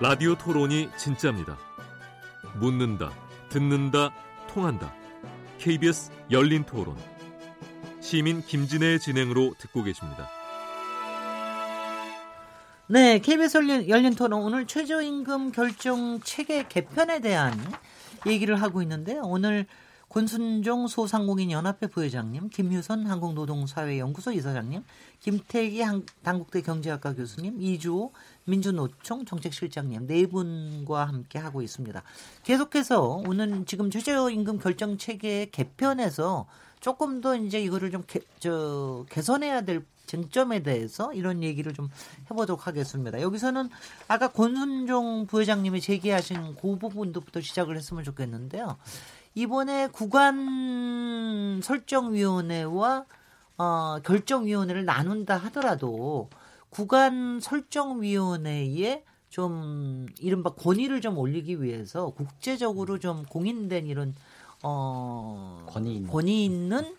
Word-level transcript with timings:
라디오 0.00 0.36
토론이 0.36 0.90
진짜입니다. 0.96 1.58
묻는다, 2.60 3.10
듣는다, 3.48 4.14
통한다. 4.46 4.94
KBS 5.58 6.12
열린 6.30 6.62
토론. 6.62 6.96
시민 8.00 8.40
김진애의 8.40 9.00
진행으로 9.00 9.54
듣고 9.58 9.82
계십니다. 9.82 10.30
네, 12.86 13.18
KBS 13.18 13.56
열린, 13.56 13.88
열린 13.88 14.14
토론 14.14 14.42
오늘 14.44 14.68
최저임금 14.68 15.50
결정 15.50 16.20
체계 16.20 16.68
개편에 16.68 17.20
대한 17.20 17.58
얘기를 18.24 18.62
하고 18.62 18.82
있는데요. 18.82 19.22
오늘 19.24 19.66
권순종 20.08 20.88
소상공인 20.88 21.50
연합회 21.50 21.86
부회장님, 21.88 22.48
김효선 22.48 23.06
한국노동사회연구소 23.06 24.32
이사장님, 24.32 24.82
김태기 25.20 25.82
당국대 26.22 26.62
경제학과 26.62 27.14
교수님, 27.14 27.60
이주호 27.60 28.12
민주노총 28.44 29.26
정책실장님 29.26 30.06
네 30.06 30.26
분과 30.26 31.06
함께 31.06 31.38
하고 31.38 31.60
있습니다. 31.60 32.02
계속해서 32.42 33.22
오늘 33.26 33.66
지금 33.66 33.90
최저임금 33.90 34.58
결정 34.58 34.96
체계 34.96 35.50
개편에서 35.50 36.46
조금 36.80 37.20
더 37.20 37.36
이제 37.36 37.60
이거를 37.60 37.90
좀 37.90 38.04
개, 38.06 38.20
저, 38.38 39.04
개선해야 39.10 39.62
될 39.62 39.84
쟁점에 40.06 40.62
대해서 40.62 41.12
이런 41.12 41.42
얘기를 41.42 41.74
좀 41.74 41.90
해보도록 42.30 42.66
하겠습니다. 42.66 43.20
여기서는 43.20 43.68
아까 44.08 44.28
권순종 44.28 45.26
부회장님이 45.26 45.82
제기하신 45.82 46.56
그 46.56 46.76
부분부터 46.78 47.42
시작을 47.42 47.76
했으면 47.76 48.04
좋겠는데요. 48.04 48.78
이번에 49.38 49.86
구간 49.92 51.60
설정위원회와 51.62 53.04
어, 53.58 53.98
결정위원회를 54.02 54.84
나눈다 54.84 55.36
하더라도 55.36 56.28
구간 56.70 57.38
설정위원회에 57.38 59.04
좀 59.30 60.06
이른바 60.18 60.50
권위를 60.54 61.00
좀 61.00 61.16
올리기 61.18 61.62
위해서 61.62 62.10
국제적으로 62.10 62.98
좀 62.98 63.24
공인된 63.26 63.86
이런 63.86 64.12
어 64.64 65.64
권위 65.68 65.94
있는, 65.94 66.10
권위 66.10 66.44
있는 66.44 66.96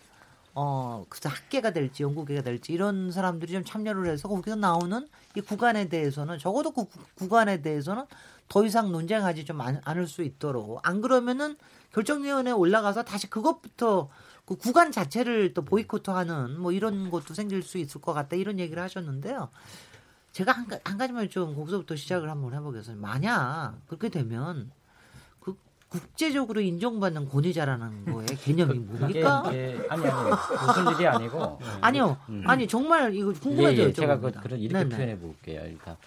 어, 0.55 1.05
그래서 1.09 1.27
학계가 1.27 1.71
될지 1.71 2.03
연구계가 2.03 2.41
될지 2.41 2.71
이런 2.71 3.11
사람들이 3.11 3.51
좀 3.51 3.65
참여를 3.65 4.09
해서 4.09 4.29
거기서 4.29 4.55
나오는 4.55 5.09
이 5.35 5.41
구간에 5.41 5.89
대해서는 5.89 6.39
적어도 6.39 6.71
그 6.71 6.85
구간에 7.15 7.61
대해서는 7.61 8.05
더 8.47 8.65
이상 8.65 8.93
논쟁하지 8.93 9.43
좀 9.43 9.59
않을 9.61 10.07
수 10.07 10.23
있도록. 10.23 10.79
안 10.87 11.01
그러면은 11.01 11.57
결정위원회에 11.93 12.53
올라가서 12.53 13.03
다시 13.03 13.29
그것부터 13.29 14.09
그 14.45 14.55
구간 14.55 14.91
자체를 14.91 15.53
또 15.53 15.63
보이콧하는 15.63 16.59
뭐 16.59 16.71
이런 16.71 17.11
것도 17.11 17.33
생길 17.33 17.61
수 17.61 17.77
있을 17.77 18.01
것 18.01 18.13
같다 18.13 18.35
이런 18.35 18.59
얘기를 18.59 18.81
하셨는데요. 18.81 19.49
제가 20.31 20.51
한, 20.51 20.67
한 20.83 20.97
가지만 20.97 21.29
좀 21.29 21.55
거기서부터 21.55 21.95
시작을 21.95 22.29
한번 22.29 22.53
해보겠습니다. 22.53 23.07
만약 23.07 23.75
그렇게 23.87 24.09
되면 24.09 24.71
그 25.39 25.55
국제적으로 25.87 26.61
인정받는 26.61 27.29
권위자라는 27.29 28.05
거에 28.05 28.25
개념이 28.25 28.79
뭡니까? 28.79 29.43
예, 29.53 29.79
아니 29.89 30.07
아니 30.07 30.29
무슨 30.29 30.93
일이 30.95 31.07
아니고 31.07 31.59
아니요 31.81 32.17
음. 32.29 32.43
아니 32.47 32.67
정말 32.67 33.13
이거 33.15 33.33
궁금해져요. 33.33 33.85
예, 33.85 33.89
예, 33.89 33.93
제가 33.93 34.19
그, 34.19 34.31
그런 34.31 34.59
이렇게 34.59 34.83
네네. 34.83 34.95
표현해 34.95 35.19
볼게요. 35.19 35.59
그러니까 35.61 35.95
저, 35.95 35.97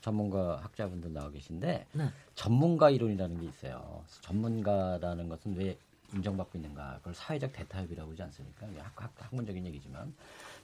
전문가 0.00 0.58
학자분들 0.58 1.12
나와 1.12 1.30
계신데 1.30 1.86
네. 1.92 2.08
전문가 2.34 2.90
이론이라는 2.90 3.40
게 3.40 3.46
있어요. 3.46 4.02
전문가라는 4.22 5.28
것은 5.28 5.56
왜 5.56 5.76
인정받고 6.14 6.58
있는가? 6.58 6.98
그걸 6.98 7.14
사회적 7.14 7.52
대타협이라고 7.52 8.12
하지 8.12 8.22
않습니까? 8.22 8.66
학, 8.78 8.92
학, 8.96 9.12
학문적인 9.16 9.66
얘기지만 9.66 10.14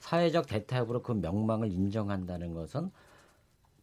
사회적 0.00 0.46
대타협으로 0.46 1.02
그 1.02 1.12
명망을 1.12 1.70
인정한다는 1.70 2.54
것은 2.54 2.90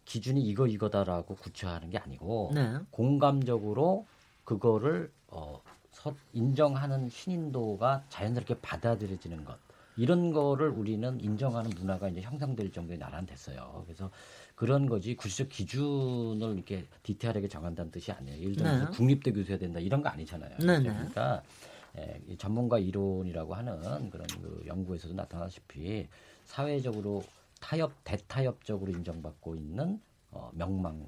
기준이 0.05 0.41
이거 0.41 0.65
이거다라고 0.65 1.35
구체화하는 1.35 1.89
게 1.89 1.97
아니고 1.97 2.51
네. 2.55 2.79
공감적으로 2.89 4.07
그거를 4.44 5.11
어, 5.28 5.61
서, 5.91 6.16
인정하는 6.33 7.09
신인도가 7.09 8.03
자연스럽게 8.09 8.55
받아들여지는 8.61 9.45
것 9.45 9.59
이런 9.95 10.31
거를 10.31 10.69
우리는 10.69 11.19
인정하는 11.19 11.72
문화가 11.75 12.07
이제 12.07 12.22
형성될 12.22 12.72
정도의 12.72 12.97
나라는 12.97 13.25
됐어요. 13.28 13.83
그래서 13.85 14.09
그런 14.59 14.88
거지 14.88 15.16
구체적 15.16 15.47
기준을 15.47 16.53
이렇게 16.53 16.86
디테일하게 17.03 17.47
정한다는 17.47 17.92
뜻이 17.92 18.12
아니에요. 18.12 18.42
예를 18.42 18.56
들어서 18.58 18.90
네. 18.90 18.92
국립대 18.92 19.31
교수해야 19.31 19.58
된다 19.58 19.80
이런 19.80 20.02
거 20.02 20.09
아니잖아요. 20.09 20.58
네, 20.59 20.80
네. 20.80 20.90
그러니까 20.90 21.42
예, 21.97 22.20
전문가 22.38 22.78
이론이라고 22.78 23.53
하는 23.53 24.09
그런 24.09 24.28
그 24.28 24.62
연구에서도 24.68 25.14
나타나다시피 25.14 26.09
사회적으로 26.44 27.24
타협 27.62 27.94
대타협적으로 28.03 28.92
인정받고 28.92 29.56
있는 29.56 30.02
어, 30.31 30.52
명망 30.53 31.08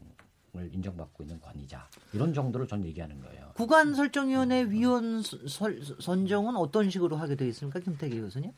을 0.56 0.70
인정받고 0.74 1.24
있는 1.24 1.40
권위자 1.42 1.88
이런 2.14 2.34
정도를 2.34 2.68
전 2.68 2.86
얘기하는 2.86 3.22
거예요. 3.22 3.52
구간 3.56 3.94
설정위원회 3.94 4.70
위원 4.70 5.24
설, 5.24 5.82
선정은 6.00 6.56
어떤 6.58 6.90
식으로 6.90 7.16
하게 7.18 7.36
되어 7.36 7.48
있습니까, 7.50 7.80
김태기 7.80 8.20
교수님? 8.20 8.52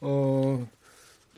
어 0.00 0.68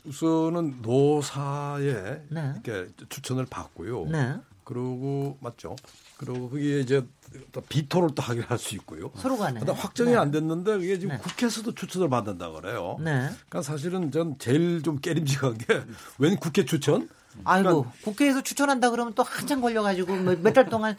우선은 0.05 0.79
노사에 0.81 2.21
네. 2.29 2.53
이렇게 2.63 2.87
추천을 3.09 3.45
받고요. 3.45 4.05
네. 4.05 4.35
그리고 4.63 5.37
맞죠. 5.41 5.75
그리고 6.17 6.49
그게 6.49 6.79
이제 6.79 7.03
또 7.51 7.61
비토를 7.61 8.09
또 8.15 8.21
하게 8.21 8.41
할 8.41 8.57
수 8.57 8.75
있고요. 8.75 9.11
서로 9.15 9.37
간에. 9.37 9.59
확정이 9.61 10.11
네. 10.11 10.17
안 10.17 10.31
됐는데 10.31 10.73
그게 10.77 10.99
지금 10.99 11.15
네. 11.15 11.21
국회에서도 11.21 11.73
추천을 11.73 12.09
받는다 12.09 12.51
그래요. 12.51 12.97
네. 12.99 13.29
그러니까 13.49 13.61
사실은 13.61 14.11
전 14.11 14.37
제일 14.37 14.81
좀 14.83 14.99
깨림직한 14.99 15.57
게 15.57 15.81
웬 16.19 16.35
국회 16.37 16.65
추천? 16.65 17.09
아이고 17.45 17.69
그러니까 17.83 17.91
국회에서 18.03 18.41
추천한다 18.41 18.89
그러면 18.89 19.13
또 19.13 19.23
한참 19.23 19.61
걸려가지고 19.61 20.15
몇 20.41 20.51
달 20.53 20.67
동안 20.69 20.95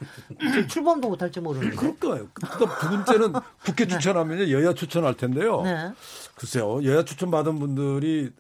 출범도 0.69 1.09
못할지 1.09 1.41
모르는. 1.41 1.77
그럴 1.77 1.97
거예요. 1.99 2.28
두 2.59 2.89
번째는 2.89 3.33
국회 3.65 3.84
네. 3.84 3.89
추천하면 3.94 4.50
여야 4.50 4.72
추천할 4.72 5.15
텐데요. 5.16 5.62
네. 5.62 5.93
글쎄요, 6.34 6.83
여야 6.84 7.05
추천 7.05 7.31
받은 7.31 7.59
분들이 7.59 8.31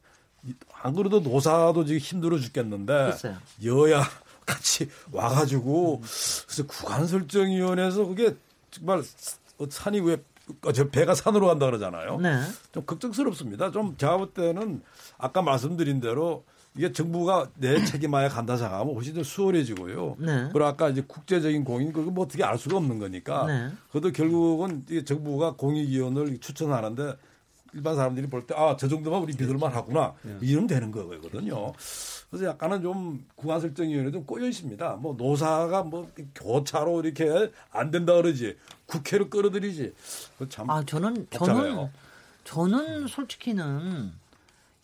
안 0.82 0.94
그래도 0.94 1.20
노사도 1.20 1.84
지금 1.84 1.98
힘들어 2.00 2.38
죽겠는데 2.38 3.10
글쎄요. 3.10 3.36
여야 3.64 4.02
같이 4.46 4.88
와가지고 5.12 6.00
그래서 6.46 6.66
구간 6.66 7.06
설정위원회에서 7.06 8.06
그게 8.06 8.34
정말 8.70 9.02
산이 9.68 10.00
왜저 10.00 10.88
배가 10.88 11.14
산으로 11.14 11.46
간다 11.46 11.66
그러잖아요. 11.66 12.18
네. 12.18 12.40
좀 12.72 12.84
걱정스럽습니다. 12.84 13.70
좀 13.70 13.96
제가 13.96 14.16
볼 14.16 14.32
때는 14.32 14.82
아까 15.18 15.42
말씀드린 15.42 16.00
대로 16.00 16.44
이게 16.76 16.92
정부가 16.92 17.48
내 17.56 17.82
책임하에 17.84 18.28
간다 18.28 18.56
생각하면 18.56 18.94
훨씬 18.94 19.14
더 19.14 19.22
수월해지고요. 19.22 20.16
네. 20.18 20.48
그리고 20.52 20.64
아까 20.66 20.88
이제 20.88 21.02
국제적인 21.06 21.64
공인 21.64 21.92
그거 21.92 22.10
뭐 22.10 22.24
어떻게 22.24 22.42
알 22.44 22.58
수가 22.58 22.76
없는 22.78 22.98
거니까. 22.98 23.46
네. 23.46 23.70
그것도 23.88 24.12
결국은 24.12 24.84
이게 24.88 25.04
정부가 25.04 25.54
공익위원을 25.56 26.38
추천하는데 26.38 27.14
일반 27.72 27.96
사람들이 27.96 28.26
볼 28.28 28.46
때 28.46 28.54
아 28.54 28.76
저 28.76 28.88
정도만 28.88 29.22
우리 29.22 29.34
믿을만 29.36 29.72
하구나 29.72 30.14
네. 30.22 30.36
이러면 30.40 30.66
되는 30.66 30.90
거거든요. 30.90 31.72
그래서 32.30 32.46
약간은 32.46 32.82
좀 32.82 33.24
구간설정위원회 33.36 34.10
좀 34.10 34.24
꼬여 34.24 34.46
있습니다. 34.48 34.96
뭐 34.96 35.14
노사가 35.16 35.82
뭐 35.84 36.10
교차로 36.34 37.02
이렇게 37.02 37.50
안 37.70 37.90
된다 37.90 38.14
그러지 38.14 38.56
국회로 38.86 39.28
끌어들이지. 39.30 39.92
참. 40.48 40.68
아 40.70 40.84
저는 40.84 41.26
복잡해요. 41.30 41.90
저는 42.44 42.70
저는 42.86 43.06
솔직히는 43.08 44.12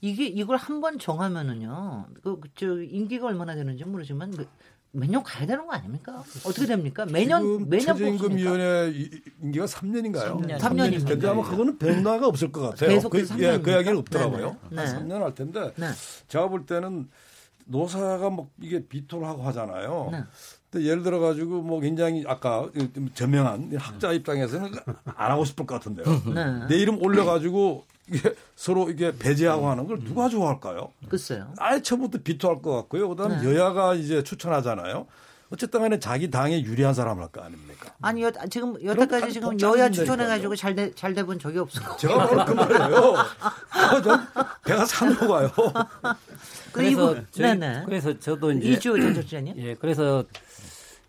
이게 0.01 0.27
이걸 0.27 0.57
한 0.57 0.81
번 0.81 0.99
정하면은요. 0.99 2.07
그 2.23 2.41
저 2.55 2.81
임기가 2.83 3.27
얼마나 3.27 3.55
되는지 3.55 3.85
모르지만 3.85 4.31
그 4.33 4.47
매년 4.93 5.23
가야 5.23 5.47
되는 5.47 5.67
거 5.67 5.73
아닙니까? 5.75 6.25
어떻게 6.45 6.67
됩니까? 6.67 7.05
매년 7.07 7.69
매년 7.69 7.97
최저임금위원회 7.97 8.93
임기가 9.43 9.67
3년인가요? 9.67 10.41
3년. 10.41 10.59
3년입니다. 10.59 11.09
근데 11.09 11.29
아마 11.29 11.43
그거는 11.43 11.79
변화가 11.79 12.27
없을 12.27 12.51
것 12.51 12.63
같아요. 12.63 12.91
계속 12.91 13.11
그, 13.11 13.19
예, 13.39 13.59
그 13.59 13.71
이야기는 13.71 13.99
없더라고요. 13.99 14.57
네. 14.71 14.85
네. 14.85 14.85
3년 14.85 15.21
할 15.21 15.35
텐데 15.35 15.73
네. 15.77 15.89
제가 16.29 16.49
볼 16.49 16.65
때는 16.65 17.09
노사가 17.67 18.31
뭐 18.31 18.49
이게 18.61 18.87
비토를 18.87 19.27
하고 19.27 19.43
하잖아요. 19.43 20.09
네. 20.13 20.23
근데 20.71 20.87
예를 20.87 21.03
들어 21.03 21.19
가지고 21.21 21.63
뭐 21.63 21.81
굉장히 21.81 22.25
아까 22.27 22.69
저명한 23.15 23.73
학자 23.77 24.13
입장에서는 24.13 24.71
안 25.05 25.31
하고 25.31 25.45
싶을 25.45 25.67
것 25.67 25.75
같은데요. 25.75 26.23
네. 26.35 26.67
내 26.69 26.77
이름 26.77 27.03
올려 27.03 27.25
가지고 27.25 27.85
이게 28.11 28.35
서로 28.55 28.89
이게 28.91 29.17
배제하고 29.17 29.69
하는 29.69 29.87
걸 29.87 29.99
누가 30.01 30.29
좋아할까요? 30.29 30.93
글쎄요. 31.09 31.53
아예 31.59 31.81
처음부터 31.83 32.19
비토할 32.23 32.63
것 32.63 32.73
같고요. 32.73 33.09
그다음 33.09 33.41
네. 33.41 33.45
여야가 33.45 33.95
이제 33.95 34.23
추천하잖아요. 34.23 35.07
어쨌든 35.49 35.81
간에 35.81 35.99
자기 36.01 36.29
당에 36.29 36.61
유리한 36.63 36.93
사람을 36.93 37.23
할거 37.23 37.41
아닙니까? 37.41 37.95
아니, 38.03 38.23
여, 38.23 38.33
지금 38.51 38.75
여태까지 38.85 39.33
지금 39.33 39.61
여야 39.61 39.89
추천해가지고 39.91 40.57
잘 40.57 40.75
돼, 40.75 40.93
잘 40.95 41.15
돼본 41.15 41.39
적이 41.39 41.59
없어요. 41.61 41.95
제가 41.99 42.27
바로 42.27 42.45
그 42.45 42.53
말이에요. 42.53 43.15
좀 44.03 44.19
배가 44.65 44.85
산으로 44.85 45.29
가요. 45.29 45.51
그래서, 46.73 47.15
저희, 47.31 47.57
네네. 47.59 47.83
그래서 47.87 48.19
저도 48.19 48.51
이제. 48.53 48.71
이주 48.71 49.01
전설자님? 49.01 49.55
예, 49.59 49.75
그래서 49.77 50.25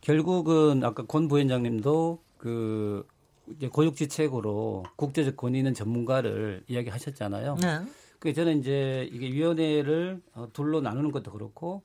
결국은 0.01 0.83
아까 0.83 1.03
권 1.03 1.27
부위원장님도 1.27 2.21
그 2.37 3.07
이제 3.55 3.67
고육지책으로 3.67 4.83
국제적 4.95 5.37
권위 5.37 5.59
있는 5.59 5.73
전문가를 5.73 6.63
이야기하셨잖아요. 6.67 7.55
네. 7.61 7.81
그 8.19 8.33
저는 8.33 8.59
이제 8.59 9.07
이게 9.11 9.31
위원회를 9.31 10.21
어, 10.33 10.47
둘로 10.53 10.81
나누는 10.81 11.11
것도 11.11 11.31
그렇고 11.31 11.81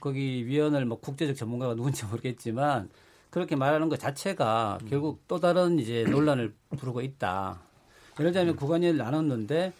거기 0.00 0.46
위원을 0.46 0.84
뭐 0.84 1.00
국제적 1.00 1.36
전문가가 1.36 1.74
누군지 1.74 2.04
모르겠지만 2.04 2.90
그렇게 3.30 3.56
말하는 3.56 3.88
것 3.88 3.98
자체가 3.98 4.78
음. 4.82 4.88
결국 4.88 5.22
또 5.28 5.40
다른 5.40 5.78
이제 5.78 6.04
논란을 6.04 6.54
부르고 6.76 7.02
있다. 7.02 7.60
예를 8.18 8.32
들면 8.32 8.54
음. 8.54 8.56
구간을 8.56 8.96
나눴는데 8.96 9.72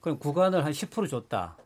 그럼 0.00 0.18
구간을 0.18 0.64
한 0.64 0.72
10% 0.72 1.08
줬다. 1.08 1.56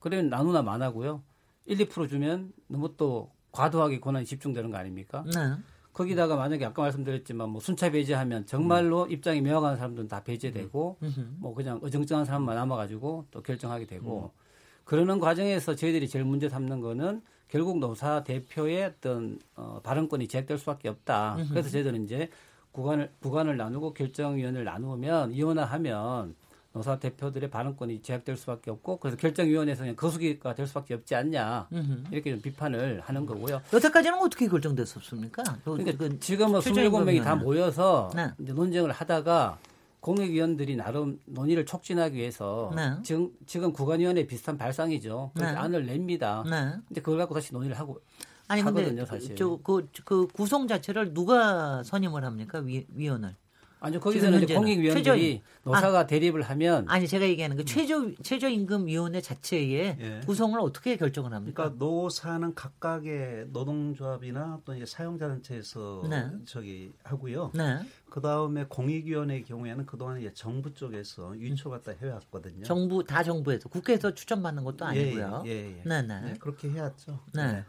그러면 0.00 0.28
나누나 0.28 0.62
많하고요. 0.62 1.22
1, 1.66 1.78
2% 1.78 2.08
주면 2.08 2.52
너무 2.66 2.94
또 2.96 3.30
과도하게 3.52 4.00
권한이 4.00 4.26
집중되는 4.26 4.70
거 4.70 4.78
아닙니까? 4.78 5.24
네. 5.26 5.54
거기다가 5.92 6.36
만약에 6.36 6.64
아까 6.64 6.82
말씀드렸지만 6.82 7.50
뭐 7.50 7.60
순차 7.60 7.90
배제하면 7.90 8.46
정말로 8.46 9.04
음. 9.04 9.10
입장이 9.10 9.40
명확한 9.42 9.76
사람들은 9.76 10.08
다 10.08 10.22
배제되고 10.22 10.96
음. 11.02 11.36
뭐 11.38 11.54
그냥 11.54 11.80
어정쩡한 11.82 12.24
사람만 12.24 12.54
남아가지고 12.54 13.26
또 13.30 13.42
결정하게 13.42 13.86
되고 13.86 14.32
음. 14.34 14.40
그러는 14.84 15.20
과정에서 15.20 15.74
저희들이 15.74 16.08
제일 16.08 16.24
문제 16.24 16.48
삼는 16.48 16.80
거는 16.80 17.22
결국 17.48 17.78
노사 17.78 18.24
대표의 18.24 18.84
어떤 18.84 19.38
어, 19.54 19.80
발언권이 19.82 20.26
제약될 20.28 20.56
수밖에 20.58 20.88
없다. 20.88 21.36
그래서 21.50 21.68
저희들은 21.68 22.04
이제 22.04 22.30
구간을 22.72 23.12
구간을 23.20 23.58
나누고 23.58 23.92
결정위원회를 23.92 24.64
나누면 24.64 25.32
이원화하면 25.32 26.34
노사 26.72 26.98
대표들의 26.98 27.50
발언권이 27.50 28.02
제약될 28.02 28.36
수밖에 28.36 28.70
없고 28.70 28.98
그래서 28.98 29.16
결정위원회에서 29.16 29.80
그냥 29.82 29.96
거수기가 29.96 30.54
될 30.54 30.66
수밖에 30.66 30.94
없지 30.94 31.14
않냐 31.14 31.68
음흠. 31.72 32.04
이렇게 32.10 32.30
좀 32.30 32.40
비판을 32.40 33.00
하는 33.04 33.26
거고요. 33.26 33.60
여태까지는 33.72 34.18
어떻게 34.18 34.48
결정됐었습니까? 34.48 35.42
그러니까 35.64 35.92
그 35.98 36.18
지금은 36.18 36.60
27명이 36.60 37.22
다 37.22 37.34
모여서 37.36 38.10
네. 38.14 38.30
이제 38.38 38.52
논쟁을 38.52 38.90
하다가 38.92 39.58
공익위원들이 40.00 40.76
나름 40.76 41.20
논의를 41.26 41.64
촉진하기 41.66 42.16
위해서 42.16 42.72
네. 42.74 42.94
지금 43.02 43.30
지금 43.46 43.72
구간위원회 43.72 44.26
비슷한 44.26 44.56
발상이죠. 44.58 45.30
그 45.34 45.40
네. 45.40 45.46
안을 45.46 45.86
냅니다. 45.86 46.42
네. 46.44 46.72
근데 46.88 47.00
그걸 47.00 47.18
갖고 47.18 47.34
다시 47.34 47.52
논의를 47.52 47.78
하고 47.78 48.00
아니 48.48 48.60
하거든요, 48.62 49.04
사실. 49.06 49.36
저 49.36 49.58
그 49.62 49.86
그 50.04 50.26
구성 50.26 50.66
자체를 50.66 51.14
누가 51.14 51.82
선임을 51.84 52.24
합니까 52.24 52.58
위, 52.58 52.86
위원을? 52.94 53.36
아니요 53.82 53.98
거기서는 53.98 54.44
이제 54.44 54.54
공익위원들이 54.54 55.42
노사가 55.64 56.00
아, 56.00 56.06
대립을 56.06 56.42
하면 56.42 56.86
아니 56.88 57.08
제가 57.08 57.26
얘기하는 57.26 57.56
그 57.56 57.64
최저 57.64 58.12
최저임금 58.22 58.86
위원회 58.86 59.20
자체에 59.20 59.96
예. 60.00 60.20
구성을 60.24 60.58
어떻게 60.60 60.96
결정을 60.96 61.32
합니까? 61.32 61.64
그러니까 61.64 61.84
노사는 61.84 62.54
각각의 62.54 63.48
노동조합이나 63.48 64.60
또 64.64 64.74
이제 64.74 64.86
사용자단체에서 64.86 66.06
네. 66.08 66.30
저기 66.44 66.92
하고요. 67.02 67.50
네. 67.54 67.80
그 68.08 68.20
다음에 68.20 68.66
공익위원회의 68.68 69.44
경우에는 69.44 69.84
그동안 69.84 70.20
이제 70.20 70.30
정부 70.32 70.72
쪽에서 70.72 71.30
위촉갖다 71.30 71.92
해왔거든요. 72.00 72.62
정부 72.62 73.02
다 73.02 73.24
정부에서 73.24 73.68
국회에서 73.68 74.14
추천받는 74.14 74.62
것도 74.62 74.84
예, 74.84 74.88
아니고요. 74.88 75.42
예, 75.46 75.50
예, 75.50 75.78
예. 75.78 75.82
네, 75.84 76.02
네. 76.02 76.20
네, 76.20 76.34
그렇게 76.38 76.70
해왔죠. 76.70 77.18
네. 77.34 77.64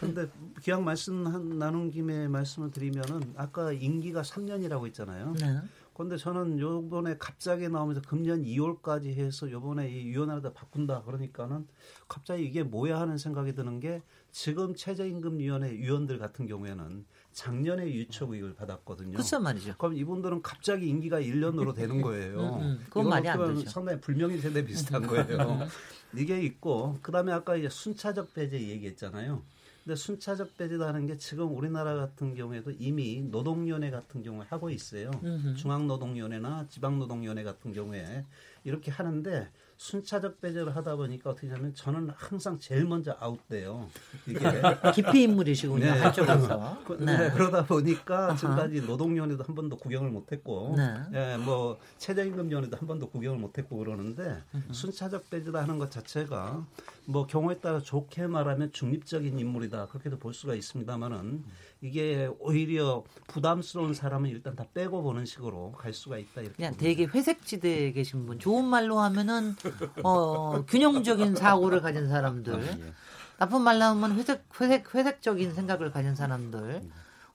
네. 0.00 0.06
근데 0.14 0.28
기왕 0.62 0.84
말씀 0.84 1.58
나눈 1.58 1.90
김에 1.90 2.28
말씀을 2.28 2.70
드리면은 2.70 3.34
아까 3.36 3.72
임기가 3.72 4.22
3년이라고 4.22 4.86
했잖아요. 4.86 5.34
네. 5.40 5.60
그런데 5.94 6.16
저는 6.16 6.58
요번에 6.58 7.16
갑자기 7.18 7.68
나오면서 7.68 8.02
금년 8.02 8.42
2월까지 8.42 9.14
해서 9.14 9.48
요번에 9.48 9.88
이 9.88 10.06
위원회를 10.06 10.52
바꾼다 10.52 11.02
그러니까는 11.04 11.68
갑자기 12.08 12.44
이게 12.44 12.64
뭐야 12.64 12.98
하는 12.98 13.16
생각이 13.16 13.54
드는 13.54 13.78
게 13.78 14.02
지금 14.32 14.74
최저임금위원회 14.74 15.70
위원들 15.70 16.18
같은 16.18 16.48
경우에는 16.48 17.04
작년에 17.32 17.86
유촉의을 17.92 18.54
받았거든요. 18.54 19.16
그렇 19.16 19.40
말이죠. 19.40 19.76
그럼 19.78 19.94
이분들은 19.96 20.42
갑자기 20.42 20.88
임기가 20.88 21.20
1년으로 21.20 21.72
되는 21.74 22.02
거예요. 22.02 22.56
음, 22.56 22.62
음. 22.62 22.80
그건 22.86 23.08
많이 23.08 23.28
안 23.28 23.54
되죠. 23.54 23.70
상당히 23.70 24.00
불명예 24.00 24.38
세대 24.38 24.64
비슷한 24.64 25.06
거예요. 25.06 25.68
이게 26.16 26.40
있고 26.42 26.98
그다음에 27.02 27.32
아까 27.32 27.54
이제 27.54 27.68
순차적 27.68 28.34
배제 28.34 28.60
얘기했잖아요. 28.60 29.42
근데 29.84 29.96
순차적 29.96 30.56
배제라는 30.56 31.06
게 31.06 31.16
지금 31.18 31.54
우리나라 31.54 31.94
같은 31.94 32.34
경우에도 32.34 32.70
이미 32.70 33.20
노동위원회 33.20 33.90
같은 33.90 34.22
경우에 34.22 34.46
하고 34.48 34.70
있어요. 34.70 35.10
중앙노동위원회나 35.56 36.66
지방노동위원회 36.70 37.42
같은 37.44 37.72
경우에 37.72 38.24
이렇게 38.64 38.90
하는데 38.90 39.48
순차적 39.84 40.40
배제를 40.40 40.74
하다 40.74 40.96
보니까 40.96 41.30
어떻게 41.30 41.50
하면 41.50 41.74
저는 41.74 42.08
항상 42.16 42.58
제일 42.58 42.86
먼저 42.86 43.14
아웃돼요. 43.20 43.86
이게 44.26 44.40
깊이 44.94 45.24
인물이시군요. 45.24 45.84
네. 45.84 45.90
한쪽에서. 45.90 46.78
그, 46.86 46.94
네. 46.94 47.18
네. 47.18 47.30
그러다 47.30 47.66
보니까 47.66 48.34
지금까지 48.34 48.80
노동위원회도 48.80 49.44
한 49.44 49.54
번도 49.54 49.76
구경을 49.76 50.08
못했고, 50.08 50.74
네. 50.78 50.94
예, 51.12 51.36
뭐 51.36 51.78
최저임금위원회도 51.98 52.78
한 52.78 52.88
번도 52.88 53.10
구경을 53.10 53.38
못했고 53.38 53.76
그러는데 53.76 54.42
순차적 54.72 55.28
배제다 55.28 55.60
하는 55.60 55.78
것 55.78 55.90
자체가 55.90 56.64
뭐 57.04 57.26
경우에 57.26 57.58
따라 57.58 57.78
좋게 57.78 58.26
말하면 58.26 58.72
중립적인 58.72 59.38
인물이다 59.38 59.88
그렇게도 59.88 60.18
볼 60.18 60.32
수가 60.32 60.54
있습니다만은 60.54 61.44
이게 61.84 62.30
오히려 62.38 63.04
부담스러운 63.26 63.92
사람은 63.92 64.30
일단 64.30 64.56
다 64.56 64.64
빼고 64.72 65.02
보는 65.02 65.26
식으로 65.26 65.72
갈 65.72 65.92
수가 65.92 66.16
있다 66.16 66.40
이렇게. 66.40 66.56
그냥 66.56 66.74
되게 66.78 67.04
회색지대에 67.04 67.92
계신 67.92 68.24
분, 68.24 68.38
좋은 68.38 68.64
말로 68.64 69.00
하면은 69.00 69.54
어, 70.02 70.64
균형적인 70.64 71.36
사고를 71.36 71.82
가진 71.82 72.08
사람들, 72.08 72.54
아, 72.54 72.62
예. 72.62 72.92
나쁜 73.36 73.60
말로 73.60 73.84
하면 73.84 74.16
회색 74.16 74.46
회색 74.58 74.94
회색적인 74.94 75.52
생각을 75.52 75.90
가진 75.92 76.14
사람들. 76.14 76.82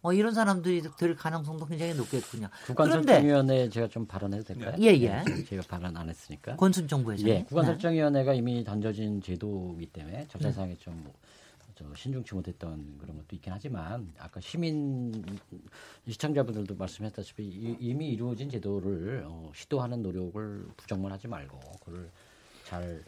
어, 0.01 0.13
이런 0.13 0.33
사람들이 0.33 0.81
될 0.97 1.13
가능성도 1.13 1.65
굉장히 1.65 1.93
높겠군요. 1.93 2.47
국가설정위원회 2.67 3.69
제가 3.69 3.89
좀 3.89 4.05
발언해도 4.07 4.45
될까요? 4.45 4.73
예, 4.79 4.87
예. 4.93 5.23
제가 5.43 5.61
발언 5.67 5.95
안 5.97 6.07
했으니까. 6.07 6.55
권순 6.55 6.87
정부에서. 6.87 7.27
예, 7.27 7.43
국가설정위원회가 7.43 8.31
네. 8.31 8.37
이미 8.37 8.63
던져진 8.63 9.21
제도이기 9.21 9.87
때문에 9.87 10.25
절차상에 10.29 10.75
네. 10.75 10.79
좀 10.79 11.05
저 11.79 11.85
신중치 11.95 12.35
못했던 12.35 12.97
그런 12.97 13.15
것도 13.15 13.37
있긴 13.37 13.53
하지만 13.53 14.11
아까 14.17 14.41
시민 14.41 15.13
시청자분들도 16.05 16.75
말씀했다시피 16.75 17.77
이미 17.79 18.09
이루어진 18.09 18.49
제도를 18.49 19.23
어, 19.25 19.49
시도하는 19.55 20.03
노력을 20.03 20.67
부정만 20.75 21.09
하지 21.13 21.29
말고 21.29 21.57
그걸 21.79 22.09
잘 22.65 23.01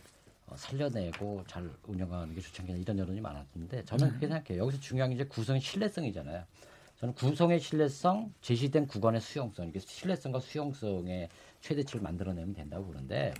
어, 0.47 0.55
살려내고 0.55 1.43
잘 1.47 1.69
운영하는 1.85 2.33
게 2.33 2.39
좋지 2.39 2.61
않겠냐 2.61 2.79
이런 2.79 2.97
여론이 2.97 3.19
많았는데 3.19 3.83
저는 3.83 4.07
그렇게 4.07 4.27
생각해요. 4.27 4.63
여기서 4.63 4.79
중요한 4.79 5.09
게 5.09 5.15
이제 5.15 5.25
구성의 5.25 5.59
신뢰성이잖아요. 5.59 6.45
저는 7.01 7.13
구성의 7.15 7.59
신뢰성, 7.59 8.33
제시된 8.41 8.87
구간의 8.87 9.19
수용성, 9.19 9.67
이게 9.67 9.79
신뢰성과 9.79 10.39
수용성의 10.39 11.27
최대치를 11.59 12.01
만들어내면 12.01 12.53
된다고 12.53 12.85
보는데 12.85 13.33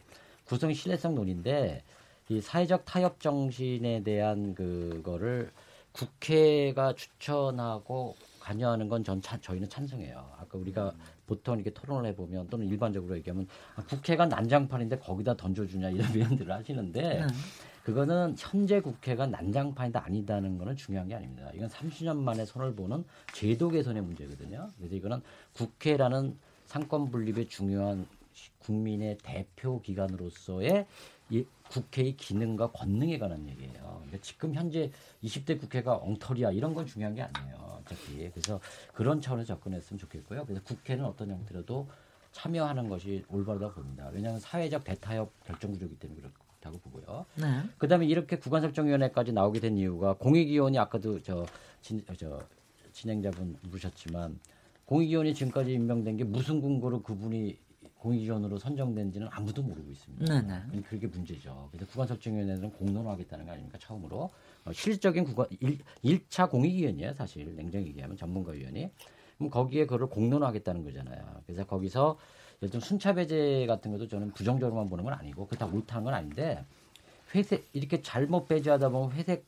구성의 0.44 0.76
신뢰성 0.76 1.16
논인데 1.16 1.84
이 2.32 2.40
사회적 2.40 2.86
타협 2.86 3.20
정신에 3.20 4.04
대한 4.04 4.56
그거를 4.56 5.52
국회가 5.92 6.94
추천하고 6.96 8.16
관여하는 8.40 8.88
건 8.88 9.04
전 9.04 9.22
저희는 9.22 9.68
찬성해요. 9.68 10.32
아까 10.40 10.58
우리가 10.58 10.94
보통 11.28 11.56
이렇게 11.56 11.72
토론을 11.72 12.10
해보면 12.12 12.48
또는 12.48 12.68
일반적으로 12.68 13.18
얘기하면 13.18 13.50
아, 13.76 13.84
국회가 13.84 14.26
난장판인데 14.28 15.00
거기다 15.00 15.36
던져주냐 15.36 15.90
이런 15.90 16.08
표현들을 16.14 16.50
하시는데 16.50 17.02
네. 17.02 17.28
그거는 17.84 18.36
현재 18.40 18.80
국회가 18.80 19.28
난장판이다 19.28 20.02
아니다는 20.06 20.58
거는 20.58 20.78
중요한 20.78 21.10
게 21.10 21.16
아닙니다. 21.16 21.52
이건 21.54 21.68
30년 21.68 22.16
만에 22.16 22.46
손을 22.46 22.76
보는 22.76 23.04
제도 23.34 23.68
개선의 23.68 24.04
문제거든요. 24.04 24.70
그래서 24.78 24.96
이거는 24.96 25.22
국회라는 25.52 26.38
상권 26.66 27.12
분립의 27.12 27.50
중요한 27.50 28.08
국민의 28.60 29.18
대표 29.22 29.82
기관으로서의 29.82 30.86
이 31.30 31.46
국회의 31.72 32.18
기능과 32.18 32.72
권능에 32.72 33.18
관한 33.18 33.48
얘기예요. 33.48 34.02
그러니까 34.02 34.18
지금 34.22 34.54
현재 34.54 34.92
20대 35.24 35.60
국회가 35.60 35.96
엉터리야 35.96 36.52
이런 36.52 36.74
건 36.74 36.86
중요한 36.86 37.16
게 37.16 37.22
아니에요. 37.22 37.80
어차피 37.82 38.30
그래서 38.30 38.60
그런 38.94 39.22
차원에서 39.22 39.56
접근했으면 39.56 39.98
좋겠고요. 39.98 40.46
그래서 40.46 40.62
국회는 40.64 41.06
어떤 41.06 41.32
형태로도 41.32 41.88
참여하는 42.34 42.90
것이 42.90 43.24
올바르다고 43.30 43.76
봅니다. 43.76 44.10
왜냐하면 44.14 44.40
사회적 44.40 44.84
대타협 44.84 45.32
결정 45.46 45.72
구조이기 45.72 45.98
때문에 45.98 46.22
그렇다고 46.22 46.78
보고요. 46.80 47.26
네. 47.36 47.64
그다음에 47.78 48.06
이렇게 48.06 48.38
구간 48.38 48.62
설정위원회까지 48.62 49.32
나오게 49.32 49.62
된 49.62 49.78
이유가 49.78 50.14
공익위원이 50.14 50.78
아까도 50.78 51.22
저, 51.22 51.46
진, 51.82 52.04
저 52.18 52.42
진행자분 52.92 53.58
물으셨지만 53.62 54.40
공익위원이 54.86 55.34
지금까지 55.34 55.74
임명된 55.74 56.18
게 56.18 56.24
무슨 56.26 56.62
근거로 56.62 57.02
그분이 57.02 57.58
공익위원으로 58.02 58.58
선정된지는 58.58 59.28
아무도 59.32 59.62
모르고 59.62 59.92
있습니다. 59.92 60.26
네네. 60.26 60.62
네. 60.72 60.82
그게 60.82 61.06
문제죠. 61.08 61.70
그래서 61.72 61.90
구간설정위원회는 61.92 62.72
공론화하겠다는 62.72 63.46
거 63.46 63.52
아닙니까? 63.52 63.78
처음으로 63.80 64.32
어, 64.66 64.74
실질적인 64.74 65.24
구간 65.24 65.46
일, 65.60 65.80
1차 66.04 66.50
공익위원이에요. 66.50 67.14
사실 67.14 67.56
냉정히 67.56 67.88
얘기하면 67.88 68.18
전문가위원이. 68.18 68.90
그럼 69.38 69.50
거기에 69.52 69.86
그걸 69.86 70.08
공론화하겠다는 70.08 70.84
거잖아요. 70.84 71.42
그래서 71.46 71.64
거기서 71.66 72.18
예를 72.62 72.72
들면 72.72 72.82
순차 72.82 73.14
배제 73.14 73.66
같은 73.68 73.92
것도 73.92 74.08
저는 74.08 74.32
부정적으로만 74.32 74.90
보는 74.90 75.04
건 75.04 75.14
아니고 75.14 75.48
그다 75.48 75.68
옳다는 75.68 76.04
건 76.04 76.14
아닌데 76.14 76.64
회색 77.36 77.68
이렇게 77.74 78.02
잘못 78.02 78.48
배제하다 78.48 78.90
보면 78.90 79.12
회색 79.12 79.46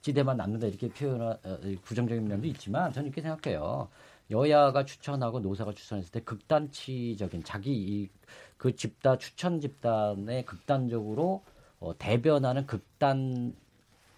지대만 0.00 0.36
남는다 0.36 0.66
이렇게 0.66 0.88
표현한 0.88 1.28
어, 1.44 1.58
부정적인 1.82 2.26
면도 2.26 2.46
있지만 2.48 2.92
저는 2.92 3.08
이렇게 3.08 3.20
생각해요. 3.20 3.88
여야가 4.30 4.84
추천하고 4.84 5.40
노사가 5.40 5.72
추천했을 5.72 6.10
때 6.10 6.20
극단치적인 6.20 7.44
자기 7.44 8.10
그 8.56 8.74
집단 8.74 9.18
추천 9.18 9.60
집단에 9.60 10.44
극단적으로 10.44 11.42
어, 11.78 11.96
대변하는 11.96 12.66
극단 12.66 13.54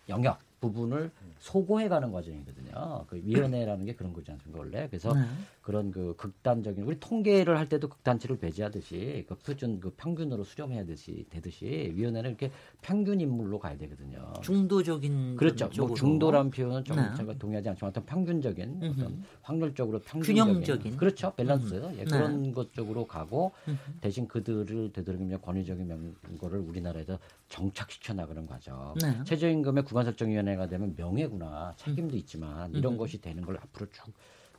영역 0.08 0.38
부분을 0.60 1.10
소고해가는 1.38 2.10
과정이거든요. 2.10 3.04
그 3.08 3.20
위원회라는 3.24 3.84
게 3.84 3.94
그런 3.94 4.12
거지 4.12 4.30
않습니까 4.32 4.58
원래? 4.58 4.88
그래서 4.88 5.14
네. 5.14 5.26
그런 5.68 5.90
그 5.90 6.14
극단적인 6.16 6.82
우리 6.82 6.98
통계를 6.98 7.58
할 7.58 7.68
때도 7.68 7.90
극단치를 7.90 8.38
배제하듯이 8.38 9.26
그 9.28 9.36
수준 9.42 9.80
그 9.80 9.90
평균으로 9.90 10.42
수렴해야 10.42 10.86
되듯이 10.86 11.26
되듯이 11.28 11.92
위원회는 11.94 12.30
이렇게 12.30 12.50
평균 12.80 13.20
인물로 13.20 13.58
가야 13.58 13.76
되거든요. 13.76 14.32
중도적인 14.40 15.36
그렇죠. 15.36 15.68
뭐 15.76 15.94
중도라는 15.94 16.50
표현은 16.52 16.84
좀 16.84 16.96
네. 16.96 17.14
제가 17.18 17.34
동의하지 17.34 17.68
않지만 17.68 17.90
어떤 17.90 18.06
평균적인 18.06 18.80
음흠. 18.82 18.98
어떤 18.98 19.22
확률적으로 19.42 19.98
평균적인 19.98 20.54
균형적인 20.54 20.96
그렇죠 20.96 21.34
밸런스 21.36 21.74
예, 21.98 22.04
그런 22.04 22.44
네. 22.44 22.52
것 22.52 22.72
쪽으로 22.72 23.06
가고 23.06 23.52
음흠. 23.68 23.76
대신 24.00 24.26
그들을 24.26 24.94
되도록이면 24.94 25.42
권위적인 25.42 26.16
거를 26.40 26.60
우리나라에서 26.60 27.18
정착시켜 27.50 28.14
나가는 28.14 28.46
과정. 28.46 28.94
네. 29.02 29.22
최저임금의 29.24 29.84
구간 29.84 30.06
설정위원회가 30.06 30.66
되면 30.66 30.94
명예구나 30.96 31.74
책임도 31.76 32.16
있지만 32.16 32.72
이런 32.72 32.94
음. 32.94 32.96
것이 32.96 33.20
되는 33.20 33.44
걸 33.44 33.58
앞으로 33.58 33.84
쭉 33.90 34.10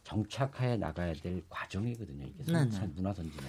정착해 0.10 0.78
나가야 0.78 1.14
될 1.14 1.44
과정이거든요. 1.50 2.26
이게 2.26 2.52
네, 2.52 2.66
네. 2.66 2.90
문화 2.96 3.14
선진에. 3.14 3.46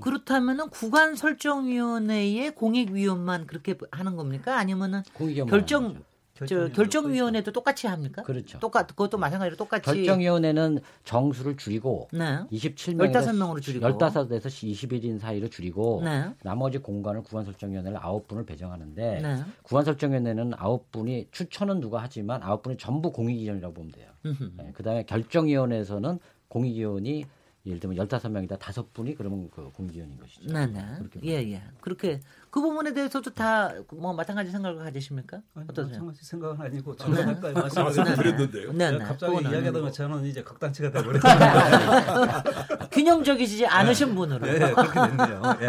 그렇다면은 0.00 0.70
구간 0.70 1.14
설정위원회의 1.14 2.54
공익위원만 2.54 3.46
그렇게 3.46 3.78
하는 3.92 4.16
겁니까? 4.16 4.58
아니면은 4.58 5.02
결정 5.48 5.94
저 5.94 6.00
결정위원회도 6.46 7.52
똑같이 7.52 7.86
합니까? 7.86 8.22
그렇죠. 8.22 8.58
똑같 8.58 8.86
그것도 8.86 9.18
마찬가지로 9.18 9.56
똑같이 9.56 9.84
결정위원회는 9.84 10.80
정수를 11.04 11.56
줄이고 11.56 12.08
네. 12.12 12.40
27명에서 12.52 13.12
15명으로 13.12 13.62
줄이고 13.62 13.86
15에서 13.86 14.46
21인 14.46 15.18
사이로 15.18 15.48
줄이고 15.48 16.02
네. 16.04 16.32
나머지 16.42 16.78
공간을 16.78 17.22
구간설정위원회를 17.22 17.98
9분을 17.98 18.46
배정하는데 18.46 19.20
네. 19.20 19.44
구간설정위원회는 19.62 20.52
9분이 20.52 21.26
추천은 21.30 21.80
누가 21.80 22.02
하지만 22.02 22.40
9분이 22.40 22.78
전부 22.78 23.12
공익위원이라고 23.12 23.74
보면 23.74 23.92
돼요. 23.92 24.08
네. 24.56 24.72
그다음에 24.72 25.04
결정위원회에서는 25.04 26.18
공익위원이 26.48 27.24
예를 27.66 27.78
들면 27.78 27.98
15명이다 28.08 28.58
다섯 28.58 28.90
분이 28.94 29.14
그러면 29.16 29.50
그 29.50 29.70
공기원인 29.72 30.18
것이죠. 30.18 30.50
네, 30.50 30.66
네. 30.66 30.82
예, 31.24 31.32
예. 31.52 31.62
그렇게 31.82 32.20
그 32.50 32.60
부분에 32.60 32.94
대해서도 32.94 33.34
다 33.34 33.74
뭐 33.92 34.14
마찬가지 34.14 34.50
생각을 34.50 34.78
가지십니까? 34.78 35.42
아니, 35.54 35.66
어떠세요? 35.68 35.92
마찬가지 35.92 36.24
생각은 36.24 36.60
아니고 36.64 36.96
저는 36.96 37.26
네. 37.40 37.48
아까 37.50 37.82
말씀드렸는데요. 37.82 38.72
네, 38.72 38.90
네. 38.92 38.98
갑자기 38.98 39.34
이야기하다 39.42 39.72
보면 39.72 39.92
저는 39.92 40.24
이제 40.24 40.42
극단치가 40.42 40.90
되버렸어요. 40.92 42.42
균형적이지 42.90 43.66
않으신 43.66 44.14
분으로. 44.14 44.46
네, 44.46 44.58
그렇게 44.72 45.16
됐네요. 45.16 45.42
예. 45.60 45.66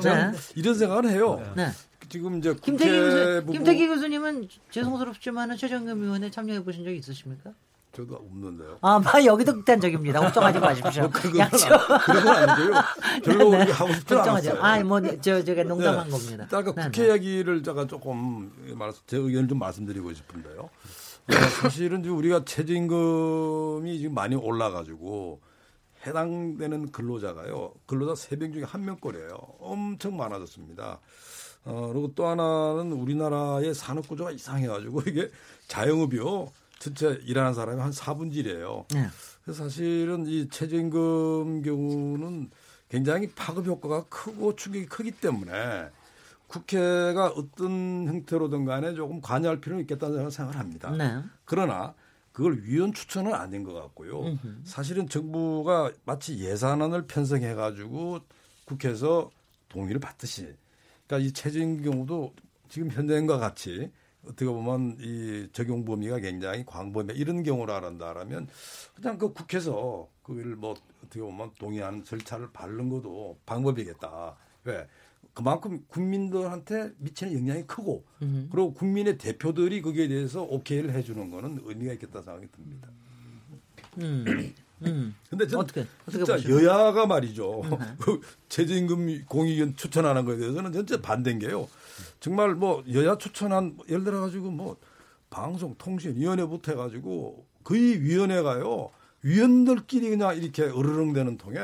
네. 0.00 0.32
이런 0.56 0.74
생각을 0.74 1.10
해요. 1.10 1.52
네. 1.56 1.68
지금 2.08 2.38
이제 2.38 2.54
김태기, 2.54 2.90
교수, 2.90 3.46
김태기 3.52 3.86
교수님은 3.88 4.48
죄송스럽지만은 4.70 5.56
최종겸위원회 5.56 6.30
참여해 6.30 6.62
보신 6.64 6.84
적 6.84 6.90
있으십니까? 6.92 7.52
저도 7.94 8.16
없는데요. 8.16 8.78
아, 8.80 8.98
마 8.98 9.24
여기도 9.24 9.54
극단적입니다. 9.54 10.20
걱정하지 10.20 10.58
마십시오. 10.58 11.02
뭐 11.02 11.10
그건, 11.12 11.38
양쪽. 11.38 11.68
그건 12.06 12.28
아니고요. 12.28 12.82
별로 13.24 13.50
네, 13.50 13.64
네. 13.64 13.72
하고 13.72 13.92
싶지 13.94 14.14
않았어요. 14.14 14.60
아, 14.60 14.82
뭐, 14.82 15.00
저, 15.20 15.42
제가 15.44 15.62
농담한 15.62 16.06
네. 16.06 16.10
겁니다. 16.10 16.44
아까 16.50 16.72
네, 16.74 16.84
국회 16.84 17.06
이야기를 17.06 17.62
제가 17.62 17.86
조금 17.86 18.52
말해서 18.74 19.00
제 19.06 19.16
의견을 19.16 19.48
좀 19.48 19.58
말씀드리고 19.58 20.12
싶은데요. 20.12 20.60
어, 20.60 21.32
사실은 21.62 22.04
우리가 22.04 22.44
최저임금이 22.44 23.98
지금 23.98 24.14
많이 24.14 24.34
올라가지고 24.34 25.40
해당되는 26.06 26.90
근로자가요. 26.90 27.72
근로자 27.86 28.12
3명 28.12 28.52
중에 28.52 28.64
1명거래요 28.64 29.54
엄청 29.60 30.16
많아졌습니다. 30.16 31.00
어, 31.64 31.88
그리고 31.90 32.12
또 32.14 32.26
하나는 32.26 32.92
우리나라의 32.92 33.72
산업 33.74 34.06
구조가 34.06 34.32
이상해가지고 34.32 35.02
이게 35.06 35.30
자영업이요. 35.68 36.48
전체 36.78 37.18
일하는 37.24 37.54
사람이 37.54 37.80
한 37.80 37.90
4분질이에요. 37.90 38.92
네. 38.94 39.06
그래서 39.42 39.64
사실은 39.64 40.26
이 40.26 40.48
최저임금 40.48 41.62
경우는 41.62 42.50
굉장히 42.88 43.28
파급 43.30 43.66
효과가 43.66 44.04
크고 44.04 44.56
충격이 44.56 44.86
크기 44.86 45.10
때문에 45.10 45.88
국회가 46.46 47.26
어떤 47.28 48.06
형태로든 48.06 48.64
간에 48.64 48.94
조금 48.94 49.20
관여할 49.20 49.60
필요는 49.60 49.82
있겠다는 49.82 50.30
생각을 50.30 50.58
합니다. 50.58 50.90
네. 50.90 51.22
그러나 51.44 51.94
그걸 52.32 52.60
위원 52.64 52.92
추천은 52.92 53.32
아닌 53.32 53.64
것 53.64 53.72
같고요. 53.72 54.20
음흠. 54.26 54.60
사실은 54.64 55.08
정부가 55.08 55.92
마치 56.04 56.38
예산안을 56.38 57.06
편성해 57.06 57.54
가지고 57.54 58.20
국회에서 58.66 59.30
동의를 59.68 60.00
받듯이 60.00 60.54
그러니까 61.06 61.28
이 61.28 61.32
최저임금 61.32 61.84
경우도 61.84 62.34
지금 62.68 62.90
현재과 62.90 63.38
같이 63.38 63.90
어떻게 64.26 64.46
보면 64.46 64.96
이 65.00 65.48
적용 65.52 65.84
범위가 65.84 66.18
굉장히 66.20 66.64
광범위 66.64 67.14
이런 67.14 67.42
경우를 67.42 67.74
알한다라면 67.74 68.48
그냥 68.94 69.18
그 69.18 69.32
국회에서 69.32 70.08
그걸 70.22 70.56
뭐 70.56 70.74
어떻게 71.04 71.20
보면 71.20 71.50
동의하는 71.58 72.04
절차를 72.04 72.50
밟는 72.52 72.88
것도 72.88 73.38
방법이겠다. 73.46 74.36
왜? 74.64 74.86
그만큼 75.34 75.84
국민들한테 75.88 76.92
미치는 76.98 77.34
영향이 77.34 77.66
크고 77.66 78.04
음. 78.22 78.48
그리고 78.50 78.72
국민의 78.72 79.18
대표들이 79.18 79.82
거기에 79.82 80.08
대해서 80.08 80.42
오케이를 80.42 80.92
해주는 80.92 81.30
거는 81.30 81.60
의미가 81.64 81.92
있겠다 81.94 82.22
생각이 82.22 82.46
듭니다. 82.52 82.88
음. 83.98 84.54
음. 84.82 85.14
근데 85.30 85.46
저는 85.46 85.64
어떻게, 85.64 85.86
어떻게 86.02 86.18
진짜 86.18 86.34
보시면? 86.34 86.64
여야가 86.64 87.06
말이죠. 87.06 87.62
음. 87.62 87.70
그 88.00 88.20
최저임금 88.48 89.24
공익위원 89.26 89.76
추천하는 89.76 90.24
거에 90.24 90.36
대해서는 90.36 90.72
진짜 90.72 91.00
반대인 91.00 91.38
게요. 91.38 91.68
정말 92.20 92.54
뭐 92.54 92.82
여야 92.92 93.16
추천한 93.16 93.76
예를 93.88 94.04
들어 94.04 94.20
가지고 94.20 94.50
뭐 94.50 94.76
방송 95.30 95.74
통신 95.76 96.16
위원회부터 96.16 96.72
해 96.72 96.76
가지고 96.76 97.46
거의 97.62 98.00
위원회가요. 98.02 98.90
위원들끼리 99.22 100.10
그냥 100.10 100.36
이렇게 100.36 100.64
으르렁대는 100.64 101.38
통에 101.38 101.58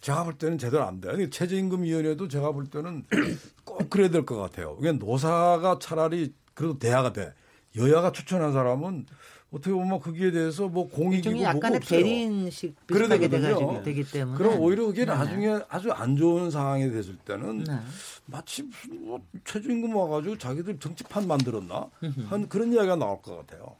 제가 0.00 0.24
볼 0.24 0.34
때는 0.38 0.58
제대로 0.58 0.84
안 0.84 1.00
돼요. 1.00 1.28
최저임금위원회도 1.28 2.28
제가 2.28 2.52
볼 2.52 2.66
때는 2.68 3.04
꼭 3.64 3.90
그래야 3.90 4.08
될 4.10 4.24
것 4.24 4.36
같아요. 4.36 4.76
그게 4.76 4.92
노사가 4.92 5.78
차라리 5.80 6.32
그래도 6.54 6.78
대화가 6.78 7.12
돼. 7.12 7.34
여야가 7.76 8.12
추천한 8.12 8.52
사람은 8.52 9.06
어떻게 9.50 9.72
보면 9.72 9.98
거기에 9.98 10.30
대해서 10.30 10.68
뭐 10.68 10.88
공익이고 10.88 11.40
약간의 11.40 11.80
대리인식 11.80 12.86
비슷하게 12.86 13.28
돼가지고 13.28 13.82
되기 13.82 14.04
때문에 14.04 14.36
그럼 14.36 14.60
오히려 14.60 14.86
그게 14.86 15.06
네. 15.06 15.12
나중에 15.12 15.58
아주 15.70 15.90
안 15.90 16.16
좋은 16.16 16.50
상황이 16.50 16.90
됐을 16.90 17.16
때는 17.16 17.64
네. 17.64 17.78
마치 18.26 18.62
무슨 18.62 19.06
뭐 19.06 19.22
최저임금 19.44 19.96
와가지고 19.96 20.36
자기들 20.36 20.78
정치판 20.78 21.26
만들었나 21.26 21.88
한 22.28 22.48
그런 22.48 22.72
이야기가 22.74 22.96
나올 22.96 23.22
것 23.22 23.38
같아요. 23.38 23.76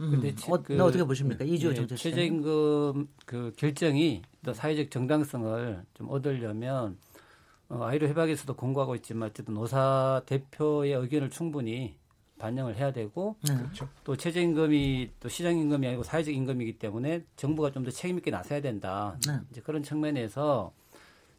음. 0.00 0.12
근데 0.12 0.34
어, 0.46 0.62
그, 0.62 0.82
어떻게 0.82 1.04
보십니까 1.04 1.44
이주 1.44 1.74
네, 1.74 1.86
최저임금 1.86 3.08
그 3.26 3.52
결정이 3.56 4.22
또 4.42 4.54
사회적 4.54 4.90
정당성을 4.90 5.82
좀 5.92 6.08
얻으려면 6.08 6.96
어, 7.68 7.84
아이로 7.84 8.08
해박에서도 8.08 8.54
공고하고 8.54 8.94
있지만 8.96 9.28
어쨌든 9.28 9.52
노사 9.52 10.22
대표의 10.24 10.94
의견을 10.94 11.28
충분히 11.28 11.97
반영을 12.38 12.76
해야 12.76 12.92
되고 12.92 13.36
네. 13.46 13.56
그렇죠. 13.56 13.88
또 14.04 14.16
최저임금이 14.16 15.10
또 15.20 15.28
시장임금이 15.28 15.86
아니고 15.86 16.02
사회적 16.02 16.32
임금이기 16.34 16.78
때문에 16.78 17.24
정부가 17.36 17.70
좀 17.72 17.84
더 17.84 17.90
책임 17.90 18.18
있게 18.18 18.30
나서야 18.30 18.60
된다. 18.60 19.16
네. 19.26 19.38
이제 19.50 19.60
그런 19.60 19.82
측면에서 19.82 20.72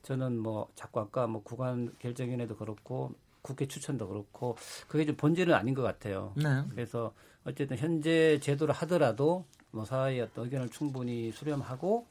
저는 0.04 0.38
뭐 0.38 0.68
자꾸 0.76 1.00
아까 1.02 1.28
뭐 1.28 1.44
구간 1.44 1.94
결정위원회도 2.00 2.56
그렇고 2.58 3.14
국회 3.42 3.66
추천도 3.68 4.08
그렇고 4.08 4.58
그게 4.88 5.06
좀 5.06 5.16
본질은 5.16 5.54
아닌 5.54 5.74
것 5.74 5.82
같아요. 5.82 6.34
네. 6.36 6.64
그래서 6.72 7.14
어쨌든 7.46 7.78
현재 7.78 8.40
제도를 8.42 8.74
하더라도 8.76 9.46
뭐 9.72 9.86
사회의 9.86 10.22
어떤 10.22 10.46
의견을 10.46 10.70
충분히 10.70 11.32
수렴하고 11.32 12.06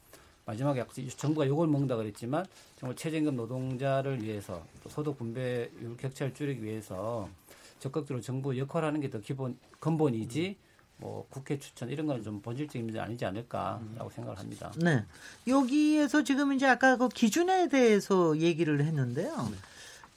마지막에 0.47 0.85
정부가 1.16 1.47
요걸 1.47 1.68
먹는다 1.68 1.97
그랬지만 1.97 2.47
정말 2.76 2.97
최저임금 2.97 3.37
노동자를 3.37 4.23
위해서 4.23 4.62
또 4.83 4.88
소득 4.88 5.18
분배율 5.18 5.97
격차를 5.99 6.33
줄이기 6.33 6.62
위해서 6.64 7.28
적극적으로 7.78 8.20
정부 8.23 8.56
역할하는 8.58 9.00
게 9.00 9.08
더 9.11 9.20
기본 9.20 9.58
근본이지 9.80 10.56
뭐 10.99 11.26
국회 11.30 11.58
추천 11.58 11.88
이런 11.90 12.06
거는 12.06 12.23
좀 12.23 12.42
본질적인 12.42 12.85
문제 12.85 12.99
아니지 12.99 13.25
않을까라고 13.25 14.11
생각을 14.11 14.38
합니다. 14.38 14.73
네. 14.76 15.04
여기에서 15.47 16.25
지금 16.25 16.52
이제 16.52 16.66
아까 16.66 16.97
그 16.97 17.08
기준에 17.08 17.68
대해서 17.68 18.37
얘기를 18.38 18.85
했는데요. 18.85 19.49
네. 19.50 19.56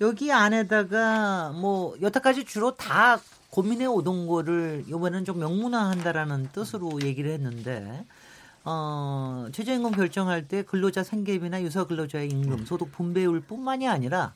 여기 0.01 0.31
안에다가 0.31 1.51
뭐 1.51 1.95
여태까지 2.01 2.45
주로 2.45 2.75
다 2.75 3.21
고민해 3.51 3.85
오던 3.85 4.25
거를 4.27 4.83
이번에는 4.87 5.25
좀 5.25 5.39
명문화한다라는 5.39 6.49
뜻으로 6.51 7.01
얘기를 7.03 7.31
했는데 7.31 8.05
어, 8.63 9.47
최저임금 9.51 9.91
결정할 9.91 10.47
때 10.47 10.63
근로자 10.63 11.03
생계비나 11.03 11.61
유사 11.61 11.83
근로자의 11.85 12.29
임금, 12.29 12.65
소득 12.65 12.91
분배율뿐만이 12.91 13.87
아니라 13.87 14.33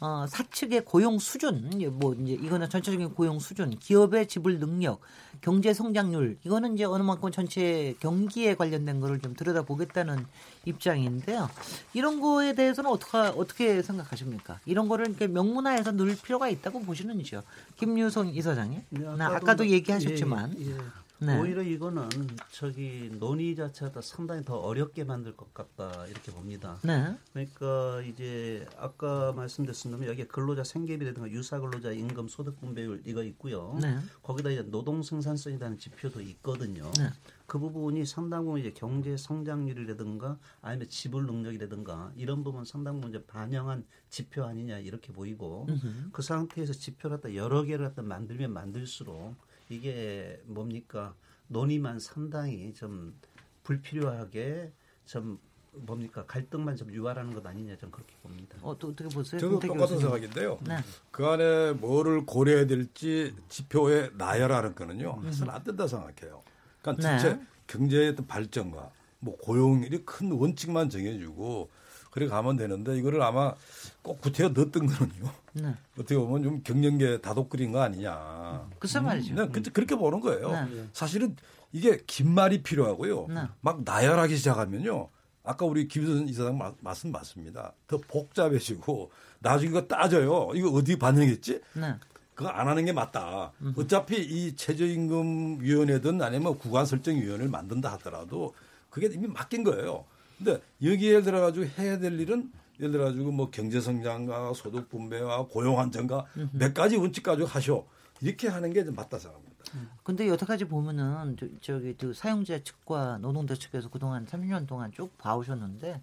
어, 0.00 0.24
사측의 0.26 0.86
고용 0.86 1.18
수준, 1.18 1.70
뭐 1.92 2.14
이제 2.14 2.32
이거는 2.32 2.70
전체적인 2.70 3.14
고용 3.14 3.38
수준, 3.38 3.78
기업의 3.78 4.28
지불 4.28 4.58
능력, 4.58 5.00
경제 5.42 5.74
성장률, 5.74 6.38
이거는 6.42 6.74
이제 6.74 6.84
어느 6.84 7.02
만큼 7.02 7.30
전체 7.30 7.94
경기에 8.00 8.54
관련된 8.54 9.00
거를 9.00 9.20
좀 9.20 9.34
들여다보겠다는 9.34 10.24
입장인데요. 10.64 11.50
이런 11.92 12.20
거에 12.20 12.54
대해서는 12.54 12.90
어떻게 12.90 13.18
어떻게 13.18 13.82
생각하십니까? 13.82 14.58
이런 14.64 14.88
거를 14.88 15.08
이렇게 15.08 15.26
명문화해서 15.26 15.92
넣을 15.92 16.16
필요가 16.16 16.48
있다고 16.48 16.80
보시는지요? 16.80 17.42
김유성 17.78 18.28
이사장님. 18.28 18.82
네, 18.88 19.06
아까도, 19.06 19.36
아까도 19.36 19.66
얘기하셨지만. 19.68 20.56
예, 20.60 20.70
예. 20.70 20.76
네. 21.22 21.38
오히려 21.38 21.62
이거는 21.62 22.08
저기 22.50 23.10
논의 23.18 23.54
자체가 23.54 24.00
상당히 24.00 24.42
더 24.44 24.56
어렵게 24.56 25.04
만들 25.04 25.36
것 25.36 25.52
같다 25.52 26.06
이렇게 26.06 26.32
봅니다. 26.32 26.78
네. 26.82 27.14
그러니까 27.32 28.00
이제 28.02 28.66
아까 28.78 29.32
말씀드렸습니다 29.32 30.06
여기 30.06 30.24
근로자 30.26 30.64
생계비라든가 30.64 31.30
유사 31.30 31.60
근로자 31.60 31.92
임금 31.92 32.28
소득 32.28 32.58
분배율 32.60 33.02
이거 33.04 33.22
있고요. 33.22 33.78
네. 33.80 33.98
거기다 34.22 34.50
이제 34.50 34.62
노동 34.62 35.02
생산성이라는 35.02 35.78
지표도 35.78 36.22
있거든요. 36.22 36.90
네. 36.98 37.10
그 37.46 37.58
부분이 37.58 38.06
상당 38.06 38.44
부분 38.44 38.60
이제 38.60 38.70
경제 38.70 39.16
성장률이라든가 39.16 40.38
아니면 40.62 40.88
지불 40.88 41.26
능력이라든가 41.26 42.12
이런 42.16 42.44
부분 42.44 42.64
상당 42.64 42.94
부분 42.94 43.10
이제 43.10 43.24
반영한 43.26 43.84
지표 44.08 44.44
아니냐 44.44 44.78
이렇게 44.78 45.12
보이고 45.12 45.66
으흠. 45.68 46.10
그 46.12 46.22
상태에서 46.22 46.72
지표를 46.72 47.16
갖다 47.16 47.34
여러 47.34 47.64
개를 47.64 47.88
갖다 47.88 48.02
만들면 48.02 48.52
만들수록 48.52 49.34
이게 49.70 50.42
뭡니까 50.44 51.14
논의만 51.46 51.98
상당히 52.00 52.74
좀 52.74 53.14
불필요하게 53.62 54.72
좀 55.06 55.38
뭡니까 55.72 56.24
갈등만 56.26 56.76
좀 56.76 56.92
유발하는 56.92 57.32
것 57.32 57.46
아니냐 57.46 57.76
좀 57.76 57.90
그렇게 57.90 58.14
봅니다. 58.22 58.58
어, 58.62 58.76
또 58.78 58.88
어떻게 58.88 59.08
보세요? 59.08 59.40
저도 59.40 59.60
똑같은 59.60 59.98
생각인데요. 59.98 60.58
네. 60.66 60.76
그 61.12 61.24
안에 61.24 61.72
뭐를 61.74 62.26
고려해야 62.26 62.66
될지 62.66 63.34
지표에 63.48 64.10
나열하는 64.18 64.74
거는요. 64.74 65.20
음. 65.22 65.26
해서는 65.26 65.54
안 65.54 65.62
된다 65.62 65.86
생각해요. 65.86 66.42
그러니까 66.82 67.02
전체 67.02 67.34
네. 67.34 67.46
경제의 67.68 68.10
어떤 68.10 68.26
발전과 68.26 68.90
뭐 69.20 69.36
고용이 69.36 69.88
큰 70.04 70.32
원칙만 70.32 70.90
정해주고 70.90 71.70
그래 72.10 72.26
가면 72.26 72.56
되는데 72.56 72.98
이거를 72.98 73.22
아마 73.22 73.54
꼭 74.02 74.20
구태여 74.20 74.50
넣었던 74.50 74.86
거는요. 74.86 75.32
네. 75.54 75.74
어떻게 75.94 76.16
보면 76.16 76.42
좀 76.42 76.62
경영계 76.62 77.20
다독거린 77.20 77.72
거 77.72 77.80
아니냐. 77.82 78.68
글쎄 78.78 79.00
말이죠. 79.00 79.34
네, 79.34 79.48
그, 79.48 79.62
그렇게 79.62 79.94
보는 79.94 80.20
거예요. 80.20 80.50
네. 80.50 80.84
사실은 80.92 81.36
이게 81.72 82.02
긴 82.06 82.30
말이 82.30 82.62
필요하고요. 82.62 83.26
네. 83.28 83.42
막 83.60 83.82
나열하기 83.84 84.36
시작하면요. 84.36 85.08
아까 85.42 85.66
우리 85.66 85.88
김선 85.88 86.28
이사장 86.28 86.58
말씀 86.80 87.12
맞습니다. 87.12 87.72
더 87.86 87.98
복잡해지고 87.98 89.10
나중에 89.40 89.70
이거 89.70 89.86
따져요. 89.86 90.50
이거 90.54 90.70
어디 90.70 90.98
반영했지? 90.98 91.60
네. 91.74 91.94
그거 92.34 92.48
안 92.48 92.68
하는 92.68 92.84
게 92.86 92.92
맞다. 92.92 93.52
어차피 93.76 94.16
이 94.16 94.56
최저임금위원회든 94.56 96.22
아니면 96.22 96.56
구간설정위원회를 96.58 97.48
만든다 97.48 97.92
하더라도 97.92 98.54
그게 98.88 99.08
이미 99.12 99.26
맡긴 99.26 99.62
거예요. 99.64 100.04
근데 100.38 100.60
여기에 100.82 101.20
들어가지고 101.20 101.66
해야 101.78 101.98
될 101.98 102.18
일은 102.18 102.50
예를 102.80 102.92
들어 102.92 103.04
가지고 103.04 103.30
뭐 103.30 103.50
경제 103.50 103.80
성장과 103.80 104.54
소득 104.54 104.88
분배와 104.88 105.46
고용 105.46 105.78
안정과 105.78 106.24
몇 106.52 106.72
가지 106.74 106.96
원칙 106.96 107.22
가지고 107.22 107.46
하셔. 107.46 107.84
이렇게 108.22 108.48
하는 108.48 108.72
게좀 108.72 108.94
맞다 108.94 109.18
생각합니다. 109.18 109.56
근데 110.02 110.28
여태까지 110.28 110.64
보면은 110.66 111.36
저, 111.62 111.78
기그 111.78 112.12
사용자 112.12 112.62
측과 112.62 113.18
노동자 113.20 113.54
측에서 113.54 113.88
그동안 113.88 114.26
30년 114.26 114.66
동안 114.66 114.90
쭉 114.92 115.16
봐오셨는데 115.18 116.00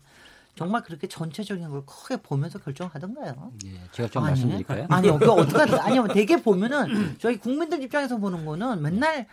정말 0.55 0.81
그렇게 0.81 1.05
전체적인 1.07 1.69
걸 1.69 1.83
크게 1.85 2.17
보면서 2.17 2.57
결정하던가요? 2.57 3.51
예, 3.65 3.79
제가 3.91 4.09
좀 4.09 4.23
아니, 4.23 4.31
말씀드릴까요? 4.31 4.87
아니요, 4.89 5.19
그 5.19 5.31
어떻게 5.31 5.75
아니요, 5.75 6.07
되게 6.07 6.41
보면은 6.41 7.17
저희 7.19 7.37
국민들 7.37 7.83
입장에서 7.83 8.17
보는 8.17 8.43
거는 8.45 8.81
맨날 8.81 9.27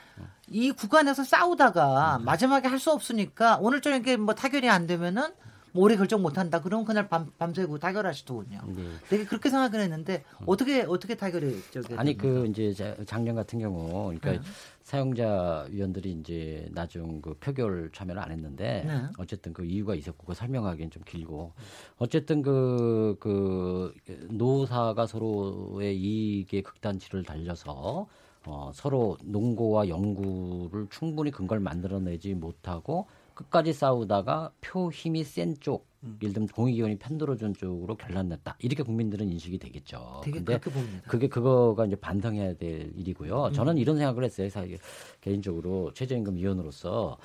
이 0.51 0.71
구간에서 0.73 1.25
싸우다가 1.25 2.19
마지막에 2.19 2.69
할 2.69 2.79
수 2.79 2.91
없으니까 2.93 3.57
오늘 3.63 3.81
저녁에 3.81 4.19
뭐 4.19 4.35
타결이 4.35 4.69
안 4.69 4.87
되면은 4.87 5.33
뭐 5.75 5.83
오래 5.85 5.97
결정 5.97 6.23
못 6.23 6.39
한다. 6.39 6.61
그러면 6.63 6.87
그날 6.87 7.09
밤, 7.09 7.33
밤새고 7.37 7.79
타결하시더군요. 7.79 8.61
네. 8.77 8.83
되게 9.09 9.25
그렇게 9.25 9.51
생각을 9.51 9.81
했는데 9.81 10.23
어떻게 10.47 10.83
어떻게 10.83 11.17
타결이 11.17 11.63
저기 11.73 11.95
아니 11.97 12.17
그 12.17 12.47
이제 12.47 12.73
작년 13.07 13.35
같은 13.35 13.59
경우 13.59 14.05
그러니까 14.05 14.31
네. 14.31 14.41
사용자 14.85 15.67
위원들이 15.69 16.13
이제 16.13 16.69
나중 16.71 17.21
그 17.21 17.35
표결 17.35 17.91
참여를 17.93 18.23
안 18.23 18.31
했는데 18.31 18.85
네. 18.87 19.03
어쨌든 19.19 19.53
그 19.53 19.65
이유가 19.65 19.97
있었고 19.97 20.25
그 20.27 20.35
설명하기엔 20.35 20.91
좀 20.91 21.03
길고 21.05 21.53
어쨌든 21.99 22.41
그, 22.41 23.17
그 23.19 23.93
노사가 24.31 25.09
서로의 25.09 25.99
이익의 25.99 26.63
극단치를 26.63 27.25
달려서 27.25 28.07
어, 28.47 28.71
서로 28.75 29.17
농고와 29.25 29.89
연구를 29.89 30.87
충분히 30.91 31.33
근거를 31.33 31.61
만들어내지 31.61 32.35
못하고 32.35 33.09
끝까지 33.35 33.73
싸우다가 33.73 34.53
표 34.61 34.91
힘이 34.91 35.25
센 35.25 35.57
쪽, 35.61 35.87
음. 36.03 36.19
예를 36.23 36.33
들면 36.35 36.49
공익위원이 36.49 36.99
편들어준 36.99 37.55
쪽으로 37.55 37.97
결란났다. 37.97 38.57
이렇게 38.61 38.83
국민들은 38.83 39.31
인식이 39.31 39.59
되겠죠. 39.59 40.23
근데. 40.25 40.59
그게 41.07 41.29
그거가 41.29 41.87
이제 41.87 41.97
반성해야 41.97 42.55
될 42.55 42.93
일이고요. 42.97 43.47
음. 43.47 43.53
저는 43.53 43.79
이런 43.79 43.97
생각을 43.97 44.25
했어요. 44.25 44.49
사실 44.49 44.79
개인적으로 45.21 45.93
최저임금 45.95 46.37
위원으로서 46.37 47.19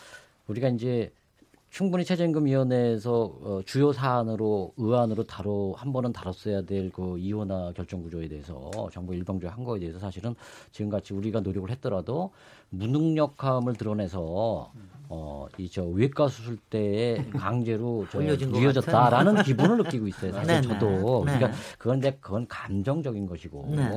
우리가 0.48 0.70
이제 0.70 1.12
충분히 1.70 2.04
최저임금위원회에서 2.04 3.12
어, 3.42 3.62
주요 3.66 3.94
사안으로 3.94 4.74
의안으로 4.78 5.24
다뤄 5.26 5.74
한 5.78 5.94
번은 5.94 6.12
다뤘어야 6.14 6.64
될 6.64 6.90
그 6.92 7.18
이혼화 7.20 7.74
결정 7.74 8.02
구조에 8.02 8.28
대해서 8.28 8.72
정부 8.92 9.14
일방적으로 9.14 9.56
한 9.56 9.64
거에 9.64 9.80
대해서 9.80 10.00
사실은 10.00 10.34
지금같이 10.72 11.14
우리가 11.14 11.42
노력을 11.42 11.70
했더라도 11.70 12.32
무능력함을 12.72 13.74
드러내서 13.76 14.72
어, 15.12 15.48
이 15.58 15.70
저 15.70 15.84
외과 15.86 16.28
수술 16.28 16.58
때에 16.58 17.30
강제로 17.32 18.06
이어졌다라는 18.60 19.44
기분을 19.44 19.78
느끼고 19.78 20.08
있어요. 20.08 20.32
사실 20.34 20.62
네네. 20.62 20.68
저도 20.68 21.24
네. 21.26 21.34
그러니까 21.36 21.52
그건 21.78 21.98
이제 22.00 22.18
그건 22.20 22.48
감정적인 22.48 23.26
것이고 23.28 23.74
네. 23.76 23.90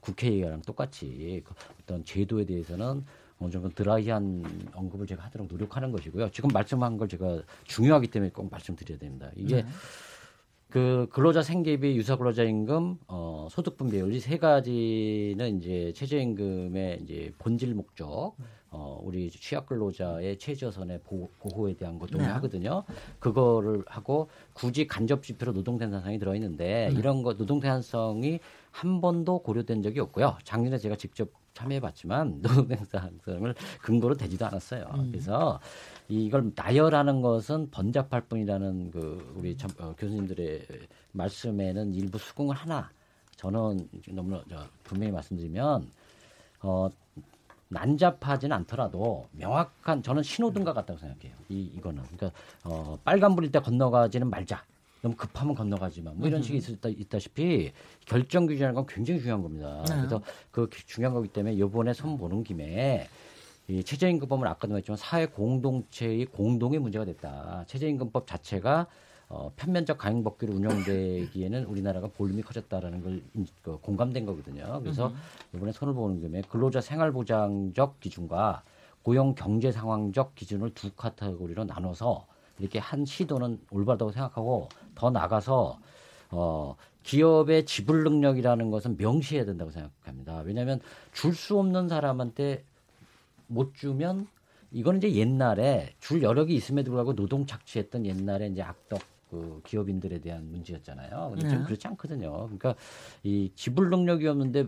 국회의원랑 0.00 0.62
똑같이 0.62 1.42
그 1.44 1.54
어떤 1.82 2.04
제도에 2.04 2.44
대해서는 2.44 3.04
어느 3.42 3.50
정도 3.50 3.68
드라이한 3.70 4.70
언급을 4.74 5.06
제가 5.06 5.24
하도록 5.24 5.46
노력하는 5.48 5.92
것이고요. 5.92 6.30
지금 6.30 6.50
말씀한 6.52 6.96
걸 6.96 7.08
제가 7.08 7.42
중요하기 7.64 8.08
때문에 8.08 8.30
꼭 8.30 8.50
말씀드려야 8.50 8.98
됩니다. 8.98 9.30
이게 9.36 9.62
네. 9.62 9.68
그 10.70 11.06
근로자 11.10 11.42
생계비, 11.42 11.96
유사 11.96 12.16
근로자 12.16 12.44
임금, 12.44 12.98
어, 13.08 13.46
소득 13.50 13.76
분배율 13.76 14.14
이세 14.14 14.38
가지는 14.38 15.58
이제 15.58 15.92
최저임금의 15.94 17.00
이제 17.02 17.30
본질 17.36 17.74
목적, 17.74 18.34
어, 18.70 18.98
우리 19.02 19.30
취약 19.30 19.66
근로자의 19.66 20.38
최저선의 20.38 21.00
보호, 21.04 21.28
보호에 21.40 21.74
대한 21.74 21.98
것 21.98 22.10
동의하거든요. 22.10 22.84
네. 22.88 22.94
그거를 23.18 23.82
하고 23.86 24.30
굳이 24.54 24.86
간접 24.86 25.22
지표로 25.22 25.52
노동 25.52 25.76
생산성이 25.76 26.18
들어 26.18 26.34
있는데 26.36 26.88
네. 26.90 26.98
이런 26.98 27.22
거 27.22 27.34
노동 27.36 27.60
생산성이 27.60 28.40
한 28.70 29.02
번도 29.02 29.40
고려된 29.40 29.82
적이 29.82 30.00
없고요. 30.00 30.38
작년에 30.42 30.78
제가 30.78 30.96
직접 30.96 31.28
참여해봤지만 31.54 32.40
노동생산성을 32.42 33.54
근거로 33.80 34.16
되지도 34.16 34.46
않았어요. 34.46 34.86
음. 34.94 35.10
그래서 35.10 35.60
이걸 36.08 36.52
나열하는 36.54 37.22
것은 37.22 37.70
번잡할 37.70 38.22
뿐이라는 38.22 38.90
그 38.90 39.34
우리 39.36 39.56
참, 39.56 39.70
어, 39.78 39.94
교수님들의 39.96 40.66
말씀에는 41.12 41.94
일부 41.94 42.18
수긍을 42.18 42.54
하나 42.54 42.90
저는 43.36 43.88
너무 44.10 44.40
저, 44.48 44.64
분명히 44.84 45.12
말씀드리면 45.12 45.90
어, 46.60 46.88
난잡하지는 47.68 48.54
않더라도 48.58 49.26
명확한 49.32 50.02
저는 50.02 50.22
신호등과 50.22 50.74
같다고 50.74 50.98
생각해요. 50.98 51.34
이 51.48 51.62
이거는 51.76 52.02
그러니까 52.02 52.30
어, 52.64 52.98
빨간 53.02 53.34
불일 53.34 53.50
때 53.50 53.58
건너가지는 53.58 54.28
말자. 54.28 54.62
너무 55.02 55.16
급하면 55.16 55.54
건너가지만 55.54 56.16
뭐 56.16 56.28
이런 56.28 56.40
음. 56.40 56.42
식이 56.42 56.72
있다, 56.72 56.88
있다시피 56.88 57.72
결정 58.06 58.46
규제라는 58.46 58.74
건 58.74 58.86
굉장히 58.86 59.20
중요한 59.20 59.42
겁니다. 59.42 59.84
네. 59.88 59.96
그래서 59.96 60.22
그 60.50 60.70
중요한 60.86 61.12
거기 61.12 61.28
때문에 61.28 61.54
이번에 61.54 61.92
손 61.92 62.16
보는 62.16 62.44
김에 62.44 63.08
이 63.68 63.82
최저임금법은 63.82 64.46
아까도 64.46 64.68
말했지만 64.68 64.96
사회 64.96 65.26
공동체의 65.26 66.26
공동의 66.26 66.78
문제가 66.78 67.04
됐다. 67.04 67.64
최저임금법 67.66 68.26
자체가 68.26 68.86
어, 69.28 69.50
편면적 69.56 69.98
가행법규로 69.98 70.52
운영되기에는 70.52 71.64
우리나라가 71.64 72.06
볼륨이 72.06 72.42
커졌다라는 72.42 73.02
걸 73.02 73.22
그, 73.62 73.78
공감된 73.78 74.26
거거든요. 74.26 74.80
그래서 74.82 75.08
음. 75.08 75.14
이번에 75.54 75.72
손을 75.72 75.94
보는 75.94 76.20
김에 76.20 76.42
근로자 76.42 76.80
생활보장적 76.80 77.98
기준과 77.98 78.62
고용 79.02 79.34
경제 79.34 79.72
상황적 79.72 80.34
기준을 80.34 80.74
두 80.74 80.92
카테고리로 80.92 81.64
나눠서 81.64 82.26
이렇게 82.58 82.78
한 82.78 83.04
시도는 83.04 83.58
올바르다고 83.70 84.12
생각하고 84.12 84.68
더 84.94 85.10
나가서 85.10 85.78
어 86.30 86.76
기업의 87.02 87.66
지불 87.66 88.04
능력이라는 88.04 88.70
것은 88.70 88.96
명시해야 88.96 89.44
된다고 89.44 89.70
생각합니다. 89.70 90.40
왜냐하면 90.40 90.80
줄 91.12 91.34
수 91.34 91.58
없는 91.58 91.88
사람한테 91.88 92.64
못 93.48 93.74
주면 93.74 94.26
이거는 94.70 94.98
이제 94.98 95.12
옛날에 95.14 95.94
줄 96.00 96.22
여력이 96.22 96.54
있음에도 96.54 96.90
불구하고 96.90 97.14
노동 97.14 97.44
착취했던 97.46 98.06
옛날에 98.06 98.46
이제 98.48 98.62
악덕 98.62 99.02
그 99.30 99.60
기업인들에 99.66 100.20
대한 100.20 100.50
문제였잖아요. 100.50 101.30
근데 101.30 101.48
지금 101.48 101.58
네. 101.60 101.64
그렇지 101.64 101.88
않거든요. 101.88 102.32
그러니까 102.44 102.74
이 103.22 103.50
지불 103.54 103.90
능력이 103.90 104.26
없는데 104.28 104.66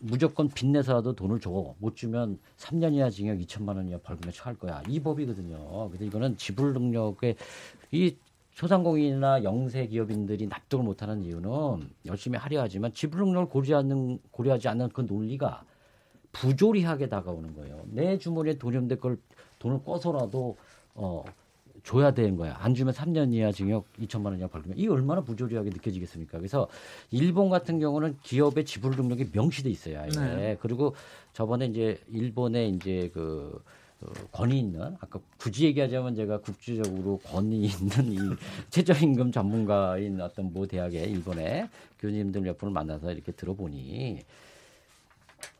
무조건 0.00 0.48
빚내서라도 0.48 1.14
돈을 1.14 1.38
줘. 1.40 1.74
못 1.78 1.94
주면 1.94 2.38
3년 2.58 2.92
이하 2.94 3.08
징역 3.08 3.38
2천만 3.38 3.76
원 3.76 3.88
이하 3.88 3.98
벌금에 3.98 4.32
처할 4.32 4.56
거야. 4.56 4.82
이 4.88 4.98
법이거든요. 5.00 5.90
근데 5.90 6.06
이거는 6.06 6.36
지불 6.36 6.72
능력에 6.72 7.36
이 7.92 8.16
소상공인이나 8.54 9.44
영세 9.44 9.86
기업인들이 9.86 10.46
납득을 10.46 10.84
못하는 10.84 11.22
이유는 11.24 11.90
열심히 12.06 12.38
하려 12.38 12.60
하지만 12.60 12.92
지불 12.92 13.20
능력을 13.24 13.48
고려하는 13.48 14.18
고려하지 14.30 14.68
않는 14.68 14.90
그 14.90 15.02
논리가 15.02 15.64
부조리하게 16.32 17.08
다가오는 17.08 17.54
거예요. 17.54 17.82
내 17.86 18.18
주머니에 18.18 18.58
돈이 18.58 18.76
없는데 18.76 18.96
그걸 18.96 19.18
돈을 19.58 19.82
꿔서라도 19.84 20.56
어 20.94 21.24
줘야 21.82 22.12
되는 22.12 22.36
거야. 22.36 22.56
안 22.60 22.74
주면 22.74 22.94
3년 22.94 23.32
이하 23.32 23.50
징역 23.50 23.86
2천만 24.00 24.26
원 24.26 24.38
이하 24.38 24.46
벌금. 24.46 24.72
이 24.76 24.86
얼마나 24.86 25.20
부조리하게 25.20 25.70
느껴지겠습니까? 25.70 26.38
그래서 26.38 26.68
일본 27.10 27.50
같은 27.50 27.80
경우는 27.80 28.18
기업의 28.22 28.64
지불 28.64 28.92
능력이 28.96 29.30
명시돼 29.32 29.68
있어요. 29.68 30.00
아예. 30.00 30.08
네. 30.10 30.56
그리고 30.60 30.94
저번에 31.32 31.66
이제 31.66 31.98
일본에 32.08 32.68
이제 32.68 33.10
그 33.12 33.60
어, 33.60 33.72
권위 34.32 34.58
있는 34.58 34.96
아까 35.00 35.20
굳이 35.38 35.66
얘기하자면 35.66 36.14
제가 36.14 36.38
국제적으로 36.38 37.18
권위 37.18 37.66
있는 37.66 38.12
이 38.12 38.18
최저임금 38.70 39.32
전문가인 39.32 40.20
어떤 40.20 40.52
모 40.52 40.66
대학의 40.66 41.10
일본의 41.10 41.68
교수님들 41.98 42.42
몇 42.42 42.58
분을 42.58 42.72
만나서 42.72 43.12
이렇게 43.12 43.32
들어보니 43.32 44.20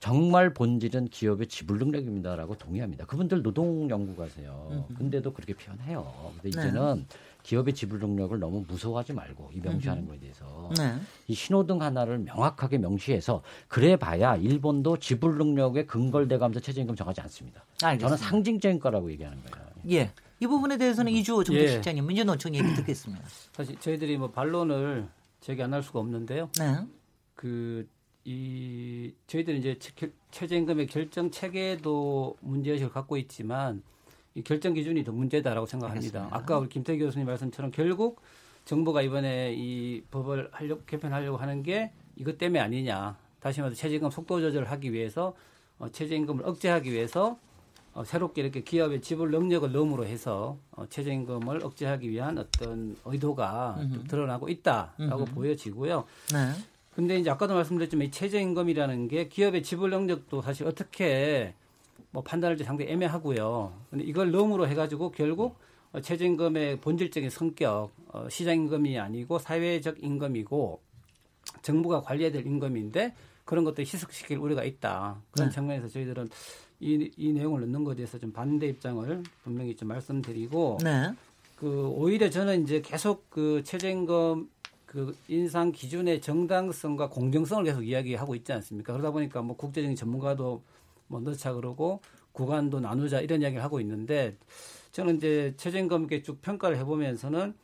정말 0.01 0.53
본질은 0.53 1.09
기업의 1.09 1.47
지불 1.49 1.79
능력입니다라고 1.79 2.57
동의합니다. 2.57 3.07
그분들 3.07 3.43
노동 3.43 3.89
연구가세요. 3.91 4.87
근데도 4.97 5.33
그렇게 5.33 5.55
표현해요. 5.55 6.33
근데 6.41 6.43
네. 6.43 6.49
이제는 6.49 6.97
네. 6.97 7.17
기업의 7.43 7.75
지불 7.75 7.99
능력을 8.01 8.39
너무 8.39 8.65
무서워하지 8.69 9.13
말고 9.13 9.51
이 9.55 9.61
명시하는 9.61 10.07
거에 10.07 10.19
대해서 10.19 10.71
네. 10.77 10.95
이 11.29 11.35
신호등 11.35 11.83
하나를 11.83 12.19
명확하게 12.19 12.79
명시해서 12.79 13.43
그래봐야 13.69 14.37
일본도 14.37 14.99
지불 14.99 15.37
능력에 15.39 15.87
근거돼가면서 15.87 16.61
최저임금 16.61 16.95
정하지 16.97 17.21
않습니다. 17.23 17.65
알겠습니다. 17.83 18.17
저는 18.17 18.17
상징적인 18.17 18.79
거라고 18.81 19.11
얘기하는 19.13 19.39
거예요. 19.43 19.67
예. 19.91 20.13
이 20.41 20.47
부분에 20.47 20.77
대해서는 20.77 21.13
이주 21.13 21.45
정책실장님, 21.45 22.03
예. 22.05 22.07
민주노총 22.09 22.55
얘기 22.55 22.75
듣겠습니다. 22.75 23.25
사실 23.53 23.79
저희들이 23.79 24.17
뭐 24.19 24.31
반론을 24.31 25.09
제기 25.41 25.63
안 25.63 25.73
할 25.73 25.83
수가 25.83 26.01
없는데요. 26.01 26.49
네. 26.59 26.77
그 27.35 27.87
이 28.25 29.13
저희들은 29.27 29.59
이제 29.59 29.77
최저임금의 30.31 30.87
결정 30.87 31.29
체계도 31.31 32.37
문제의식을 32.41 32.93
갖고 32.93 33.17
있지만 33.17 33.83
이 34.35 34.43
결정 34.43 34.75
기준이 34.75 35.05
더 35.05 35.13
문제다라고 35.13 35.67
생각합니다. 35.67 36.21
알겠습니다. 36.21 36.37
아까 36.37 36.59
우리 36.59 36.69
김태 36.69 36.97
교수님 36.97 37.27
말씀처럼 37.27 37.71
결국 37.71 38.21
정부가 38.65 39.03
이번에 39.03 39.55
이 39.57 40.03
법을 40.11 40.49
하려고 40.53 40.83
개편하려고 40.87 41.37
하는 41.37 41.63
게 41.63 41.91
이것 42.17 42.39
때문에 42.39 42.61
아니냐. 42.61 43.17
다시 43.41 43.61
말해서 43.61 43.79
최저임금 43.81 44.11
속도 44.11 44.41
조절을 44.41 44.71
하기 44.71 44.93
위해서 44.93 45.35
어, 45.79 45.89
최저임금을 45.91 46.47
억제하기 46.47 46.93
위해서 46.93 47.39
어, 47.93 48.05
새롭게 48.05 48.41
이렇게 48.41 48.63
기업의 48.63 49.03
지불 49.03 49.31
능력을 49.31 49.71
넘으로 49.71 50.07
해서 50.07 50.57
어, 50.71 50.87
최저임금을 50.89 51.65
억제하기 51.65 52.09
위한 52.09 52.39
어떤 52.39 52.97
의도가 53.05 53.81
드러나고 54.09 54.49
있다라고 54.49 55.25
음흠. 55.25 55.35
보여지고요. 55.35 56.05
네. 56.33 56.53
근데 56.95 57.19
이제 57.19 57.31
아까도 57.31 57.55
말씀드렸지만 57.55 58.07
이 58.07 58.11
최저임금이라는 58.11 59.09
게 59.09 59.29
기업의 59.29 59.63
지불 59.63 59.91
능력도 59.91 60.41
사실 60.43 60.67
어떻게 60.67 61.55
뭐 62.13 62.23
판단할지 62.23 62.63
상당히 62.63 62.93
애매하고요. 62.93 63.73
근데 63.91 64.05
이걸 64.05 64.31
넘으로 64.31 64.69
해가지고 64.69 65.11
결국 65.11 65.57
최저임금의 66.01 66.81
본질적인 66.81 67.29
성격, 67.29 67.91
어, 68.09 68.29
시장임금이 68.29 68.99
아니고 68.99 69.39
사회적 69.39 70.03
임금이고 70.03 70.81
정부가 71.63 72.03
관리해야 72.03 72.33
될 72.33 72.47
임금인데 72.47 73.15
그런 73.45 73.65
것들 73.65 73.85
희석시킬 73.85 74.39
우려가 74.39 74.65
있다. 74.65 75.21
그런 75.33 75.49
네. 75.49 75.55
측면에서 75.55 75.89
저희들은 75.89 76.29
이, 76.81 77.11
이 77.17 77.33
내용을 77.33 77.61
넣는 77.63 77.85
것에 77.85 77.97
대해서 77.97 78.19
좀 78.19 78.33
반대 78.33 78.69
입장을 78.69 79.23
분명히 79.43 79.75
좀 79.75 79.89
말씀드리고 79.89 80.79
네. 80.83 81.13
그 81.57 81.89
오히려 81.89 82.29
저는 82.29 82.63
이제 82.65 82.81
계속 82.81 83.29
그 83.31 83.63
최저임금 83.65 84.49
그 84.87 85.17
인상 85.29 85.73
기준의 85.73 86.21
정당성과 86.21 87.09
공정성을 87.09 87.65
계속 87.65 87.83
이야기하고 87.83 88.35
있지 88.35 88.53
않습니까? 88.53 88.93
그러다 88.93 89.11
보니까 89.11 89.41
뭐 89.41 89.57
국제적인 89.57 89.97
전문가도 89.97 90.63
뭐 91.13 91.21
넣자 91.21 91.53
그러고 91.53 92.01
구간도 92.33 92.81
나누자 92.81 93.21
이런 93.21 93.43
이야기를 93.43 93.63
하고 93.63 93.81
있는데 93.81 94.35
저는 94.93 95.19
이제 95.19 95.53
최저임금 95.59 96.01
이렇게 96.01 96.23
쭉 96.23 96.41
평가를 96.41 96.79
해보면서는 96.79 97.55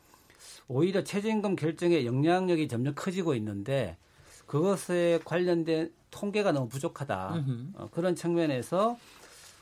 오히려 0.67 1.03
최저임금 1.03 1.55
결정의 1.55 2.05
영향력이 2.05 2.67
점점 2.67 2.93
커지고 2.95 3.33
있는데 3.35 3.97
그것에 4.45 5.19
관련된 5.25 5.91
통계가 6.11 6.51
너무 6.51 6.69
부족하다. 6.69 7.33
어, 7.73 7.89
그런 7.91 8.15
측면에서 8.15 8.97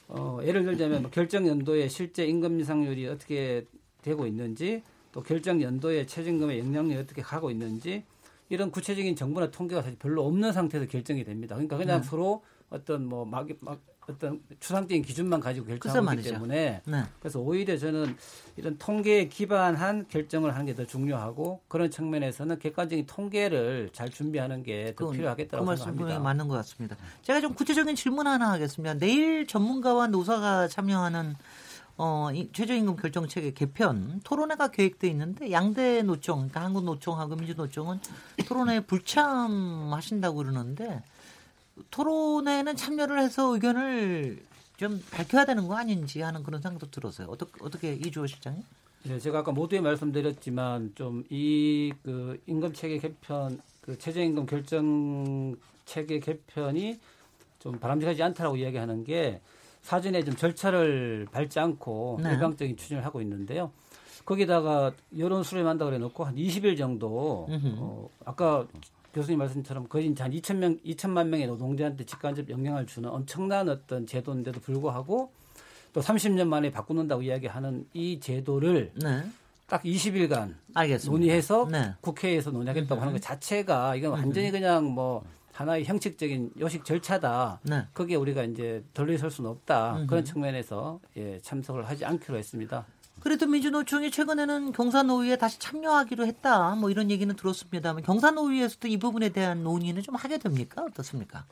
어, 0.10 0.40
예를 0.44 0.64
들자면 0.64 1.04
뭐 1.04 1.12
결정 1.12 1.48
연도에 1.48 1.88
실제 1.88 2.26
임금 2.26 2.60
인상률이 2.60 3.08
어떻게 3.08 3.66
되고 4.02 4.28
있는지 4.28 4.84
또 5.14 5.24
결정 5.24 5.62
연도에 5.62 6.06
최저임금의 6.06 6.60
영향력이 6.60 7.00
어떻게 7.00 7.22
가고 7.22 7.52
있는지 7.52 8.04
이런 8.50 8.72
구체적인 8.72 9.16
정보나 9.16 9.52
통계가 9.52 9.82
사실 9.82 9.98
별로 9.98 10.26
없는 10.26 10.54
상태에서 10.54 10.88
결정이 10.88 11.24
됩니다. 11.24 11.56
그러니까 11.56 11.78
그냥 11.78 12.02
네. 12.02 12.08
서로 12.08 12.44
어떤 12.70 13.06
뭐 13.06 13.24
막, 13.26 13.48
막 13.62 13.80
어떤 14.10 14.42
추상적인 14.62 15.04
기준만 15.04 15.42
가지고 15.42 15.68
결정하기 15.68 16.22
그 16.24 16.30
때문에 16.32 16.82
네. 16.86 17.04
그래서 17.20 17.40
오히려 17.40 17.78
저는 17.78 18.16
이런 18.56 18.78
통계에 18.78 19.28
기반한 19.28 20.06
결정을 20.08 20.54
하는 20.54 20.66
게 20.66 20.74
더 20.74 20.86
중요하고 20.86 21.60
그런 21.68 21.92
측면에서는 21.92 22.58
객관적인 22.60 23.06
통계를 23.06 23.90
잘 23.92 24.10
준비하는 24.10 24.64
게 24.64 24.94
더 24.98 25.10
필요하겠다고 25.12 25.66
그 25.66 25.76
생각합니다. 25.76 26.20
맞는 26.20 26.48
것 26.48 26.56
같습니다. 26.56 26.96
제가 27.24 27.42
좀 27.42 27.54
구체적인 27.54 27.96
질문 27.96 28.28
하나 28.28 28.52
하겠습니다. 28.54 28.94
내일 28.94 29.46
전문가와 29.46 30.08
노사가 30.08 30.68
참여하는 30.70 31.36
어, 31.98 32.30
이 32.32 32.50
최저임금 32.54 32.96
결정체계 32.96 33.54
개편 33.54 34.22
토론회가 34.24 34.68
계획돼 34.70 35.08
있는데 35.10 35.52
양대 35.52 36.04
노총, 36.04 36.38
그러니까 36.48 36.64
한국 36.64 36.84
노총하고 36.86 37.36
민주 37.36 37.56
노총은 37.56 38.00
토론회에 38.48 38.82
불참하신다고 38.82 40.38
그러는데 40.38 41.02
토론회는 41.92 42.76
참여를 42.76 43.20
해서 43.22 43.54
의견을 43.54 44.44
좀 44.78 45.02
밝혀야 45.12 45.46
되는 45.46 45.68
거 45.68 45.76
아닌지 45.76 46.22
하는 46.22 46.44
그런 46.44 46.62
생각도 46.62 46.90
들었어요. 46.92 47.28
어떻게 47.30 47.52
어떻게 47.62 47.94
이주호 47.94 48.28
실장님? 48.28 48.64
네, 49.04 49.20
제가 49.20 49.40
아까 49.40 49.52
모두에 49.52 49.80
말씀드렸지만 49.82 50.94
좀 50.96 51.24
이 51.30 51.92
그 52.04 52.40
임금 52.48 52.74
체계 52.74 52.98
개편, 52.98 53.60
그 53.82 53.98
최저임금 53.98 54.46
결정 54.46 55.56
체계 55.86 56.20
개편이 56.20 57.00
좀 57.60 57.80
바람직하지 57.80 58.22
않다라고 58.22 58.58
이야기하는 58.58 59.04
게 59.04 59.42
사전에 59.82 60.24
좀 60.24 60.36
절차를 60.36 61.28
밟지 61.32 61.60
않고 61.60 62.20
네. 62.22 62.32
일방적인 62.34 62.76
추진을 62.78 63.06
하고 63.06 63.22
있는데요. 63.22 63.72
거기다가 64.26 64.92
여론 65.18 65.42
수렴한다 65.44 65.86
그래 65.86 65.98
놓고 66.00 66.26
한 66.26 66.36
20일 66.36 66.78
정도 66.78 67.48
어, 67.50 68.10
아까 68.26 68.68
교수님 69.18 69.40
말씀처럼 69.40 69.88
거의 69.90 70.14
한 70.20 70.32
2천 70.32 70.58
명, 70.58 70.78
2천만 70.86 71.28
명의 71.28 71.48
노동자한테 71.48 72.06
직간접 72.06 72.48
영향을 72.52 72.86
주는 72.86 73.10
엄청난 73.10 73.68
어떤 73.68 74.06
제도인데도 74.06 74.60
불구하고 74.60 75.32
또 75.92 76.02
30년 76.02 76.48
만에 76.48 76.72
바꾸는다고 76.72 77.24
이야기하는 77.24 77.88
이 77.96 78.20
제도를 78.20 78.92
네. 78.94 79.24
딱 79.66 79.82
20일간 79.82 80.54
알겠습니다. 80.76 81.12
논의해서 81.12 81.68
네. 81.72 81.94
국회에서 82.02 82.52
논의하겠다고 82.52 83.02
하는 83.02 83.14
것 83.14 83.22
자체가 83.22 83.96
이건 83.96 84.12
완전히 84.12 84.52
그냥 84.52 84.86
뭐 84.86 85.24
하나의 85.52 85.86
형식적인 85.86 86.52
요식 86.60 86.86
절차다. 86.86 87.62
네. 87.64 87.88
거기에 87.96 88.18
우리가 88.18 88.44
이제 88.44 88.84
덜리설 88.94 89.32
수는 89.32 89.50
없다. 89.50 90.06
그런 90.08 90.24
측면에서 90.24 91.00
예, 91.18 91.40
참석을 91.42 91.90
하지 91.90 92.06
않기로 92.06 92.38
했습니다. 92.38 92.86
그래도 93.28 93.46
민주노총이 93.46 94.10
최근에는 94.10 94.72
경사노위에 94.72 95.36
다시 95.36 95.60
참여하기로 95.60 96.26
했다. 96.28 96.76
뭐 96.76 96.90
이런 96.90 97.12
얘기는 97.12 97.36
들었습니다만 97.36 98.02
경사노위에서도 98.04 98.88
이 98.88 98.96
부분에 98.96 99.28
대한 99.28 99.66
논의는 99.66 100.02
좀 100.02 100.16
하게 100.16 100.38
됩니까? 100.38 100.86
어떻습니까? 100.90 101.44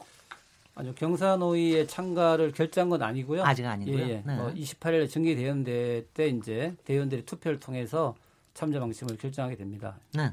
아니요. 0.76 0.94
경사노위에 0.96 1.86
참가를 1.88 2.54
결정한 2.54 2.90
건 2.90 3.02
아니고요. 3.02 3.44
아직 3.44 3.66
아니고요. 3.66 3.98
예, 3.98 4.10
예. 4.10 4.24
네. 4.26 4.38
어, 4.40 4.54
28일에 4.56 5.10
정기대원대 5.10 6.06
때 6.14 6.28
이제 6.30 6.74
대원들이 6.86 7.26
투표를 7.26 7.60
통해서 7.60 8.16
참여 8.54 8.80
방침을 8.80 9.18
결정하게 9.18 9.58
됩니다. 9.58 9.98
네. 10.14 10.32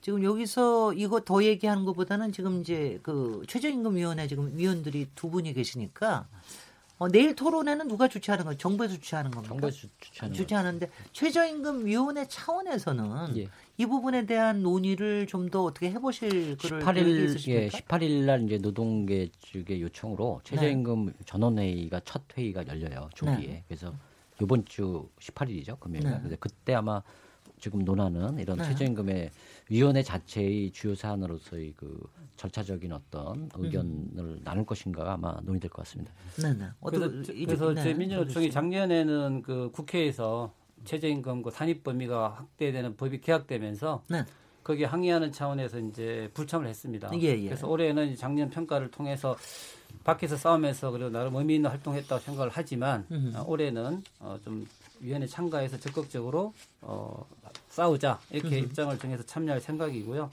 지금 0.00 0.24
여기서 0.24 0.94
이거 0.94 1.20
더 1.20 1.44
얘기하는 1.44 1.84
것보다는 1.84 2.32
지금 2.32 2.62
이제 2.62 2.98
그 3.04 3.44
최저임금위원회 3.46 4.26
지금 4.26 4.50
위원들이 4.56 5.06
두 5.14 5.30
분이 5.30 5.52
계시니까 5.52 6.26
어, 6.98 7.08
내일 7.08 7.34
토론회는 7.34 7.88
누가 7.88 8.06
주최하는 8.06 8.44
거예요? 8.44 8.56
정부에서 8.58 8.94
주최하는 8.94 9.30
겁니까? 9.32 9.48
정부에서 9.48 9.88
주최하는 9.98 10.34
주최하는데 10.34 10.88
최저임금 11.12 11.84
위원회 11.86 12.26
차원에서는 12.28 13.36
예. 13.38 13.48
이 13.78 13.86
부분에 13.86 14.26
대한 14.26 14.62
논의를 14.62 15.26
좀 15.26 15.50
더 15.50 15.64
어떻게 15.64 15.90
해보실 15.90 16.56
18일 16.56 17.48
예, 17.48 17.68
18일 17.68 18.24
날 18.24 18.44
이제 18.44 18.58
노동계 18.58 19.30
측의 19.40 19.82
요청으로 19.82 20.40
최저임금 20.44 21.06
네. 21.06 21.12
전원회의가 21.26 22.00
첫 22.04 22.22
회의가 22.36 22.66
열려요 22.68 23.10
조기에 23.14 23.46
네. 23.48 23.64
그래서 23.66 23.92
이번 24.40 24.64
주 24.64 25.08
18일이죠 25.20 25.78
금요일 25.80 26.04
날 26.04 26.22
네. 26.28 26.36
그때 26.38 26.74
아마 26.74 27.02
지금 27.62 27.84
논하는 27.84 28.36
이런 28.40 28.58
네. 28.58 28.64
최저임금의 28.64 29.30
위원회 29.70 30.02
자체의 30.02 30.72
주요 30.72 30.96
사안으로서의 30.96 31.72
그 31.76 31.96
절차적인 32.36 32.90
어떤 32.92 33.48
의견을 33.54 34.18
음. 34.18 34.40
나눌 34.42 34.66
것인가가 34.66 35.12
아마 35.12 35.38
논의될 35.44 35.70
것 35.70 35.84
같습니다. 35.84 36.12
네, 36.42 36.52
네. 36.54 36.66
그래서, 36.84 37.08
그래서 37.08 37.72
네. 37.72 37.94
민주노총이 37.94 38.50
작년에는 38.50 39.42
그 39.42 39.70
국회에서 39.70 40.52
최저임금 40.84 41.42
그 41.42 41.50
산입 41.52 41.84
범위가 41.84 42.30
확대되는 42.30 42.96
법이 42.96 43.20
개혁되면서 43.20 44.02
네. 44.08 44.24
거기에 44.64 44.86
항의하는 44.86 45.30
차원에서 45.30 45.78
이제 45.78 46.28
불참을 46.34 46.66
했습니다. 46.66 47.10
예, 47.14 47.28
예. 47.28 47.44
그래서 47.44 47.68
올해는 47.68 48.16
작년 48.16 48.50
평가를 48.50 48.90
통해서 48.90 49.36
밖에서 50.02 50.36
싸우면서 50.36 50.90
그래도 50.90 51.10
나름 51.10 51.36
의미 51.36 51.56
있는 51.56 51.70
활동했다고 51.70 52.20
생각을 52.22 52.50
하지만 52.52 53.06
어, 53.36 53.44
올해는 53.46 54.02
어, 54.18 54.36
좀 54.44 54.66
위원회 55.02 55.26
참가해서 55.26 55.78
적극적으로 55.78 56.54
어, 56.80 57.26
싸우자 57.68 58.20
이렇게 58.30 58.56
음흠. 58.56 58.66
입장을 58.66 58.98
정해서 58.98 59.22
참여할 59.24 59.60
생각이고요. 59.60 60.30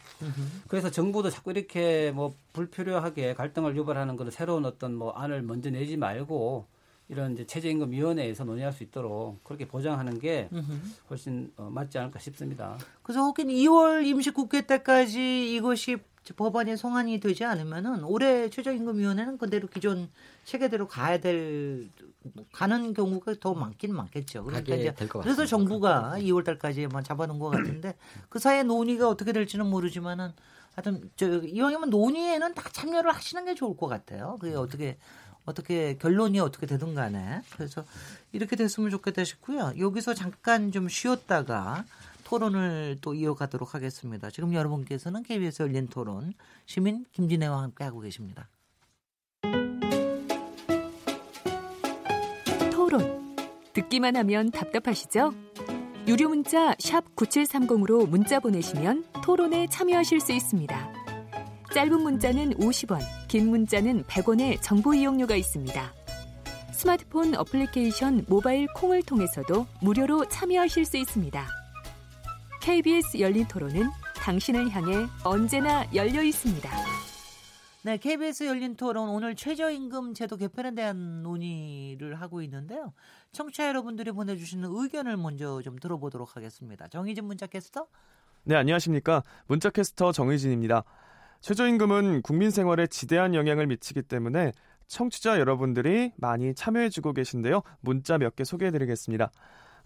그래서 0.67 0.89
정부도 0.91 1.29
자꾸 1.29 1.51
이렇게 1.51 2.11
뭐 2.11 2.33
불필요하게 2.53 3.33
갈등을 3.33 3.75
유발하는 3.75 4.15
그런 4.15 4.31
새로운 4.31 4.65
어떤 4.65 4.95
뭐 4.95 5.11
안을 5.11 5.41
먼저 5.41 5.69
내지 5.69 5.97
말고 5.97 6.65
이런 7.09 7.33
이제 7.33 7.45
최저임금위원회에서 7.45 8.43
논의할 8.43 8.71
수 8.71 8.83
있도록 8.83 9.43
그렇게 9.43 9.67
보장하는 9.67 10.19
게 10.19 10.47
훨씬 11.09 11.51
어, 11.57 11.69
맞지 11.71 11.97
않을까 11.97 12.19
싶습니다. 12.19 12.77
그래서 13.01 13.21
혹은 13.21 13.47
2월 13.47 14.05
임시국회 14.05 14.67
때까지 14.67 15.55
이것이 15.55 15.97
법안이 16.35 16.77
송환이 16.77 17.19
되지 17.19 17.43
않으면은 17.45 18.03
올해 18.03 18.49
최저임금위원회는 18.49 19.37
그대로 19.37 19.67
기존 19.67 20.09
체계대로 20.45 20.87
가야 20.87 21.19
될 21.19 21.89
가는 22.51 22.93
경우가 22.93 23.35
더 23.39 23.53
많긴 23.53 23.95
많겠죠. 23.95 24.43
그러니까 24.43 24.75
이제 24.75 24.93
그래서 25.21 25.45
정부가 25.45 26.15
2월 26.17 26.43
달까지만 26.43 27.03
잡아놓은 27.03 27.39
것 27.39 27.49
같은데 27.49 27.95
그 28.29 28.39
사이에 28.39 28.63
논의가 28.63 29.07
어떻게 29.09 29.31
될지는 29.31 29.67
모르지만은 29.67 30.31
하여튼 30.75 31.09
저 31.15 31.27
이왕이면 31.27 31.89
논의에는 31.89 32.53
다 32.53 32.69
참여를 32.71 33.11
하시는 33.13 33.45
게 33.45 33.55
좋을 33.55 33.75
것 33.75 33.87
같아요. 33.87 34.37
그게 34.39 34.55
어떻게 34.55 34.97
어떻게 35.45 35.97
결론이 35.97 36.39
어떻게 36.39 36.67
되든 36.67 36.93
간에 36.93 37.41
그래서 37.53 37.83
이렇게 38.31 38.55
됐으면 38.55 38.91
좋겠다 38.91 39.23
싶고요. 39.23 39.73
여기서 39.79 40.13
잠깐 40.13 40.71
좀 40.71 40.87
쉬었다가 40.87 41.85
토론을 42.29 42.97
또 43.01 43.15
이어가도록 43.15 43.73
하겠습니다. 43.73 44.29
지금 44.29 44.53
여러분께서는 44.53 45.23
KBS 45.23 45.63
열린 45.63 45.87
토론 45.87 46.33
시민 46.67 47.03
김진애와 47.11 47.63
함께 47.63 47.83
하고 47.83 48.01
계십니다. 48.01 48.47
토론 52.71 53.35
듣기만 53.73 54.15
하면 54.15 54.51
답답하시죠? 54.51 55.33
유료 56.07 56.29
문자 56.29 56.75
9730으로 56.75 58.07
문자 58.07 58.39
보내시면 58.39 59.05
토론에 59.23 59.65
참여하실 59.65 60.19
수 60.19 60.31
있습니다. 60.31 60.93
짧은 61.73 61.99
문자는 61.99 62.57
50원, 62.57 62.99
긴 63.27 63.49
문자는 63.49 64.03
100원의 64.03 64.61
정보 64.61 64.93
이용료가 64.93 65.35
있습니다. 65.35 65.93
스마트폰 66.73 67.35
어플리케이션 67.35 68.25
모바일 68.27 68.67
콩을 68.75 69.01
통해서도 69.03 69.65
무료로 69.81 70.25
참여하실 70.29 70.85
수 70.85 70.97
있습니다. 70.97 71.58
KBS 72.61 73.19
열린 73.19 73.47
토론은 73.47 73.89
당신을 74.15 74.69
향해 74.71 75.07
언제나 75.23 75.85
열려 75.93 76.21
있습니다. 76.21 76.69
네, 77.83 77.97
KBS 77.97 78.43
열린 78.45 78.75
토론 78.75 79.09
오늘 79.09 79.35
최저임금 79.35 80.13
제도 80.13 80.35
개편에 80.35 80.75
대한 80.75 81.23
논의를 81.23 82.15
하고 82.15 82.41
있는데요. 82.41 82.93
청취자 83.31 83.67
여러분들이 83.69 84.11
보내주시는 84.11 84.69
의견을 84.71 85.15
먼저 85.17 85.61
좀 85.61 85.77
들어보도록 85.79 86.35
하겠습니다. 86.35 86.87
정희진 86.89 87.23
문자캐스터. 87.25 87.87
네, 88.43 88.55
안녕하십니까. 88.55 89.23
문자캐스터 89.47 90.11
정희진입니다. 90.11 90.83
최저임금은 91.39 92.21
국민 92.21 92.51
생활에 92.51 92.85
지대한 92.87 93.33
영향을 93.33 93.67
미치기 93.67 94.01
때문에 94.03 94.51
청취자 94.87 95.39
여러분들이 95.39 96.11
많이 96.17 96.53
참여해주고 96.53 97.13
계신데요. 97.13 97.61
문자 97.79 98.17
몇 98.17 98.35
개 98.35 98.43
소개해드리겠습니다. 98.43 99.31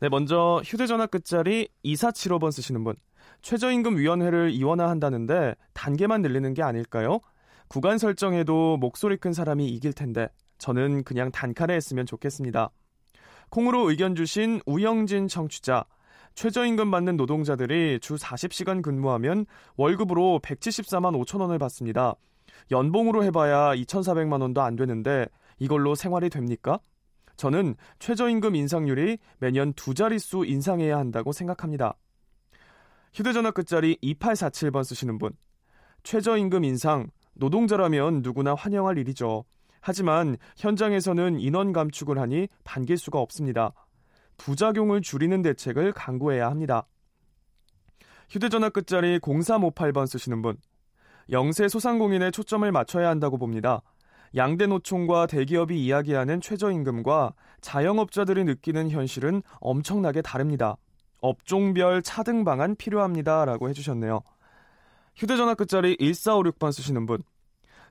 네, 0.03 0.09
먼저 0.09 0.61
휴대전화 0.65 1.05
끝자리 1.05 1.69
2475번 1.85 2.51
쓰시는 2.51 2.83
분. 2.83 2.93
최저임금위원회를 3.41 4.51
이원화한다는데 4.51 5.55
단계만 5.71 6.21
늘리는 6.21 6.53
게 6.53 6.61
아닐까요? 6.61 7.21
구간 7.69 7.97
설정에도 7.97 8.75
목소리 8.75 9.15
큰 9.15 9.31
사람이 9.31 9.65
이길 9.69 9.93
텐데 9.93 10.27
저는 10.57 11.05
그냥 11.05 11.31
단칼에 11.31 11.73
했으면 11.73 12.05
좋겠습니다. 12.05 12.69
콩으로 13.49 13.89
의견 13.89 14.13
주신 14.13 14.59
우영진 14.65 15.29
청취자. 15.29 15.85
최저임금 16.35 16.91
받는 16.91 17.15
노동자들이 17.15 17.99
주 18.01 18.15
40시간 18.15 18.81
근무하면 18.81 19.45
월급으로 19.77 20.41
174만 20.43 21.17
5천 21.23 21.39
원을 21.39 21.59
받습니다. 21.59 22.15
연봉으로 22.71 23.23
해봐야 23.23 23.73
2,400만 23.73 24.41
원도 24.41 24.63
안 24.63 24.75
되는데 24.75 25.27
이걸로 25.59 25.95
생활이 25.95 26.29
됩니까? 26.29 26.79
저는 27.43 27.75
최저임금 27.99 28.55
인상률이 28.55 29.17
매년 29.39 29.73
두 29.73 29.93
자릿수 29.93 30.45
인상해야 30.45 30.97
한다고 30.97 31.33
생각합니다. 31.33 31.97
휴대전화 33.13 33.51
끝자리 33.51 33.97
2847번 34.01 34.85
쓰시는 34.85 35.17
분. 35.17 35.33
최저임금 36.03 36.63
인상, 36.63 37.09
노동자라면 37.33 38.21
누구나 38.23 38.55
환영할 38.55 38.97
일이죠. 38.97 39.43
하지만 39.81 40.37
현장에서는 40.55 41.41
인원 41.41 41.73
감축을 41.73 42.17
하니 42.17 42.47
반길 42.63 42.97
수가 42.97 43.19
없습니다. 43.19 43.73
부작용을 44.37 45.01
줄이는 45.01 45.41
대책을 45.41 45.91
강구해야 45.91 46.49
합니다. 46.49 46.87
휴대전화 48.29 48.69
끝자리 48.69 49.19
0358번 49.19 50.07
쓰시는 50.07 50.41
분. 50.41 50.55
영세 51.29 51.67
소상공인에 51.67 52.31
초점을 52.31 52.71
맞춰야 52.71 53.09
한다고 53.09 53.37
봅니다. 53.37 53.81
양대 54.35 54.65
노총과 54.65 55.27
대기업이 55.27 55.79
이야기하는 55.83 56.41
최저임금과 56.41 57.33
자영업자들이 57.61 58.43
느끼는 58.45 58.89
현실은 58.89 59.43
엄청나게 59.59 60.21
다릅니다. 60.21 60.77
업종별 61.21 62.01
차등 62.01 62.43
방안 62.43 62.75
필요합니다. 62.75 63.45
라고 63.45 63.69
해주셨네요. 63.69 64.21
휴대전화 65.15 65.53
끝자리 65.53 65.95
1456번 65.97 66.71
쓰시는 66.71 67.05
분. 67.05 67.21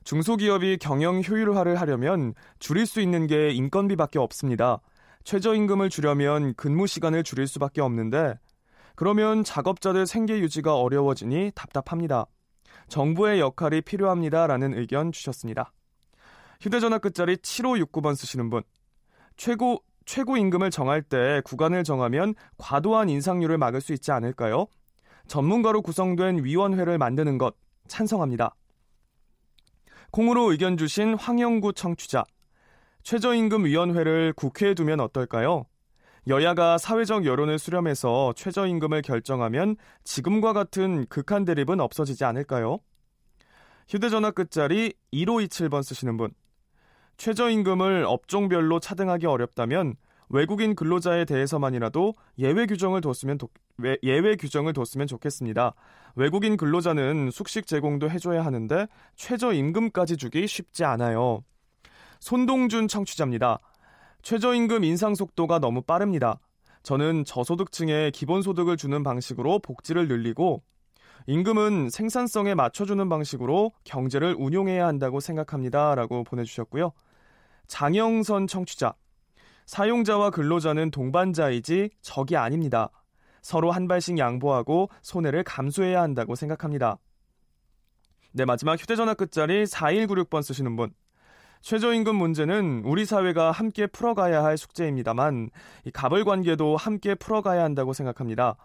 중소기업이 0.03 0.77
경영 0.79 1.21
효율화를 1.21 1.79
하려면 1.79 2.33
줄일 2.59 2.85
수 2.85 2.99
있는 2.99 3.25
게 3.25 3.51
인건비밖에 3.51 4.19
없습니다. 4.19 4.81
최저임금을 5.23 5.89
주려면 5.89 6.53
근무 6.55 6.87
시간을 6.87 7.23
줄일 7.23 7.47
수밖에 7.47 7.79
없는데 7.81 8.35
그러면 8.95 9.43
작업자들 9.43 10.05
생계 10.05 10.39
유지가 10.39 10.75
어려워지니 10.75 11.53
답답합니다. 11.55 12.25
정부의 12.89 13.39
역할이 13.39 13.81
필요합니다라는 13.81 14.77
의견 14.77 15.11
주셨습니다. 15.11 15.71
휴대전화 16.63 16.97
끝자리 16.99 17.35
7569번 17.35 18.15
쓰시는 18.15 18.49
분. 18.49 18.63
최고 19.35 19.83
최고 20.05 20.37
임금을 20.37 20.71
정할 20.71 21.01
때 21.01 21.41
구간을 21.43 21.83
정하면 21.83 22.35
과도한 22.57 23.09
인상률을 23.09 23.57
막을 23.57 23.81
수 23.81 23.91
있지 23.91 24.13
않을까요? 24.13 24.67
전문가로 25.27 25.81
구성된 25.81 26.45
위원회를 26.45 26.97
만드는 26.97 27.37
것 27.37 27.55
찬성합니다. 27.89 28.55
콩으로 30.11 30.51
의견 30.51 30.77
주신 30.77 31.15
황영구 31.15 31.73
청취자. 31.73 32.23
최저임금위원회를 33.03 34.31
국회에 34.31 34.73
두면 34.73 35.01
어떨까요? 35.01 35.65
여야가 36.27 36.77
사회적 36.77 37.25
여론을 37.25 37.59
수렴해서 37.59 38.31
최저임금을 38.37 39.01
결정하면 39.01 39.75
지금과 40.05 40.53
같은 40.53 41.07
극한 41.07 41.43
대립은 41.43 41.81
없어지지 41.81 42.23
않을까요? 42.23 42.79
휴대전화 43.89 44.31
끝자리 44.31 44.93
1527번 45.11 45.83
쓰시는 45.83 46.15
분. 46.15 46.31
최저임금을 47.17 48.05
업종별로 48.07 48.79
차등하기 48.79 49.25
어렵다면 49.25 49.95
외국인 50.29 50.75
근로자에 50.75 51.25
대해서만이라도 51.25 52.15
예외 52.39 52.65
규정을 52.65 53.01
뒀으면 53.01 53.37
도, 53.37 53.49
예외 54.01 54.35
규정을 54.35 54.73
뒀으면 54.73 55.07
좋겠습니다. 55.07 55.75
외국인 56.15 56.57
근로자는 56.57 57.29
숙식 57.31 57.67
제공도 57.67 58.09
해줘야 58.09 58.43
하는데 58.43 58.87
최저임금까지 59.15 60.17
주기 60.17 60.47
쉽지 60.47 60.85
않아요. 60.85 61.43
손동준 62.19 62.87
청취자입니다. 62.87 63.59
최저임금 64.21 64.83
인상 64.83 65.13
속도가 65.13 65.59
너무 65.59 65.81
빠릅니다. 65.81 66.39
저는 66.81 67.25
저소득층에 67.25 68.11
기본소득을 68.11 68.77
주는 68.77 69.03
방식으로 69.03 69.59
복지를 69.59 70.07
늘리고 70.07 70.63
임금은 71.25 71.89
생산성에 71.89 72.53
맞춰주는 72.53 73.07
방식으로 73.07 73.71
경제를 73.83 74.35
운용해야 74.37 74.85
한다고 74.85 75.19
생각합니다. 75.19 75.95
라고 75.95 76.23
보내주셨고요. 76.23 76.91
장영선 77.67 78.47
청취자. 78.47 78.93
사용자와 79.65 80.31
근로자는 80.31 80.91
동반자이지 80.91 81.91
적이 82.01 82.37
아닙니다. 82.37 82.89
서로 83.41 83.71
한 83.71 83.87
발씩 83.87 84.17
양보하고 84.17 84.89
손해를 85.01 85.43
감수해야 85.43 86.01
한다고 86.01 86.35
생각합니다. 86.35 86.97
네, 88.33 88.45
마지막 88.45 88.79
휴대전화 88.79 89.13
끝자리 89.13 89.63
4196번 89.63 90.41
쓰시는 90.41 90.75
분. 90.75 90.93
최저임금 91.61 92.15
문제는 92.15 92.81
우리 92.83 93.05
사회가 93.05 93.51
함께 93.51 93.87
풀어가야 93.87 94.43
할 94.43 94.57
숙제입니다만 94.57 95.49
이 95.85 95.91
가벌 95.91 96.25
관계도 96.25 96.75
함께 96.75 97.15
풀어가야 97.15 97.63
한다고 97.63 97.93
생각합니다. 97.93 98.57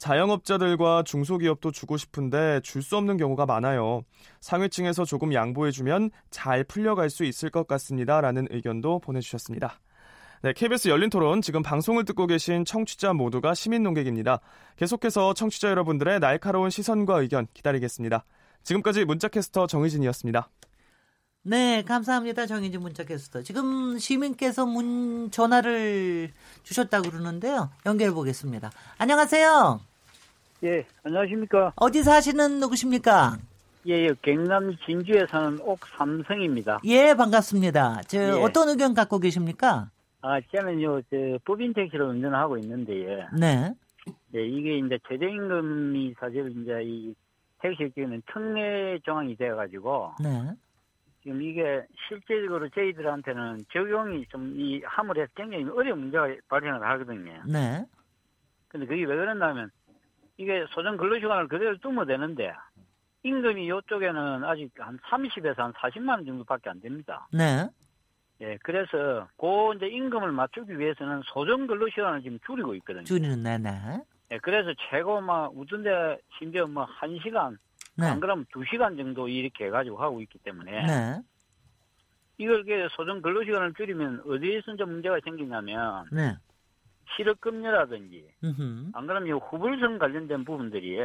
자영업자들과 0.00 1.02
중소기업도 1.04 1.70
주고 1.72 1.96
싶은데 1.96 2.60
줄 2.62 2.80
수 2.82 2.96
없는 2.96 3.18
경우가 3.18 3.44
많아요. 3.44 4.02
상위층에서 4.40 5.04
조금 5.04 5.34
양보해주면 5.34 6.10
잘 6.30 6.64
풀려갈 6.64 7.10
수 7.10 7.24
있을 7.24 7.50
것 7.50 7.68
같습니다. 7.68 8.20
라는 8.22 8.48
의견도 8.50 8.98
보내주셨습니다. 9.00 9.78
네, 10.42 10.54
KBS 10.54 10.88
열린 10.88 11.10
토론 11.10 11.42
지금 11.42 11.62
방송을 11.62 12.06
듣고 12.06 12.26
계신 12.26 12.64
청취자 12.64 13.12
모두가 13.12 13.52
시민 13.52 13.82
농객입니다. 13.82 14.40
계속해서 14.76 15.34
청취자 15.34 15.68
여러분들의 15.68 16.18
날카로운 16.18 16.70
시선과 16.70 17.20
의견 17.20 17.46
기다리겠습니다. 17.52 18.24
지금까지 18.62 19.04
문자캐스터 19.04 19.66
정희진이었습니다. 19.66 20.48
네, 21.42 21.82
감사합니다. 21.82 22.46
정희진 22.46 22.80
문자캐스터. 22.80 23.42
지금 23.42 23.98
시민께서 23.98 24.64
문 24.64 25.30
전화를 25.30 26.32
주셨다고 26.62 27.10
그러는데요. 27.10 27.70
연결해 27.84 28.12
보겠습니다. 28.12 28.70
안녕하세요. 28.96 29.89
예, 30.62 30.84
안녕하십니까. 31.04 31.72
어디 31.76 32.02
사시는 32.02 32.60
누구십니까? 32.60 33.38
예, 33.86 33.92
예, 34.08 34.10
경남 34.20 34.76
진주에 34.84 35.26
사는 35.26 35.58
옥삼성입니다. 35.60 36.80
예, 36.84 37.14
반갑습니다. 37.14 38.02
저 38.08 38.18
예. 38.18 38.30
어떤 38.42 38.68
의견 38.68 38.92
갖고 38.92 39.18
계십니까? 39.18 39.88
아, 40.20 40.38
저는요, 40.54 41.00
저 41.10 41.16
법인 41.46 41.72
택시를 41.72 42.04
운전하고 42.06 42.58
있는데, 42.58 42.92
예. 43.08 43.26
네. 43.38 43.72
네, 44.32 44.46
이게 44.46 44.76
이제 44.78 44.98
최저임금이 45.08 46.14
사실 46.20 46.52
이제 46.62 46.82
이 46.84 47.14
택시 47.62 47.90
기는 47.94 48.22
특례 48.30 48.98
정황이 49.06 49.34
돼가지고, 49.36 50.12
네. 50.22 50.50
지금 51.22 51.40
이게 51.40 51.82
실제적으로 52.08 52.68
저희들한테는 52.68 53.64
적용이 53.72 54.26
좀 54.30 54.54
이 54.58 54.82
함을 54.84 55.16
해서 55.18 55.28
굉장히 55.34 55.64
어려운 55.70 56.00
문제가 56.00 56.28
발생을 56.48 56.82
하거든요. 56.82 57.42
네. 57.46 57.84
근데 58.68 58.86
그게 58.86 59.04
왜 59.04 59.16
그러냐면 59.16 59.70
이게 60.40 60.64
소정 60.70 60.96
근로시간을 60.96 61.48
그대로 61.48 61.76
두면 61.76 62.06
되는데 62.06 62.54
임금이 63.24 63.66
이쪽에는 63.66 64.42
아직 64.42 64.70
한 64.78 64.98
30에서 65.10 65.58
한 65.58 65.72
40만 65.74 66.08
원 66.08 66.24
정도밖에 66.24 66.70
안 66.70 66.80
됩니다. 66.80 67.28
네. 67.30 67.68
예, 68.40 68.56
그래서 68.62 69.28
그 69.36 69.74
이제 69.76 69.86
임금을 69.88 70.32
맞추기 70.32 70.78
위해서는 70.78 71.20
소정 71.26 71.66
근로시간을 71.66 72.22
지금 72.22 72.38
줄이고 72.46 72.74
있거든요. 72.76 73.04
줄이는 73.04 73.42
네네. 73.42 74.02
예, 74.30 74.38
그래서 74.38 74.72
최고 74.88 75.20
막 75.20 75.54
우tun데 75.54 76.16
심지어 76.38 76.66
뭐 76.66 76.86
1시간 76.86 77.58
네. 77.98 78.06
안 78.06 78.18
그러면 78.18 78.46
2시간 78.46 78.96
정도 78.96 79.28
이렇게 79.28 79.66
해가지고 79.66 79.98
하고 79.98 80.22
있기 80.22 80.38
때문에 80.38 80.86
네. 80.86 81.20
이걸 82.38 82.64
소정 82.96 83.20
근로시간을 83.20 83.74
줄이면 83.74 84.22
어디에서 84.26 84.74
좀 84.76 84.92
문제가 84.92 85.18
생기냐면 85.22 86.06
네. 86.10 86.34
실업급여라든지 87.16 88.28
음흠. 88.44 88.90
안 88.92 89.06
그러면 89.06 89.38
후불성 89.38 89.98
관련된 89.98 90.44
부분들이 90.44 90.98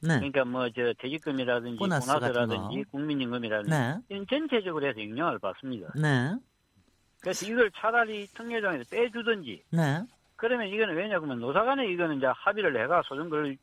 네. 0.00 0.18
그러니까 0.18 0.44
뭐 0.44 0.68
저 0.70 0.92
퇴직금이라든지 0.98 1.78
보너스 1.78 2.06
보너스라든지 2.06 2.84
국민연금이라든지 2.90 3.70
네. 3.70 3.96
이런 4.08 4.26
전체적으로 4.28 4.86
해서 4.86 5.00
영향을 5.00 5.38
받습니다. 5.38 5.92
네. 5.94 6.34
그래서 7.20 7.46
이걸 7.46 7.70
차라리 7.72 8.26
특례정에서 8.26 8.84
빼주든지 8.90 9.64
네. 9.70 10.02
그러면 10.36 10.68
이거는 10.68 10.94
왜냐 10.94 11.18
그러면 11.18 11.40
노사간에 11.40 11.86
이거는 11.88 12.18
이제 12.18 12.26
합의를 12.26 12.80
해가 12.82 13.02
소정근 13.06 13.56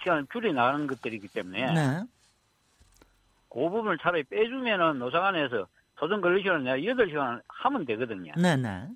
시간을 0.00 0.26
줄여 0.32 0.52
나가는 0.52 0.86
것들이기 0.86 1.28
때문에 1.28 1.72
네. 1.72 2.04
그 3.48 3.58
부분을 3.68 3.98
차라리 3.98 4.22
빼주면은 4.24 4.98
노사간에서 4.98 5.66
소정 5.98 6.20
근로 6.20 6.38
시간을 6.38 6.64
내가 6.64 6.76
8시간 6.76 7.42
하면 7.48 7.84
되거든요. 7.84 8.32
네, 8.36 8.56
네. 8.56 8.88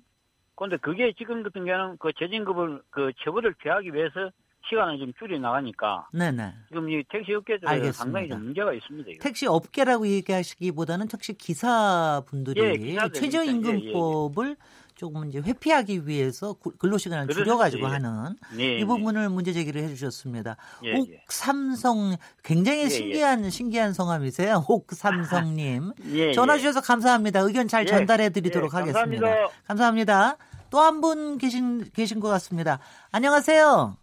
그런데 0.55 0.77
그게 0.77 1.13
지금 1.17 1.43
같은 1.43 1.65
경우는 1.65 1.97
그 1.97 2.11
재진급을 2.17 2.81
그 2.89 3.11
처벌을 3.23 3.53
피하기 3.53 3.93
위해서 3.93 4.31
시간을 4.69 4.97
좀 4.97 5.13
줄여 5.19 5.37
나가니까. 5.37 6.07
네네. 6.11 6.53
지금 6.69 6.89
이 6.89 7.03
택시 7.09 7.33
업계에서 7.33 7.67
상당히 7.91 8.29
좀 8.29 8.43
문제가 8.43 8.73
있습니다. 8.73 9.11
이거. 9.11 9.23
택시 9.23 9.45
업계라고 9.45 10.07
얘기하시기보다는 10.07 11.07
택시 11.07 11.37
기사분들이 11.37 12.61
예, 12.61 13.09
최저임금법을 13.13 14.45
예, 14.47 14.51
예. 14.51 14.55
조금 14.95 15.27
이제 15.29 15.39
회피하기 15.39 16.07
위해서 16.07 16.55
근로시간을 16.79 17.27
줄여가지고 17.33 17.85
예. 17.87 17.91
하는 17.91 18.35
네, 18.55 18.79
이 18.79 18.85
부분을 18.85 19.29
문제 19.29 19.51
제기를 19.53 19.83
해주셨습니다. 19.83 20.55
예, 20.85 20.93
옥삼성 20.97 22.15
굉장히 22.43 22.83
예, 22.83 22.89
신기한 22.89 23.49
신기한 23.49 23.93
성함이세요. 23.93 24.63
옥삼성님 24.69 25.91
예, 26.15 26.33
전화 26.33 26.57
주셔서 26.57 26.81
감사합니다. 26.81 27.41
의견 27.41 27.67
잘 27.67 27.85
전달해드리도록 27.85 28.73
하겠습니다. 28.73 28.99
감사합니다. 29.01 29.53
감사합니다. 29.67 30.37
또 30.71 30.79
한 30.79 30.99
분 31.01 31.37
계신 31.37 31.89
계신 31.93 32.19
것 32.19 32.27
같습니다. 32.29 32.79
안녕하세요. 33.11 33.97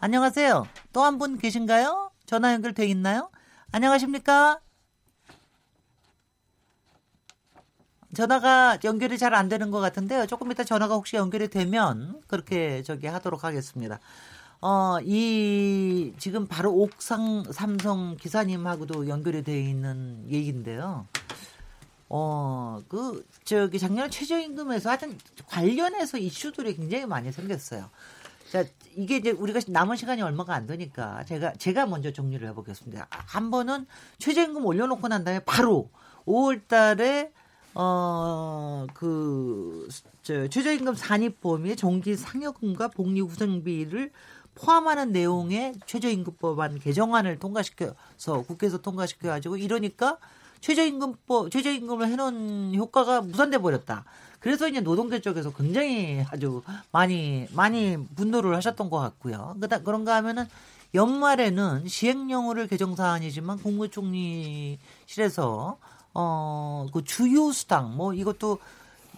안녕하세요. 0.00 0.66
또 0.92 1.02
한 1.02 1.18
분 1.18 1.38
계신가요? 1.38 2.10
전화 2.26 2.52
연결돼 2.54 2.86
있나요? 2.86 3.30
안녕하십니까? 3.72 4.60
전화가 8.18 8.78
연결이 8.82 9.16
잘 9.16 9.28
안 9.32 9.48
되는 9.48 9.70
것 9.70 9.78
같은데요. 9.78 10.26
조금 10.26 10.50
이따 10.50 10.64
전화가 10.64 10.94
혹시 10.94 11.14
연결이 11.14 11.46
되면 11.46 12.20
그렇게 12.26 12.82
저기 12.82 13.06
하도록 13.06 13.44
하겠습니다. 13.44 14.00
어, 14.60 14.96
이 15.04 16.12
지금 16.18 16.48
바로 16.48 16.72
옥상 16.72 17.44
삼성 17.52 18.16
기사님하고도 18.16 19.06
연결이 19.06 19.44
돼 19.44 19.60
있는 19.60 20.24
얘기인데요. 20.28 21.06
어, 22.08 22.80
그 22.88 23.24
저기 23.44 23.78
작년 23.78 24.10
최저임금에서 24.10 24.88
하여튼 24.88 25.16
관련해서 25.46 26.18
이슈들이 26.18 26.74
굉장히 26.74 27.06
많이 27.06 27.30
생겼어요. 27.30 27.88
자, 28.50 28.64
이게 28.96 29.18
이제 29.18 29.30
우리가 29.30 29.60
남은 29.68 29.94
시간이 29.94 30.22
얼마가 30.22 30.54
안 30.54 30.66
되니까 30.66 31.22
제가 31.26 31.52
제가 31.52 31.86
먼저 31.86 32.12
정리를 32.12 32.48
해보겠습니다. 32.48 33.06
한 33.10 33.52
번은 33.52 33.86
최저임금 34.18 34.64
올려놓고 34.66 35.06
난 35.06 35.22
다음에 35.22 35.38
바로 35.44 35.88
5월달에 36.26 37.30
어그 37.80 38.98
최저임금 40.24 40.96
산입 40.96 41.40
범위에 41.40 41.76
정기 41.76 42.16
상여금과 42.16 42.88
복리 42.88 43.20
후생비를 43.20 44.10
포함하는 44.56 45.12
내용의 45.12 45.74
최저임금법안 45.86 46.80
개정안을 46.80 47.38
통과시켜서 47.38 48.42
국회에서 48.48 48.78
통과시켜 48.78 49.28
가지고 49.28 49.56
이러니까 49.56 50.18
최저임금법 50.60 51.52
최저임금을 51.52 52.08
해놓은 52.08 52.74
효과가 52.74 53.20
무산돼 53.20 53.58
버렸다. 53.58 54.04
그래서 54.40 54.66
이제 54.66 54.80
노동계 54.80 55.20
쪽에서 55.20 55.52
굉장히 55.52 56.24
아주 56.32 56.62
많이 56.90 57.46
많이 57.52 57.96
분노를 58.16 58.56
하셨던 58.56 58.90
것 58.90 58.98
같고요. 58.98 59.54
그다 59.60 59.84
그런가 59.84 60.16
하면은 60.16 60.46
연말에는 60.94 61.86
시행령으로 61.86 62.66
개정 62.66 62.96
사안이지만 62.96 63.58
국무총리실에서 63.58 64.78
어 66.14 66.86
그 66.92 67.04
주요 67.04 67.52
수당 67.52 67.96
뭐 67.96 68.14
이것도 68.14 68.58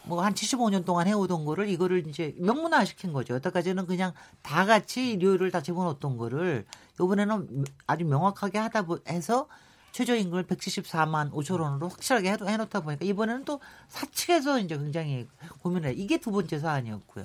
뭐 0.04 0.22
한 0.22 0.34
75년 0.34 0.84
동안 0.84 1.06
해오던 1.06 1.44
거를 1.44 1.68
이거를 1.68 2.06
이제 2.08 2.34
명문화 2.38 2.84
시킨 2.84 3.12
거죠. 3.12 3.34
여태까지는 3.34 3.86
그냥 3.86 4.12
다 4.42 4.64
같이 4.64 5.12
일요일을 5.12 5.50
다 5.50 5.62
집어넣었던 5.62 6.16
거를 6.16 6.66
요번에는 6.98 7.64
아주 7.86 8.04
명확하게 8.04 8.58
하다 8.58 8.86
해서 9.08 9.46
최저임금을 9.92 10.44
174만 10.44 11.32
5천 11.32 11.60
원으로 11.60 11.88
확실하게 11.88 12.36
해놓다 12.44 12.80
보니까 12.80 13.04
이번에는 13.04 13.44
또 13.44 13.60
사측에서 13.88 14.60
이제 14.60 14.76
굉장히 14.78 15.26
고민을 15.62 15.90
해. 15.90 15.92
이게 15.94 16.18
두 16.18 16.30
번째 16.30 16.58
사안이었고요. 16.58 17.24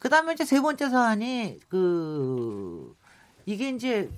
그 0.00 0.08
다음에 0.08 0.34
이제 0.34 0.44
세 0.44 0.60
번째 0.60 0.90
사안이 0.90 1.60
그 1.68 2.94
이게 3.46 3.70
이제 3.70 4.10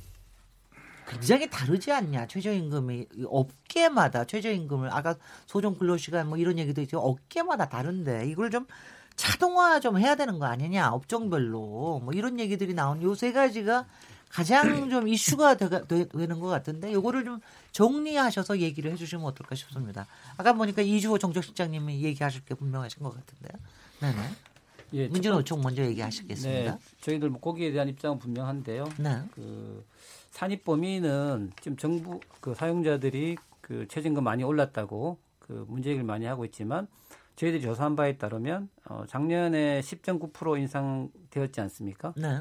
굉장히 1.07 1.49
다르지 1.49 1.93
않냐 1.93 2.27
최저임금이 2.27 3.07
업계마다 3.27 4.25
최저임금을 4.25 4.93
아까 4.93 5.15
소정 5.47 5.79
근로시간 5.79 6.29
뭐 6.29 6.39
이런 6.39 6.59
얘기도 6.59 6.81
있죠 6.83 6.99
업계마다 6.99 7.69
다른데 7.69 8.27
이걸 8.29 8.51
좀 8.51 8.67
자동화 9.15 9.81
좀 9.81 9.99
해야 9.99 10.15
되는 10.15 10.39
거 10.39 10.47
아니냐 10.47 10.91
업종별로 10.91 12.01
뭐 12.05 12.13
이런 12.13 12.39
얘기들이 12.41 12.75
나온 12.75 13.03
요 13.03 13.15
세 13.15 13.33
가지가 13.33 13.87
가장 14.29 14.61
좀 14.91 15.09
이슈가 15.09 15.55
되, 15.57 15.69
되는 15.69 16.41
것 16.41 16.49
같은데 16.49 16.93
요거를 16.93 17.25
좀 17.25 17.41
정리하셔서 17.73 18.59
얘기를 18.59 18.91
해주시면 18.93 19.25
어떨까 19.25 19.55
싶습니다. 19.55 20.07
아까 20.37 20.53
보니까 20.53 20.83
이주호 20.83 21.19
정책실장님이 21.19 22.03
얘기하실 22.03 22.45
게 22.45 22.55
분명하신 22.55 23.03
것 23.03 23.15
같은데요. 23.15 23.63
네네. 24.01 24.29
예, 24.93 25.09
민주노총 25.09 25.63
먼저 25.63 25.83
얘기하시겠습니다. 25.85 26.73
네, 26.73 26.79
저희들 27.01 27.31
뭐 27.31 27.41
거기에 27.41 27.73
대한 27.73 27.89
입장은 27.89 28.19
분명한데요. 28.19 28.89
네. 28.99 29.23
그 29.35 29.85
산입 30.37 30.65
범위는 30.65 31.51
지금 31.63 31.79
정부 31.79 32.21
그 32.43 32.55
사용자들이 32.55 33.37
그 33.63 33.89
최저임금 33.89 34.23
많이 34.23 34.45
올랐다고 34.45 35.17
그 35.39 35.65
문제 35.67 35.89
제기를 35.89 36.05
많이 36.05 36.27
하고 36.27 36.45
있지만 36.45 36.89
저희들이 37.37 37.63
조사한 37.63 37.97
바에 37.97 38.19
따르면 38.19 38.69
어, 38.85 39.05
작년에 39.09 39.81
10.9% 39.81 40.59
인상되었지 40.59 41.63
않습니까? 41.63 42.13
네. 42.19 42.41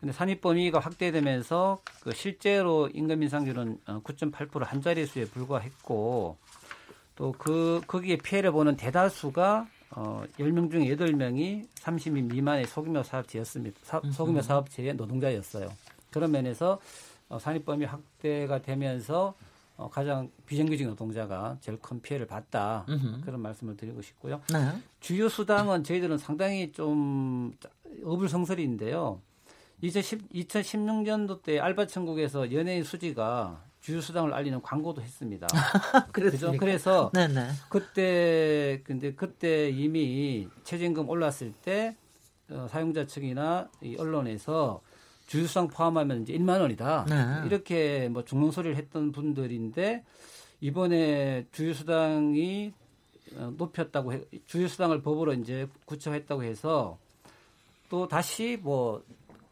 근데 0.00 0.12
산입 0.12 0.40
범위가 0.40 0.80
확대되면서 0.80 1.78
그 2.00 2.12
실제로 2.12 2.88
임금 2.92 3.22
인상률은 3.22 3.78
9.8% 3.86 4.56
어, 4.56 4.64
한 4.64 4.82
자릿수에 4.82 5.26
불과했고 5.26 6.36
또 7.14 7.32
그 7.38 7.80
거기에 7.86 8.16
피해를 8.16 8.50
보는 8.50 8.76
대다수가 8.76 9.68
어, 9.90 10.24
10명 10.40 10.68
중에 10.68 10.96
8명이 10.96 11.64
30인 11.76 12.24
미만의 12.24 12.66
소규모 12.66 13.04
사업체였습니다. 13.04 13.78
사, 13.84 14.00
소규모 14.10 14.42
사업체의 14.42 14.94
노동자였어요. 14.94 15.68
그런 16.10 16.32
면에서 16.32 16.80
어, 17.28 17.38
산입범위 17.38 17.84
확대가 17.84 18.62
되면서 18.62 19.34
어, 19.76 19.90
가장 19.90 20.30
비정규직 20.46 20.86
노동자가 20.86 21.58
제일 21.60 21.78
큰 21.80 22.00
피해를 22.00 22.26
봤다. 22.26 22.86
음흠. 22.88 23.20
그런 23.24 23.40
말씀을 23.40 23.76
드리고 23.76 24.00
싶고요. 24.00 24.40
네. 24.50 24.80
주요 25.00 25.28
수당은 25.28 25.84
저희들은 25.84 26.18
상당히 26.18 26.72
좀 26.72 27.52
어불성설인데요. 28.04 29.20
2010, 29.82 30.32
2016년도 30.32 31.42
때 31.42 31.58
알바 31.58 31.86
천국에서 31.86 32.50
연예인 32.52 32.82
수지가 32.82 33.62
주요 33.82 34.00
수당을 34.00 34.32
알리는 34.32 34.62
광고도 34.62 35.02
했습니다. 35.02 35.46
그렇죠. 36.12 36.52
그래서 36.58 37.10
네네. 37.12 37.48
그때 37.68 38.80
근데 38.84 39.14
그때 39.14 39.68
이미 39.68 40.48
최저임금 40.64 41.08
올랐을 41.08 41.52
때 41.62 41.94
어, 42.48 42.66
사용자 42.70 43.06
측이나 43.06 43.68
이 43.82 43.96
언론에서 43.98 44.80
주유수당 45.26 45.68
포함하면 45.68 46.22
이제 46.22 46.32
1만 46.34 46.60
원이다. 46.60 47.06
네. 47.08 47.46
이렇게 47.46 48.08
뭐 48.08 48.24
중론 48.24 48.50
소리를 48.50 48.76
했던 48.76 49.12
분들인데 49.12 50.04
이번에 50.60 51.46
주유수당이 51.52 52.72
어, 53.36 53.52
높였다고 53.56 54.12
해, 54.12 54.22
주유수당을 54.46 55.02
법으로 55.02 55.34
이제 55.34 55.66
구체화했다고 55.84 56.44
해서 56.44 56.98
또 57.88 58.06
다시 58.08 58.58
뭐 58.62 59.02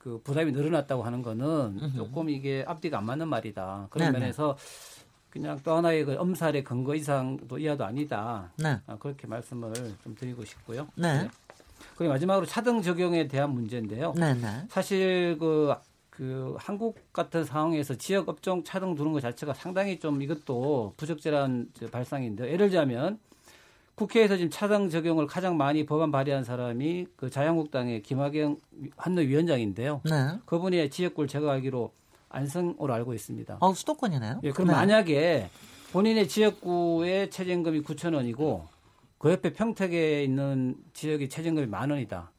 그 0.04 0.20
부담이 0.22 0.52
늘어났다고 0.52 1.02
하는 1.02 1.22
거는 1.22 1.94
조금 1.96 2.28
이게 2.28 2.62
앞뒤가 2.68 2.98
안 2.98 3.06
맞는 3.06 3.26
말이다. 3.26 3.88
그런 3.88 4.08
네네. 4.12 4.18
면에서 4.18 4.54
그냥 5.30 5.58
또 5.64 5.74
하나의 5.76 6.04
그 6.04 6.14
엄살의 6.18 6.62
근거 6.62 6.94
이상도 6.94 7.58
이하도 7.58 7.86
아니다. 7.86 8.52
네. 8.58 8.78
아, 8.86 8.98
그렇게 8.98 9.26
말씀을 9.26 9.72
좀 10.02 10.14
드리고 10.14 10.44
싶고요. 10.44 10.88
네. 10.94 11.26
네. 11.90 11.94
그리고 11.96 12.12
마지막으로 12.12 12.46
차등 12.46 12.82
적용에 12.82 13.28
대한 13.28 13.50
문제인데요. 13.50 14.12
네네. 14.14 14.40
네. 14.40 14.48
사실 14.68 15.36
그, 15.38 15.74
그 16.10 16.56
한국 16.58 17.12
같은 17.12 17.44
상황에서 17.44 17.94
지역 17.94 18.28
업종 18.28 18.64
차등 18.64 18.94
두는 18.94 19.12
것 19.12 19.20
자체가 19.20 19.54
상당히 19.54 19.98
좀 19.98 20.22
이것도 20.22 20.94
부적절한 20.96 21.68
발상인데요. 21.90 22.48
예를 22.48 22.68
들자면 22.68 23.18
국회에서 23.94 24.36
지금 24.36 24.50
차등 24.50 24.90
적용을 24.90 25.26
가장 25.26 25.56
많이 25.56 25.86
법안 25.86 26.10
발의한 26.10 26.42
사람이 26.42 27.06
그 27.16 27.30
자유한국당의 27.30 28.02
김학영 28.02 28.58
한노위원장인데요. 28.96 30.00
네. 30.04 30.38
그분이 30.46 30.90
지역구를 30.90 31.28
제가 31.28 31.52
알기로 31.52 31.92
안성으로 32.28 32.92
알고 32.92 33.14
있습니다. 33.14 33.58
어, 33.60 33.74
수도권이네요. 33.74 34.40
예, 34.42 34.50
그럼 34.50 34.68
네. 34.68 34.74
만약에 34.74 35.50
본인의 35.92 36.26
지역구의 36.26 37.30
최저임금이 37.30 37.82
9천 37.82 38.14
원이고 38.14 38.66
그 39.24 39.32
옆에 39.32 39.54
평택에 39.54 40.22
있는 40.22 40.76
지역의 40.92 41.30
최저임금이 41.30 41.66
만 41.66 41.90
원이다. 41.90 42.30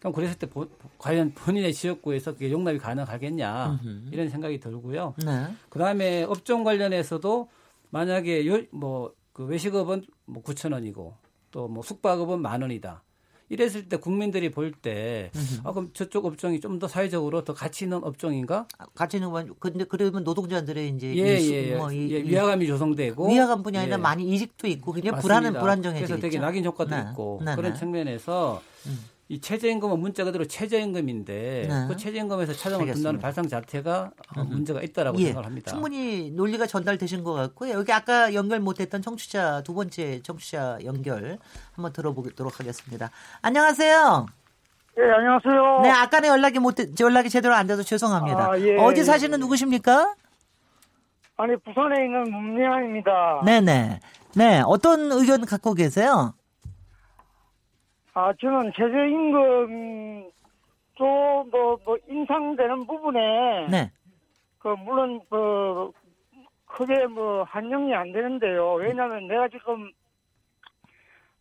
그럼 0.00 0.12
그랬을 0.12 0.36
때 0.36 0.48
보, 0.48 0.68
과연 0.98 1.34
본인의 1.34 1.72
지역구에서 1.72 2.32
그게 2.32 2.50
용납이 2.50 2.78
가능하겠냐 2.78 3.78
음흠. 3.84 4.08
이런 4.10 4.28
생각이 4.28 4.58
들고요. 4.58 5.14
네. 5.24 5.46
그다음에 5.68 6.24
업종 6.24 6.64
관련해서도 6.64 7.48
만약에 7.90 8.46
요, 8.48 8.60
뭐 8.72 9.14
그 9.32 9.44
외식업은 9.44 10.04
뭐 10.26 10.42
9천 10.42 10.72
원이고 10.72 11.16
또 11.50 11.68
뭐 11.68 11.82
숙박업은 11.82 12.40
만 12.40 12.62
원이다. 12.62 13.02
이랬을 13.48 13.88
때 13.88 13.96
국민들이 13.98 14.50
볼 14.50 14.72
때, 14.72 15.30
아, 15.64 15.72
그럼 15.72 15.90
저쪽 15.92 16.24
업종이 16.24 16.58
좀 16.60 16.78
더 16.78 16.88
사회적으로 16.88 17.44
더 17.44 17.52
가치 17.54 17.84
있는 17.84 18.02
업종인가? 18.02 18.66
아, 18.78 18.86
가치 18.94 19.18
있는 19.18 19.30
건, 19.30 19.54
근데 19.60 19.84
그러면 19.84 20.24
노동자들의 20.24 20.88
이제. 20.88 21.14
예, 21.16 21.38
예, 21.40 21.76
뭐 21.76 21.92
이, 21.92 22.10
예, 22.10 22.22
위화감이 22.22 22.66
조성되고. 22.66 23.28
위화감뿐이 23.30 23.76
아니라 23.78 23.96
예. 23.98 24.00
많이 24.00 24.24
이직도 24.32 24.66
있고, 24.68 24.92
그냥 24.92 25.18
불안은 25.18 25.52
불안정해지죠. 25.52 26.06
그래서 26.06 26.20
되게 26.20 26.38
낙인 26.38 26.64
효과도 26.64 26.96
네. 26.96 27.04
있고. 27.10 27.42
네, 27.44 27.54
그런 27.54 27.72
네. 27.74 27.78
측면에서 27.78 28.62
음. 28.86 29.04
이 29.32 29.40
최저임금은 29.40 29.98
문자 29.98 30.24
그대로 30.24 30.44
최저임금인데 30.44 31.66
네. 31.66 31.86
그 31.88 31.96
최저임금에서 31.96 32.52
차등을 32.52 32.92
둔다는 32.92 33.18
발상 33.18 33.48
자체가 33.48 34.10
어, 34.36 34.44
문제가 34.44 34.82
있다라고 34.82 35.18
예. 35.20 35.24
생각을 35.24 35.46
합니다. 35.46 35.70
충분히 35.70 36.30
논리가 36.32 36.66
전달되신 36.66 37.24
것 37.24 37.32
같고요. 37.32 37.72
여기 37.72 37.90
아까 37.92 38.34
연결 38.34 38.60
못했던 38.60 39.00
청취자 39.00 39.62
두 39.62 39.72
번째 39.72 40.20
청취자 40.20 40.80
연결 40.84 41.38
한번 41.74 41.94
들어보도록 41.94 42.60
하겠습니다. 42.60 43.10
안녕하세요. 43.40 44.26
네, 44.98 45.02
안녕하세요. 45.02 45.80
네, 45.82 45.88
아까는 45.88 46.28
연락이 46.28 46.58
못 46.58 46.74
연락이 47.00 47.30
제대로 47.30 47.54
안 47.54 47.66
돼서 47.66 47.82
죄송합니다. 47.82 48.50
아, 48.50 48.60
예, 48.60 48.76
어디 48.76 49.02
사시는 49.02 49.40
누구십니까? 49.40 50.14
아니 51.38 51.56
부산에 51.56 52.04
있는 52.04 52.30
문미아입니다. 52.30 53.44
네네. 53.46 54.00
네, 54.34 54.62
어떤 54.66 55.10
의견 55.10 55.46
갖고 55.46 55.72
계세요? 55.72 56.34
아, 58.14 58.32
저는 58.38 58.72
최저임금 58.76 60.30
또뭐 60.96 61.78
뭐 61.84 61.96
인상되는 62.06 62.86
부분에 62.86 63.68
네. 63.70 63.90
그 64.58 64.68
물론 64.68 65.20
그 65.30 65.90
크게 66.66 67.06
뭐 67.06 67.44
한정이 67.44 67.94
안 67.94 68.12
되는데요. 68.12 68.74
왜냐하면 68.74 69.26
내가 69.28 69.48
지금 69.48 69.90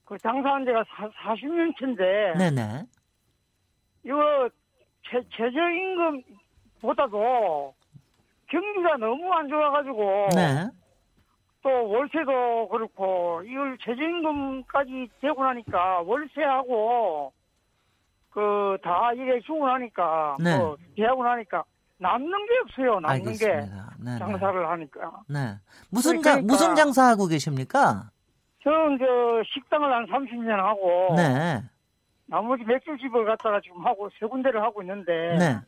그 0.05 0.17
장사한 0.17 0.63
지가 0.65 0.85
40년째인데 1.23 2.37
네네. 2.37 2.85
이거 4.03 4.49
최, 5.03 5.21
최저임금보다도 5.35 7.73
경기가 8.47 8.95
너무 8.97 9.33
안 9.33 9.49
좋아가지고 9.49 10.29
네. 10.35 10.69
또 11.63 11.89
월세도 11.89 12.69
그렇고 12.69 13.41
이걸 13.45 13.77
최저임금까지 13.79 15.09
되고 15.21 15.43
나니까 15.43 16.01
월세하고 16.01 17.31
그 18.31 18.77
다 18.81 19.11
이게 19.13 19.39
주고 19.41 19.67
나니까 19.67 20.37
네. 20.39 20.57
뭐 20.57 20.77
대하고 20.95 21.23
나니까 21.23 21.63
남는 21.97 22.31
게 22.47 22.57
없어요. 22.63 22.99
남는 23.01 23.09
알겠습니다. 23.09 23.45
게 23.45 23.59
네, 23.99 24.11
네. 24.13 24.17
장사를 24.19 24.69
하니까. 24.69 25.11
네. 25.27 25.55
무슨 25.91 26.21
장 26.21 26.33
그러니까 26.33 26.53
무슨 26.53 26.75
장사 26.75 27.03
하고 27.07 27.27
계십니까? 27.27 28.09
저는 28.63 28.97
저 28.99 29.05
식당을 29.53 29.91
한 29.93 30.05
30년 30.07 30.49
하고 30.55 31.13
네. 31.15 31.61
나머지 32.25 32.63
맥주집을 32.63 33.25
갖다가 33.25 33.59
지금 33.61 33.85
하고 33.85 34.09
세 34.19 34.25
군데를 34.25 34.63
하고 34.63 34.81
있는데 34.81 35.11
네. 35.37 35.59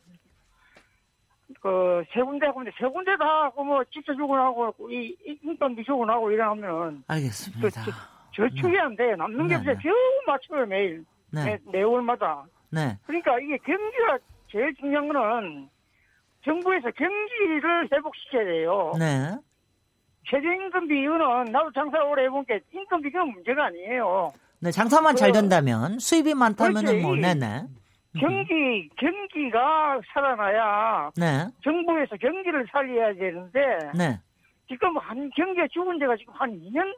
그세 1.60 2.22
군데 2.22 2.46
있는데 2.48 2.70
세 2.78 2.86
군데 2.88 3.16
다 3.16 3.44
하고 3.44 3.64
뭐 3.64 3.82
직접 3.92 4.14
주고 4.14 4.36
나고 4.36 4.74
이 4.90 5.14
인건비 5.42 5.84
주고나고 5.84 6.30
이러면 6.30 7.04
알겠습니다. 7.06 7.70
저, 7.84 7.90
저, 8.34 8.48
저축이 8.48 8.78
안 8.78 8.96
돼. 8.96 9.14
남는 9.16 9.46
게 9.48 9.54
네, 9.54 9.58
없어요. 9.60 9.74
네. 9.74 9.80
겨우 9.82 9.94
맞춰요 10.26 10.66
매일. 10.66 11.04
네. 11.30 11.44
매, 11.44 11.58
매월마다. 11.78 12.44
네. 12.70 12.98
그러니까 13.06 13.38
이게 13.40 13.56
경기가 13.58 14.18
제일 14.50 14.74
중요한 14.76 15.08
거는 15.08 15.68
정부에서 16.44 16.90
경기를 16.90 17.88
회복시켜야 17.92 18.44
돼요. 18.44 18.92
네. 18.98 19.36
최저임금비 20.30 20.94
이유는 21.00 21.44
나도 21.52 21.72
장사 21.72 22.02
오래 22.04 22.24
해본 22.24 22.44
게 22.46 22.60
인건비가 22.72 23.24
문제가 23.24 23.66
아니에요. 23.66 24.32
네, 24.60 24.70
장사만 24.70 25.14
그, 25.14 25.18
잘 25.20 25.32
된다면 25.32 25.98
수입이 25.98 26.34
많다면 26.34 26.86
은 26.88 27.02
뭐 27.02 27.16
네네. 27.16 27.64
경기 28.18 28.88
경기가 28.96 30.00
살아나야 30.12 31.10
네. 31.16 31.46
정부에서 31.62 32.16
경기를 32.16 32.66
살려야 32.70 33.12
되는데 33.14 33.60
네. 33.96 34.20
지금 34.68 34.96
한 34.98 35.30
경기가 35.36 35.66
죽은 35.68 35.98
지가 35.98 36.16
지금 36.16 36.32
한 36.34 36.50
2년 36.52 36.96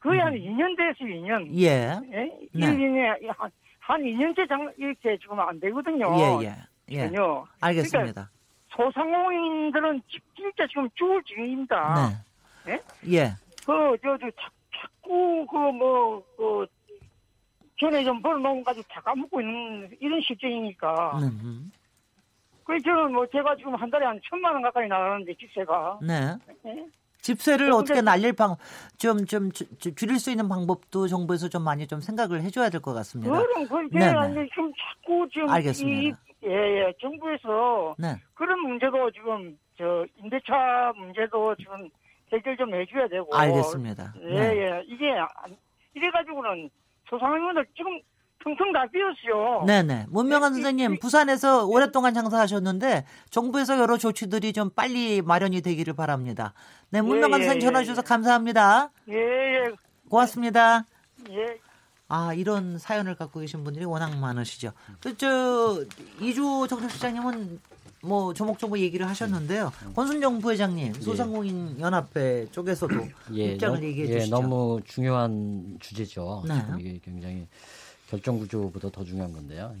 거의 0.00 0.20
음. 0.20 0.26
한 0.26 0.34
2년 0.34 0.76
됐어요 0.76 1.14
2년 1.14 1.48
예, 1.56 2.00
예? 2.12 2.40
네. 2.52 2.52
1년에 2.54 3.26
한, 3.36 3.50
한 3.78 4.02
2년째 4.02 4.48
장 4.48 4.72
이렇게 4.76 5.16
지금 5.18 5.38
안 5.40 5.58
되거든요 5.60 6.06
예, 6.42 6.46
예. 6.46 6.54
예. 6.90 7.06
전혀 7.08 7.46
알겠습니다 7.60 7.98
그러니까 7.98 8.28
소상공인들은 8.70 10.02
진짜 10.36 10.66
지금 10.68 10.88
죽을 10.94 11.22
지경입니다 11.24 12.10
네. 12.66 12.72
예? 12.72 12.82
예. 13.16 13.32
그 13.64 13.96
저 14.02 14.18
저 14.18 14.30
자꾸 14.74 15.46
그 15.46 15.56
뭐 15.56 16.22
그 16.36 16.66
전에 17.80 18.04
좀 18.04 18.20
벌어놓은 18.20 18.62
가지고 18.62 18.86
다 18.90 19.00
까먹고 19.00 19.40
있는 19.40 19.90
이런 20.00 20.20
실정이니까. 20.20 21.18
음. 21.18 21.72
그래서 22.64 22.84
저는 22.84 23.12
뭐 23.14 23.26
제가 23.26 23.56
지금 23.56 23.74
한 23.74 23.90
달에 23.90 24.04
한 24.06 24.20
천만 24.28 24.52
원 24.52 24.62
가까이 24.62 24.86
나가는데 24.86 25.34
집세가. 25.34 25.98
네. 26.02 26.36
네? 26.62 26.86
집세를 27.22 27.70
어떻게 27.72 28.00
날릴 28.00 28.32
방, 28.32 28.56
좀, 28.96 29.26
좀, 29.26 29.50
줄일 29.52 30.18
수 30.18 30.30
있는 30.30 30.48
방법도 30.48 31.06
정부에서 31.08 31.48
좀 31.50 31.62
많이 31.62 31.86
좀 31.86 32.00
생각을 32.00 32.42
해줘야 32.42 32.70
될 32.70 32.80
것 32.80 32.94
같습니다. 32.94 33.30
그럼, 33.30 33.68
그, 33.68 33.74
네, 33.92 34.10
네. 34.10 34.48
지금 34.48 34.72
자꾸 34.72 35.28
지금. 35.30 35.50
알겠습니다. 35.50 36.00
이, 36.00 36.48
예, 36.48 36.50
예, 36.86 36.92
정부에서. 37.00 37.94
네. 37.98 38.16
그런 38.34 38.60
문제도 38.60 39.10
지금, 39.10 39.58
저, 39.76 40.06
임대차 40.16 40.92
문제도 40.96 41.54
지금 41.56 41.90
해결 42.32 42.56
좀 42.56 42.74
해줘야 42.74 43.06
되고. 43.08 43.28
알겠습니다. 43.36 44.14
예, 44.22 44.34
네. 44.34 44.56
예. 44.56 44.82
이게, 44.86 45.12
이래가지고는 45.92 46.70
소상공인들 47.10 47.66
지금 47.76 48.00
퉁퉁 48.42 48.72
다 48.72 48.86
비었어요. 48.90 49.64
네네. 49.66 50.06
문명한 50.08 50.52
네, 50.52 50.54
선생님, 50.54 50.98
부산에서 50.98 51.66
오랫동안 51.66 52.14
장사하셨는데 52.14 53.04
정부에서 53.28 53.78
여러 53.78 53.98
조치들이 53.98 54.54
좀 54.54 54.70
빨리 54.70 55.20
마련이 55.20 55.60
되기를 55.60 55.94
바랍니다. 55.94 56.54
네, 56.88 57.02
문명한 57.02 57.40
예, 57.40 57.44
선생님 57.44 57.66
전화 57.66 57.82
주셔서 57.82 58.02
감사합니다. 58.02 58.90
예, 59.10 59.14
예. 59.14 59.70
고맙습니다. 60.08 60.84
예. 61.30 61.58
아 62.08 62.32
이런 62.34 62.78
사연을 62.78 63.14
갖고 63.14 63.40
계신 63.40 63.62
분들이 63.62 63.84
워낙 63.84 64.18
많으시죠. 64.18 64.72
그, 65.00 65.16
저 65.16 65.84
이주 66.20 66.66
정책시장님은 66.68 67.60
뭐 68.02 68.32
조목조목 68.32 68.78
얘기를 68.78 69.06
하셨는데요. 69.06 69.72
권순정 69.94 70.38
부회장님 70.40 70.92
예. 70.96 71.00
소상공인 71.00 71.78
연합회 71.78 72.46
쪽에서도 72.50 72.94
예, 73.34 73.52
입장을 73.52 73.80
너, 73.80 73.86
얘기해 73.86 74.08
예, 74.08 74.18
주시죠. 74.20 74.40
너무 74.40 74.80
중요한 74.84 75.76
주제죠. 75.80 76.44
네. 76.48 76.54
이게 76.78 77.00
굉장히 77.04 77.46
결정 78.08 78.38
구조보다 78.38 78.90
더 78.90 79.04
중요한 79.04 79.32
건데요. 79.32 79.74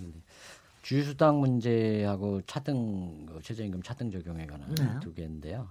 주휴수당 0.82 1.40
문제하고 1.40 2.42
차등 2.46 3.26
그 3.26 3.40
최저임금 3.42 3.82
차등 3.82 4.10
적용에 4.10 4.46
관한 4.46 4.74
네. 4.74 4.84
두 5.00 5.12
개인데요. 5.14 5.68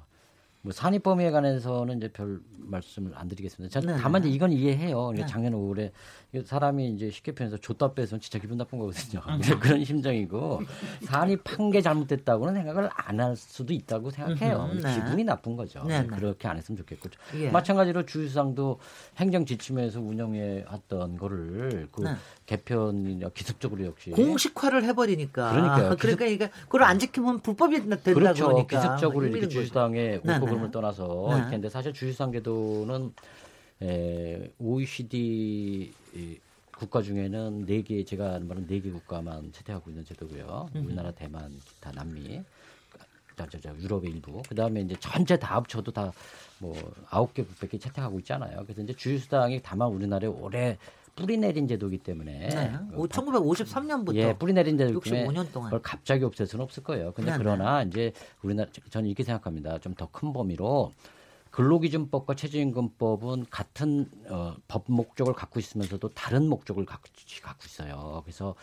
뭐 0.62 0.74
산입 0.74 1.04
범위에 1.04 1.32
관해서는 1.32 1.98
이제 1.98 2.10
별 2.12 2.42
말씀을 2.58 3.14
안 3.16 3.28
드리겠습니다. 3.30 3.80
자, 3.80 3.86
네. 3.86 3.98
다만 4.00 4.22
이제 4.22 4.30
이건 4.30 4.52
이해해요. 4.52 5.12
네. 5.16 5.26
작년 5.26 5.54
5월에 5.54 5.92
사람이 6.46 6.90
이제 6.90 7.10
쉽게 7.10 7.32
표현해서 7.34 7.58
줬다 7.62 7.94
빼서는 7.94 8.20
진짜 8.22 8.38
기분 8.40 8.58
나쁜 8.58 8.78
거거든요. 8.78 9.22
음. 9.28 9.40
그런 9.60 9.84
심정이고 9.84 10.62
산입한 11.06 11.72
게 11.72 11.82
잘못됐다고는 11.82 12.54
생각을 12.56 12.90
안 12.94 13.20
할 13.20 13.36
수도 13.36 13.74
있다고 13.74 14.12
생각해요. 14.12 14.70
음, 14.72 14.82
네. 14.82 14.96
기분이 14.96 15.24
나쁜 15.26 15.56
거죠. 15.58 15.84
네, 15.84 16.02
네. 16.02 16.08
그렇게 16.08 16.48
안 16.48 16.58
했으면 16.58 16.78
좋겠고 16.78 17.10
예. 17.36 17.50
마찬가지로 17.50 18.06
주유상도 18.06 18.80
행정 19.18 19.46
지침에서 19.46 20.00
운영해 20.00 20.66
왔던 20.70 21.18
거를 21.18 21.88
그 21.92 22.04
네. 22.04 22.16
개편이나 22.50 23.30
기습적으로 23.30 23.86
역시 23.86 24.10
공식화를 24.10 24.84
해버리니까 24.86 25.52
그러니까요. 25.52 25.96
그러니까 25.98 26.26
이게 26.26 26.50
그걸 26.64 26.84
안 26.84 26.98
지키면 26.98 27.42
불법이 27.42 27.80
된다 27.80 27.98
그렇죠. 27.98 28.48
그러니까 28.48 28.82
기습적으로 28.82 29.28
이렇게 29.28 29.48
주유상의 29.48 30.22
올법을 30.26 30.72
떠나서 30.72 31.28
이렇게 31.28 31.44
했는데 31.44 31.70
사실 31.70 31.94
주유상 31.94 32.32
제도는 32.32 33.14
에, 33.84 34.52
OECD 34.58 35.94
국가 36.76 37.02
중에는 37.04 37.66
네 37.68 37.84
개 37.84 38.04
제가 38.04 38.34
아는 38.34 38.48
바는 38.48 38.66
네 38.66 38.80
개 38.80 38.90
국가만 38.90 39.52
채택하고 39.52 39.92
있는 39.92 40.04
제도고요. 40.06 40.70
음. 40.76 40.86
우리나라, 40.86 41.12
대만, 41.12 41.52
기타 41.68 41.92
남미, 41.92 42.42
저, 43.36 43.70
유럽의 43.80 44.12
일부. 44.12 44.42
그 44.50 44.56
다음에 44.56 44.82
이제 44.82 44.96
전체 45.00 45.38
다 45.38 45.56
합쳐도 45.58 45.92
다 45.92 46.12
뭐 46.62 46.76
아홉 47.10 47.34
개 47.34 47.42
국백이 47.44 47.80
채택하고 47.80 48.20
있잖아요. 48.20 48.64
그래서 48.66 48.82
이제 48.82 48.94
주유수당이 48.94 49.62
다만 49.64 49.88
우리나라에 49.90 50.30
올해 50.30 50.78
뿌리 51.20 51.38
내린 51.38 51.68
제도이기 51.68 52.00
때문에 52.00 52.50
네. 52.50 52.74
그 52.92 53.08
1953년부터 53.08 54.16
예, 54.16 54.34
뿌리 54.38 54.54
내린 54.54 54.78
제도 54.78 55.00
65년 55.00 55.52
동안 55.52 55.70
그걸 55.70 55.82
갑자기 55.82 56.24
없앨 56.24 56.48
수는 56.48 56.64
없을 56.64 56.84
거예요. 56.84 57.12
근데 57.14 57.32
네. 57.32 57.38
그러나 57.38 57.84
이제 57.84 58.14
우리나라 58.42 58.70
저는 58.90 59.08
이렇게 59.08 59.24
생각합니다. 59.24 59.78
좀 59.80 59.94
더 59.96 60.08
큰 60.12 60.34
범위로 60.34 60.92
근로기준법과 61.52 62.36
최저임금법은 62.36 63.48
같은 63.50 64.10
어, 64.30 64.56
법 64.68 64.84
목적을 64.88 65.34
갖고 65.34 65.60
있으면서도 65.60 66.10
다른 66.10 66.48
목적을 66.48 66.86
갖고, 66.86 67.10
갖고 67.42 67.64
있어요. 67.66 68.22
그래서 68.24 68.56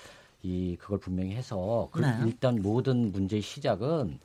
이 0.42 0.76
그걸 0.78 0.98
분명히 0.98 1.34
해서 1.34 1.88
그, 1.90 2.00
네. 2.00 2.16
일단 2.24 2.62
모든 2.62 3.10
문제의 3.12 3.42
시작은 3.42 4.18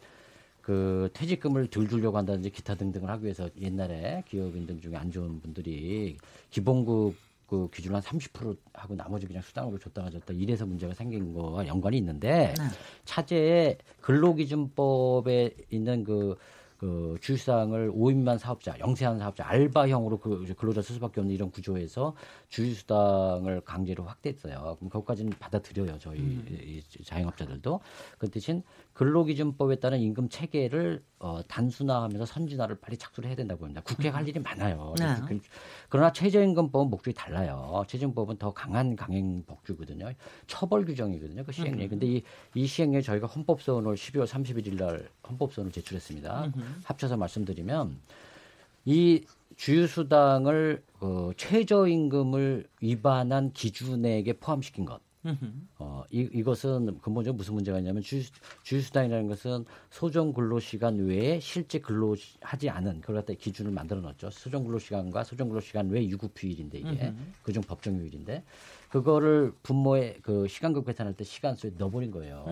그 0.61 1.09
퇴직금을 1.13 1.67
덜 1.67 1.89
주려고 1.89 2.17
한다든지 2.17 2.51
기타 2.51 2.75
등등을 2.75 3.09
하기 3.09 3.23
위해서 3.23 3.49
옛날에 3.59 4.23
기업인들 4.27 4.79
중에 4.79 4.95
안 4.95 5.11
좋은 5.11 5.41
분들이 5.41 6.17
기본급 6.51 7.15
그 7.51 7.69
기준 7.69 7.91
한30% 7.91 8.57
하고 8.73 8.95
나머지 8.95 9.27
그냥 9.27 9.41
수당으로 9.41 9.77
줬다가 9.77 10.09
줬다 10.09 10.33
이래서 10.33 10.65
문제가 10.65 10.93
생긴 10.93 11.33
거와 11.33 11.67
연관이 11.67 11.97
있는데 11.97 12.53
네. 12.57 12.63
차제에 13.03 13.77
근로기준법에 13.99 15.57
있는 15.69 16.05
그 16.05 16.37
그 16.81 17.15
주휴수당을 17.21 17.91
5인만 17.91 18.39
사업자, 18.39 18.75
영세한 18.79 19.19
사업자, 19.19 19.47
알바형으로 19.47 20.17
그 20.17 20.51
근로자 20.57 20.81
쓸 20.81 20.95
수밖에 20.95 21.19
없는 21.19 21.31
이런 21.31 21.51
구조에서 21.51 22.15
주휴수당을 22.49 23.61
강제로 23.61 24.03
확대했어요. 24.03 24.77
그럼 24.79 24.89
그것까지는 24.89 25.31
받아들여요 25.37 25.99
저희 25.99 26.17
음. 26.19 26.81
자영업자들도. 27.05 27.79
그 28.17 28.27
대신 28.31 28.63
근로기준법에 28.93 29.77
따른 29.77 29.99
임금 29.99 30.29
체계를 30.29 31.03
어, 31.19 31.41
단순화하면서 31.47 32.25
선진화를 32.25 32.77
빨리 32.81 32.97
착수를 32.97 33.29
해야 33.29 33.35
된다고 33.35 33.63
합니다. 33.63 33.81
국회가 33.85 34.17
할 34.17 34.23
음. 34.23 34.27
일이 34.27 34.39
많아요. 34.39 34.93
네. 34.97 35.15
그, 35.27 35.39
그러나 35.89 36.11
최저임금법은 36.11 36.89
목적이 36.89 37.15
달라요. 37.15 37.83
최저임금법은 37.87 38.37
더 38.37 38.51
강한 38.53 38.95
강행 38.95 39.43
법규거든요. 39.45 40.11
처벌 40.47 40.85
규정이거든요. 40.85 41.43
그 41.43 41.51
시행령. 41.51 41.85
음. 41.85 41.89
근데 41.89 42.07
이, 42.07 42.23
이 42.53 42.67
시행령 42.67 43.01
저희가 43.01 43.27
헌법소원을 43.27 43.95
12월 43.95 44.27
31일 44.27 44.77
날 44.77 45.09
헌법소원을 45.29 45.71
제출했습니다. 45.71 46.51
음. 46.55 46.81
합쳐서 46.83 47.17
말씀드리면 47.17 47.97
이 48.85 49.23
주유수당을 49.55 50.83
어, 51.01 51.31
최저임금을 51.37 52.67
위반한 52.81 53.51
기준액에 53.53 54.33
포함시킨 54.33 54.85
것. 54.85 54.99
어, 55.77 56.03
이, 56.09 56.27
이것은 56.33 56.99
근본적으로 57.01 57.37
무슨 57.37 57.53
문제가 57.53 57.77
있냐면 57.79 58.01
주, 58.01 58.21
주휴수당이라는 58.63 59.27
것은 59.27 59.65
소정 59.91 60.33
근로시간 60.33 60.97
외에 61.05 61.39
실제 61.39 61.79
근로하지 61.79 62.69
않은 62.69 63.01
그걸 63.01 63.17
갖다 63.17 63.33
기준을 63.33 63.71
만들어 63.71 64.01
놨죠. 64.01 64.31
소정 64.31 64.63
근로시간과 64.63 65.23
소정 65.23 65.49
근로시간 65.49 65.89
외 65.89 66.03
유급휴일인데 66.07 66.79
이게 66.79 67.13
그중 67.43 67.61
법정휴일인데 67.63 68.43
그거를 68.89 69.53
분모의 69.63 70.17
그 70.21 70.47
시간급 70.47 70.85
계산할 70.85 71.13
때 71.13 71.23
시간수에 71.23 71.71
넣어버린 71.77 72.11
거예요. 72.11 72.43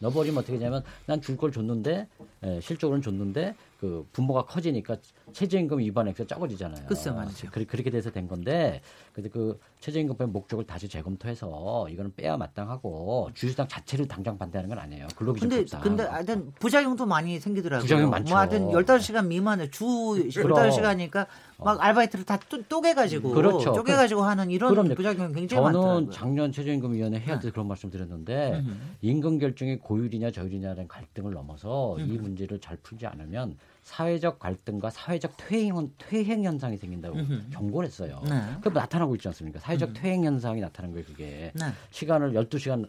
넣어버리면 0.00 0.38
어떻게 0.38 0.58
되냐면 0.58 0.82
난 1.06 1.20
줄 1.20 1.36
걸 1.36 1.50
줬는데 1.52 2.06
에, 2.42 2.60
실적으로는 2.60 3.02
줬는데 3.02 3.54
그 3.80 4.06
분모가 4.12 4.44
커지니까 4.44 4.98
최저임금 5.32 5.78
위반 5.78 6.06
액수가 6.06 6.26
적어지잖아요. 6.26 6.84
글쎄 6.86 7.10
말이죠. 7.10 7.48
그, 7.50 7.64
그렇게 7.64 7.88
돼서 7.88 8.10
된 8.10 8.28
건데 8.28 8.82
그래서 9.14 9.30
그 9.32 9.58
최저임금법의 9.80 10.30
목적을 10.30 10.66
다시 10.66 10.86
재검토해서 10.86 11.88
이거는 11.88 12.14
빼야 12.14 12.36
마땅하고 12.36 13.30
주주당 13.32 13.66
자체를 13.68 14.06
당장 14.06 14.36
반대하는 14.36 14.68
건 14.68 14.78
아니에요. 14.80 15.06
근로기준법상. 15.16 15.80
근데 15.80 16.02
근데 16.02 16.12
하여튼 16.12 16.52
부작용도 16.58 17.06
많이 17.06 17.40
생기더라고요. 17.40 17.82
부작용 17.82 18.10
많죠. 18.10 18.34
뭐 18.34 18.38
하여튼 18.38 18.68
15시간 18.68 19.26
미만에 19.28 19.70
주 19.70 19.86
15시간이니까 19.86 21.26
막 21.56 21.78
어. 21.78 21.80
아르바이트를 21.80 22.26
다 22.26 22.38
쪼개 22.68 22.92
가지고 22.92 23.30
그렇죠. 23.30 23.72
쪼개 23.72 23.94
가지고 23.94 24.24
하는 24.24 24.50
이런 24.50 24.70
그럼요. 24.72 24.94
부작용이 24.94 25.32
굉장히 25.32 25.48
저는 25.48 25.64
많더라고요. 25.64 25.94
저는 25.94 26.10
작년 26.10 26.52
최저임금위원회 26.52 27.18
해야 27.18 27.38
돼 27.38 27.46
네. 27.46 27.50
그런 27.50 27.66
말씀 27.66 27.88
드렸는데 27.88 28.62
임금 29.00 29.38
결정이 29.38 29.78
고율이냐 29.78 30.32
저율이냐라는 30.32 30.86
갈등을 30.86 31.32
넘어서 31.32 31.96
이 31.98 32.18
문제를 32.18 32.60
잘 32.60 32.76
풀지 32.82 33.06
않으면 33.06 33.56
사회적 33.82 34.38
갈등과 34.38 34.90
사회적 34.90 35.32
퇴행, 35.36 35.90
퇴행 35.98 36.44
현상이 36.44 36.76
생긴다고 36.76 37.16
음흠. 37.16 37.50
경고를 37.50 37.88
했어요. 37.88 38.22
네. 38.28 38.40
그럼 38.60 38.74
나타나고 38.74 39.14
있지 39.16 39.28
않습니까? 39.28 39.58
사회적 39.60 39.90
음. 39.90 39.94
퇴행 39.94 40.24
현상이 40.24 40.60
나타난 40.60 40.92
거예요, 40.92 41.06
그게. 41.06 41.52
네. 41.54 41.64
시간을 41.90 42.32
12시간 42.32 42.88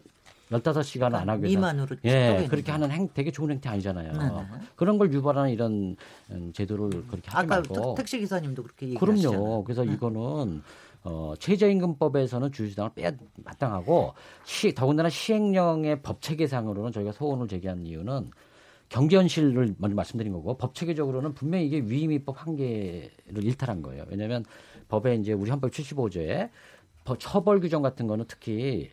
15시간을 0.50 1.14
안 1.14 1.28
하기 1.30 1.42
위해서 1.44 1.58
미만으로 1.58 1.96
예, 2.04 2.46
그렇게 2.48 2.70
하는 2.70 2.90
행 2.90 3.08
되게 3.14 3.30
좋은 3.30 3.50
행태 3.50 3.70
아니잖아요. 3.70 4.12
네, 4.12 4.18
네. 4.18 4.66
그런 4.76 4.98
걸 4.98 5.10
유발하는 5.10 5.50
이런 5.50 5.96
음, 6.30 6.52
제도를 6.52 6.90
그렇게 7.06 7.30
하지 7.30 7.46
아까 7.46 7.46
말고 7.46 7.94
택시 7.94 8.18
기사님도 8.18 8.62
그렇게 8.62 8.88
얘기하시잖아요. 8.88 9.30
그럼요. 9.40 9.64
그래서 9.64 9.84
네. 9.84 9.94
이거는 9.94 10.62
어, 11.04 11.34
최저임금법에서는 11.38 12.52
주주당을 12.52 12.90
빼야 12.94 13.12
마땅하고 13.36 14.14
시, 14.44 14.74
더군다나 14.74 15.08
시행령의 15.08 16.02
법 16.02 16.20
체계상으로는 16.20 16.92
저희가 16.92 17.12
소원을 17.12 17.48
제기한 17.48 17.86
이유는 17.86 18.30
경제 18.92 19.16
현실을 19.16 19.74
먼저 19.78 19.96
말씀드린 19.96 20.34
거고 20.34 20.58
법 20.58 20.74
체계적으로는 20.74 21.32
분명히 21.32 21.66
이게 21.66 21.80
위임위법 21.80 22.46
한계를 22.46 23.42
일탈한 23.42 23.80
거예요. 23.80 24.04
왜냐하면 24.10 24.44
법에 24.88 25.14
이제 25.14 25.32
우리 25.32 25.50
헌법 25.50 25.70
75조에 25.70 26.50
처벌 27.18 27.60
규정 27.60 27.80
같은 27.80 28.06
거는 28.06 28.26
특히 28.28 28.90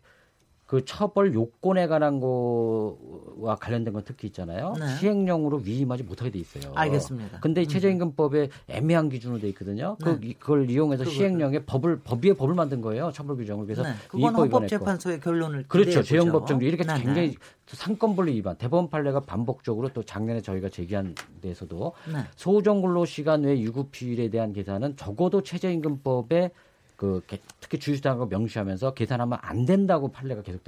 그 0.70 0.86
처벌 0.86 1.34
요건에 1.34 1.88
관한 1.88 2.20
거와 2.20 3.56
관련된 3.56 3.92
건 3.92 4.04
특히 4.06 4.28
있잖아요. 4.28 4.76
네. 4.78 4.98
시행령으로 4.98 5.62
위임하지 5.66 6.04
못하게 6.04 6.30
돼 6.30 6.38
있어요. 6.38 6.72
알겠습니다. 6.76 7.40
근데 7.40 7.62
음. 7.62 7.68
최저임금법에 7.68 8.50
애매한 8.68 9.10
기준으로 9.10 9.40
돼 9.40 9.50
있거든요. 9.50 9.98
그 10.00 10.20
네. 10.22 10.36
그, 10.38 10.46
걸 10.46 10.70
이용해서 10.70 11.06
그걸. 11.06 11.16
시행령에 11.16 11.66
법을 11.66 12.02
법 12.04 12.24
위에 12.24 12.34
법을 12.34 12.54
만든 12.54 12.82
거예요. 12.82 13.10
처벌 13.12 13.38
규정을 13.38 13.66
그래서 13.66 13.82
네. 13.82 13.96
그건 14.10 14.36
헌법재판소의 14.36 15.22
결론을 15.22 15.66
그렇죠. 15.68 16.04
재형법정도 16.04 16.64
이렇게 16.64 16.84
네, 16.84 16.94
네. 16.94 17.02
굉장히 17.02 17.36
상권분리 17.66 18.36
위반 18.36 18.56
대법원 18.56 18.92
판례가 18.92 19.22
반복적으로 19.22 19.90
또 19.90 20.04
작년에 20.04 20.42
저희가 20.42 20.70
제기한 20.70 21.16
데서도 21.42 21.94
네. 22.14 22.20
소정 22.36 22.84
근로 22.84 23.06
시간 23.06 23.42
외 23.42 23.60
유급 23.60 23.90
휴일에 23.92 24.30
대한 24.30 24.54
계산은 24.54 24.98
적어도 24.98 25.42
최저임금법에 25.42 26.52
그 27.00 27.22
특히 27.60 27.80
주휴수당을 27.80 28.28
명시하면서 28.28 28.94
계산하면 28.94 29.40
안 29.42 29.66
된다고 29.66 30.10
판례가 30.12 30.42
계속 30.42 30.62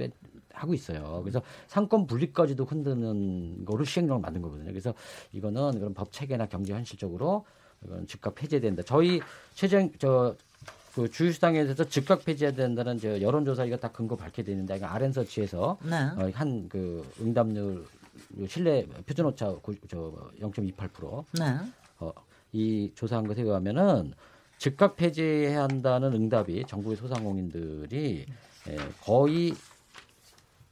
하고 0.52 0.74
있어요. 0.74 1.20
그래서 1.22 1.42
상권 1.66 2.06
분리까지도 2.06 2.64
흔드는 2.64 3.64
거를 3.64 3.84
시행령을 3.84 4.20
만든 4.20 4.40
거거든요. 4.42 4.68
그래서 4.70 4.94
이거는 5.32 5.78
그런 5.78 5.94
법 5.94 6.10
체계나 6.10 6.46
경제 6.46 6.72
현실적으로 6.72 7.44
이건 7.84 8.06
즉각 8.06 8.34
폐지된다. 8.34 8.82
저희 8.82 9.20
최종 9.54 9.92
저 9.98 10.36
그 10.94 11.10
주휴수당에 11.10 11.62
대해서 11.62 11.84
즉각 11.84 12.24
폐지해야 12.24 12.52
된다는 12.54 12.98
저 12.98 13.20
여론조사 13.20 13.64
이거 13.64 13.76
다 13.78 13.88
근거 13.90 14.14
밝게 14.14 14.42
되는데 14.42 14.76
이거 14.76 14.86
아랜서치에서 14.86 15.78
네. 15.84 15.94
어, 15.94 16.30
한그 16.34 17.12
응답률 17.20 17.86
신뢰 18.46 18.86
표준 19.06 19.26
오차 19.26 19.56
저 19.88 20.12
0.28%. 20.38 21.24
네. 21.38 21.56
어, 21.98 22.12
이 22.52 22.92
조사한 22.94 23.26
것에 23.26 23.40
의하면은 23.40 24.12
즉각 24.62 24.94
폐지해야 24.94 25.64
한다는 25.64 26.12
응답이 26.12 26.66
정부의 26.68 26.96
소상공인들이 26.96 28.26
예, 28.68 28.76
거의 29.02 29.56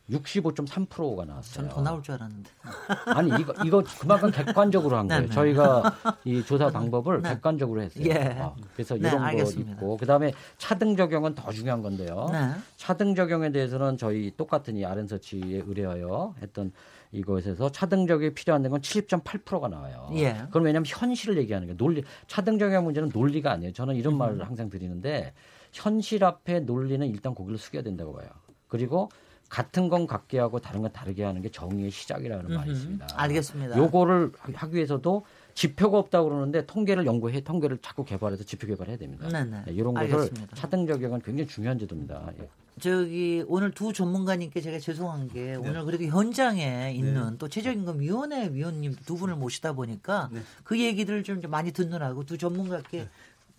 65.3%가 0.08 1.24
나왔어요. 1.24 1.54
저는 1.54 1.68
더 1.70 1.82
나올 1.82 2.00
줄 2.00 2.14
알았는데. 2.14 2.50
아니 3.06 3.30
이거 3.40 3.52
이거 3.64 3.82
그만큼 3.98 4.30
객관적으로 4.30 4.96
한 4.96 5.08
거예요. 5.08 5.22
네, 5.22 5.26
네. 5.26 5.34
저희가 5.34 5.96
이 6.24 6.40
조사 6.44 6.70
방법을 6.70 7.20
네. 7.22 7.30
객관적으로 7.30 7.82
했어요. 7.82 8.04
예. 8.06 8.38
어, 8.38 8.54
그래서 8.74 8.94
네, 8.94 9.08
이런 9.08 9.36
거 9.36 9.50
있고 9.50 9.96
그다음에 9.96 10.34
차등 10.56 10.94
적용은 10.94 11.34
더 11.34 11.50
중요한 11.50 11.82
건데요. 11.82 12.28
네. 12.30 12.52
차등 12.76 13.16
적용에 13.16 13.50
대해서는 13.50 13.98
저희 13.98 14.32
똑같은 14.36 14.76
이 14.76 14.84
아른서치에 14.84 15.64
의뢰하여 15.66 16.36
했던 16.40 16.70
이것에서 17.12 17.72
차등 17.72 18.06
적용이 18.06 18.34
필요한 18.34 18.62
건 18.68 18.80
70.8%가 18.80 19.68
나와요. 19.68 20.10
예. 20.14 20.44
그럼 20.50 20.66
왜냐하면 20.66 20.84
현실을 20.86 21.38
얘기하는 21.38 21.66
게 21.66 21.76
논리 21.76 22.04
차등 22.28 22.58
적용 22.58 22.84
문제는 22.84 23.10
논리가 23.12 23.50
아니에요. 23.52 23.72
저는 23.72 23.96
이런 23.96 24.14
음. 24.14 24.18
말을 24.18 24.46
항상 24.46 24.70
드리는데 24.70 25.32
현실 25.72 26.24
앞에 26.24 26.60
논리는 26.60 27.06
일단 27.06 27.34
고개를 27.34 27.58
숙여야 27.58 27.82
된다고 27.82 28.12
봐요. 28.12 28.28
그리고 28.68 29.08
같은 29.48 29.88
건 29.88 30.06
같게 30.06 30.38
하고 30.38 30.60
다른 30.60 30.80
건 30.80 30.92
다르게 30.92 31.24
하는 31.24 31.42
게 31.42 31.48
정의의 31.48 31.90
시작이라는 31.90 32.54
말이 32.54 32.70
있습니다. 32.70 33.06
알겠습니다. 33.14 33.76
요거를 33.76 34.30
하기 34.40 34.76
위해서도 34.76 35.24
지표가 35.54 35.98
없다고 35.98 36.28
그러는데 36.28 36.64
통계를 36.66 37.04
연구해 37.04 37.40
통계를 37.40 37.78
자꾸 37.82 38.04
개발해서 38.04 38.44
지표 38.44 38.68
개발해야 38.68 38.96
됩니다. 38.96 39.28
네네. 39.28 39.64
네, 39.66 39.72
이런 39.72 39.94
것을 39.94 40.30
차등 40.54 40.86
적용은 40.86 41.20
굉장히 41.20 41.48
중요한 41.48 41.78
제도입니다. 41.80 42.30
예. 42.40 42.48
저기 42.80 43.44
오늘 43.46 43.70
두 43.70 43.92
전문가님께 43.92 44.60
제가 44.60 44.78
죄송한 44.78 45.28
게 45.28 45.40
네. 45.40 45.56
오늘 45.56 45.84
그래도 45.84 46.04
현장에 46.04 46.92
있는 46.94 47.30
네. 47.32 47.36
또 47.38 47.48
최저임금위원회 47.48 48.50
위원님 48.52 48.96
두 49.06 49.16
분을 49.16 49.36
모시다 49.36 49.72
보니까 49.72 50.28
네. 50.32 50.40
그 50.64 50.80
얘기들을 50.80 51.22
좀 51.24 51.40
많이 51.48 51.72
듣느라고 51.72 52.24
두 52.24 52.38
전문가께 52.38 52.98
네. 52.98 53.08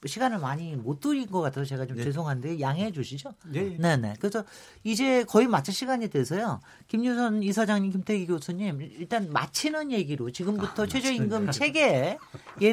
시간을 0.04 0.40
많이 0.40 0.76
못 0.76 1.00
드린 1.00 1.30
것 1.30 1.42
같아서 1.42 1.64
제가 1.64 1.86
좀 1.86 1.98
네. 1.98 2.04
죄송한데 2.04 2.60
양해해 2.60 2.92
주시죠. 2.92 3.34
네. 3.46 3.78
네네. 3.78 4.16
그래서 4.20 4.44
이제 4.84 5.24
거의 5.26 5.46
마칠 5.48 5.74
시간이 5.74 6.10
돼서요. 6.10 6.60
김유선 6.88 7.44
이사장님, 7.44 7.92
김태기 7.92 8.26
교수님 8.26 8.82
일단 8.82 9.32
마치는 9.32 9.92
얘기로 9.92 10.32
지금부터 10.32 10.84
아, 10.84 10.88
최저임금 10.88 11.52
체계에 11.52 12.18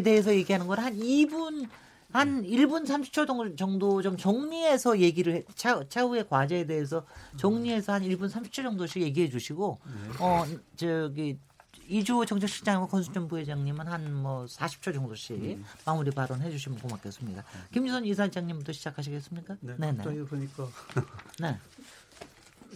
대해서 0.03 0.34
얘기하는 0.34 0.66
걸 0.66 0.78
한 0.78 0.96
2분 0.96 1.68
한 2.12 2.42
1분 2.42 2.86
30초 2.86 3.56
정도 3.56 4.00
좀 4.02 4.16
정리해서 4.16 4.98
얘기를 4.98 5.34
해, 5.34 5.44
차, 5.54 5.86
차후의 5.88 6.28
과제에 6.28 6.64
대해서 6.66 7.04
정리해서 7.36 7.92
한 7.92 8.02
1분 8.02 8.30
30초 8.30 8.62
정도씩 8.62 9.02
얘기해 9.02 9.28
주시고 9.28 9.78
네. 9.84 10.24
어 10.24 10.44
저기 10.76 11.38
이주 11.86 12.24
정책실장과 12.26 12.86
권순정 12.86 13.28
부회장님은 13.28 13.86
한 13.86 14.09
뭐 14.22 14.44
40초 14.46 14.94
정도씩 14.94 15.36
음. 15.36 15.64
마무리 15.84 16.11
발언해 16.11 16.50
주시면 16.50 16.78
고맙겠습니다. 16.80 17.44
김유선 17.72 18.04
이사장님부터 18.06 18.72
시작하시겠습니까? 18.72 19.56
네. 19.61 19.76
네네. 19.76 20.04
그러니까. 20.04 20.68
네. 21.40 21.59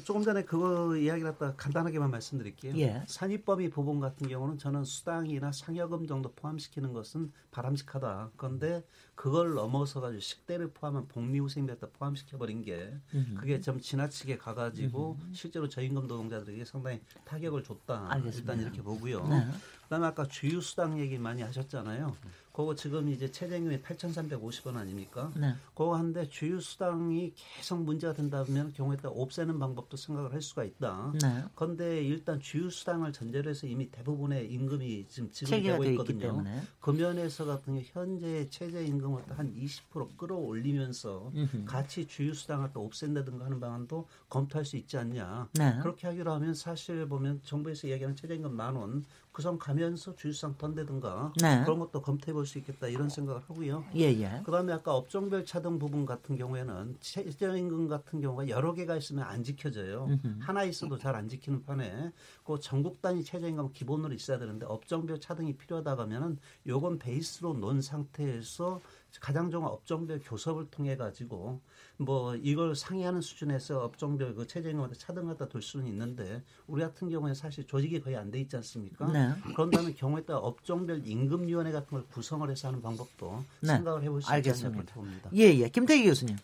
조금 0.04 0.22
전에 0.22 0.42
그거 0.42 0.96
이야기를 0.96 1.32
했다 1.32 1.54
간단하게만 1.56 2.10
말씀드릴게요. 2.10 2.74
예. 2.78 3.04
산입범위 3.06 3.68
부분 3.70 4.00
같은 4.00 4.26
경우는 4.26 4.58
저는 4.58 4.84
수당이나 4.84 5.52
상여금 5.52 6.06
정도 6.06 6.32
포함시키는 6.32 6.92
것은 6.92 7.30
바람직하다. 7.50 8.30
그런데 8.36 8.82
그걸 9.14 9.54
넘어서 9.54 10.00
가지고 10.00 10.20
식대를 10.20 10.70
포함한 10.72 11.06
복리후생비다 11.08 11.88
포함시켜 11.92 12.38
버린 12.38 12.62
게 12.62 12.92
그게 13.36 13.60
좀 13.60 13.80
지나치게 13.80 14.38
가가지고 14.38 15.18
실제로 15.32 15.68
저임금 15.68 16.06
노동자들에게 16.08 16.64
상당히 16.64 17.00
타격을 17.24 17.62
줬다. 17.62 18.10
알겠습니다. 18.10 18.54
일단 18.54 18.66
이렇게 18.66 18.82
보고요. 18.82 19.26
네. 19.28 19.46
그다음에 19.84 20.06
아까 20.06 20.26
주유수당 20.26 20.98
얘기 21.00 21.18
많이 21.18 21.42
하셨잖아요. 21.42 22.16
그거 22.52 22.74
지금 22.74 23.08
이제 23.08 23.30
최저임금이 23.30 23.80
8,350원 23.80 24.76
아닙니까? 24.76 25.32
네. 25.34 25.54
그거 25.68 25.96
한데 25.96 26.28
주유수당이 26.28 27.32
계속 27.34 27.82
문제가 27.82 28.12
된다면 28.12 28.72
경우에 28.74 28.96
따라 28.98 29.14
없애는 29.14 29.58
방법도 29.58 29.96
생각을 29.96 30.34
할 30.34 30.42
수가 30.42 30.64
있다. 30.64 31.12
네. 31.20 31.44
그런데 31.54 32.02
일단 32.02 32.40
주유수당을 32.40 33.12
전제로 33.14 33.48
해서 33.48 33.66
이미 33.66 33.90
대부분의 33.90 34.52
임금이 34.52 35.06
지금 35.08 35.30
지급되고 35.30 35.84
있거든요. 35.84 36.44
그 36.80 36.90
면에서 36.90 37.46
같은 37.46 37.72
경우 37.74 37.84
현재 37.86 38.48
최저임금 38.50 39.01
을 39.05 39.22
한20% 39.36 40.16
끌어올리면서 40.16 41.32
음흠. 41.34 41.64
같이 41.64 42.07
주유수당을 42.07 42.70
또 42.72 42.84
없앤다든가 42.84 43.44
하는 43.44 43.59
방안도 43.61 44.07
검토할 44.28 44.64
수 44.64 44.76
있지 44.76 44.96
않냐. 44.96 45.48
네. 45.55 45.78
그렇게 45.82 46.07
하기로 46.07 46.32
하면 46.32 46.55
사실 46.55 47.07
보면 47.09 47.40
정부에서 47.44 47.86
이야기하는 47.88 48.16
최저임금 48.16 48.55
만 48.55 48.76
원, 48.76 49.05
그선 49.32 49.59
가면서 49.59 50.14
주유수당 50.14 50.57
던대든가 50.59 51.32
네. 51.40 51.62
그런 51.64 51.78
것도 51.78 52.03
검토해 52.03 52.32
볼 52.34 52.42
수 52.46 52.59
있겠다 52.59 52.86
이런 52.86 53.09
생각을 53.09 53.40
하고요. 53.48 53.84
예, 53.96 54.03
예. 54.03 54.42
그다음에 54.44 54.72
아까 54.72 54.94
업종별 54.94 55.44
차등 55.46 55.78
부분 55.78 56.05
같은 56.05 56.36
경우에는 56.36 56.96
최저임금 57.00 57.88
같은 57.88 58.20
경우가 58.20 58.48
여러 58.48 58.74
개가 58.74 58.96
있으면 58.96 59.24
안 59.24 59.42
지켜져요. 59.42 60.07
음흠. 60.07 60.36
하나 60.40 60.64
있어도 60.64 60.98
잘 60.98 61.12
안 61.12 61.28
지키는 61.28 61.64
판에 61.64 62.11
그 62.44 62.59
전국 62.61 63.00
단위 63.03 63.22
최저임금 63.22 63.72
기본으로 63.72 64.14
있어야 64.14 64.38
되는데 64.38 64.66
업종별 64.66 65.20
차등이 65.20 65.57
필요하다 65.57 65.96
하면은 65.98 66.38
요건 66.66 66.98
베이스로 66.98 67.53
논 67.55 67.80
상태에서 67.82 68.80
가장 69.20 69.50
좋은 69.50 69.64
업종별 69.64 70.20
교섭을 70.24 70.70
통해 70.70 70.96
가지고 70.96 71.60
뭐 71.96 72.34
이걸 72.36 72.74
상의하는 72.74 73.20
수준에서 73.20 73.84
업종별 73.84 74.34
그 74.34 74.46
최저임금한테 74.46 74.96
차등하다 74.98 75.48
둘 75.48 75.62
수는 75.62 75.86
있는데 75.86 76.42
우리 76.66 76.82
같은 76.82 77.08
경우에 77.08 77.34
사실 77.34 77.66
조직이 77.66 78.00
거의 78.00 78.16
안 78.16 78.30
돼 78.30 78.40
있지 78.40 78.56
않습니까? 78.56 79.06
네. 79.12 79.30
그런다면 79.54 79.94
경우에 79.94 80.22
따라 80.24 80.38
업종별 80.38 81.06
임금위원회 81.06 81.70
같은 81.70 81.88
걸 81.90 82.06
구성을 82.06 82.48
해서 82.50 82.68
하는 82.68 82.80
방법도 82.80 83.44
네. 83.60 83.68
생각을 83.68 84.02
해볼 84.02 84.22
수 84.22 84.36
있지 84.38 84.50
않을까 84.50 84.82
봅니다. 84.94 85.30
예, 85.34 85.42
예. 85.58 85.68
김태기 85.68 86.04
교수님. 86.04 86.36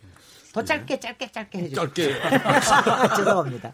더 0.53 0.63
짧게 0.63 0.99
짧게 1.01 1.31
짧게 1.33 1.59
해주세요. 1.59 1.87
짧게. 1.87 2.21
죄송합니다. 3.17 3.73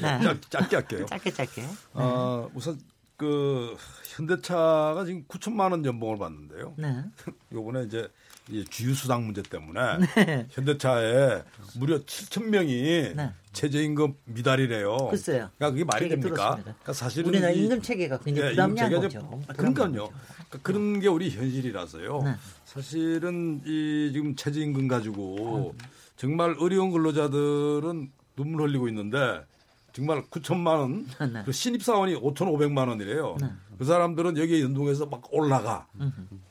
네. 0.00 0.20
짧, 0.50 0.68
게 0.68 0.76
할게요. 0.76 1.06
짧게 1.06 1.30
짧게. 1.30 1.62
어, 1.94 2.50
우선 2.54 2.78
그 3.16 3.76
현대차가 4.04 5.04
지금 5.04 5.24
9천만 5.24 5.70
원 5.70 5.84
연봉을 5.84 6.18
받는데요. 6.18 6.74
네. 6.76 7.04
요번에 7.52 7.84
이제 7.84 8.08
이 8.50 8.64
주유수당 8.64 9.24
문제 9.24 9.42
때문에 9.42 9.98
네. 10.26 10.46
현대차에 10.50 11.42
무려 11.78 11.98
7천 12.00 12.48
명이 12.48 13.14
네. 13.14 13.32
최저임금 13.52 14.14
미달이래요. 14.24 14.96
글쎄요. 15.08 15.50
그러니까 15.56 15.70
그게 15.70 15.84
말이 15.84 16.08
됩니까? 16.08 16.58
그러니까 16.60 16.92
사실은 16.92 17.28
우리나라 17.28 17.52
임금 17.52 17.82
체계가 17.82 18.18
굉장히 18.18 18.48
예, 18.48 18.50
부담량 18.52 18.90
거죠. 18.90 19.42
아, 19.46 19.52
그러니까요. 19.52 19.90
그러니까 19.92 20.58
그런 20.62 21.00
게 21.00 21.08
우리 21.08 21.30
현실이라서요. 21.30 22.22
네. 22.22 22.34
사실은 22.64 23.60
이 23.64 24.10
지금 24.12 24.34
최저임금 24.34 24.88
가지고 24.88 25.74
음. 25.76 25.78
정말 26.16 26.56
어려운 26.58 26.90
근로자들은 26.90 28.10
눈물 28.36 28.62
흘리고 28.62 28.88
있는데 28.88 29.44
정말 29.92 30.22
9천만 30.24 30.78
원, 30.78 31.06
네. 31.32 31.42
그 31.44 31.52
신입 31.52 31.82
사원이 31.82 32.16
5,500만 32.16 32.88
원이래요. 32.88 33.36
네. 33.40 33.48
그 33.78 33.84
사람들은 33.84 34.36
여기에 34.38 34.62
연동해서 34.62 35.06
막 35.06 35.22
올라가. 35.32 35.86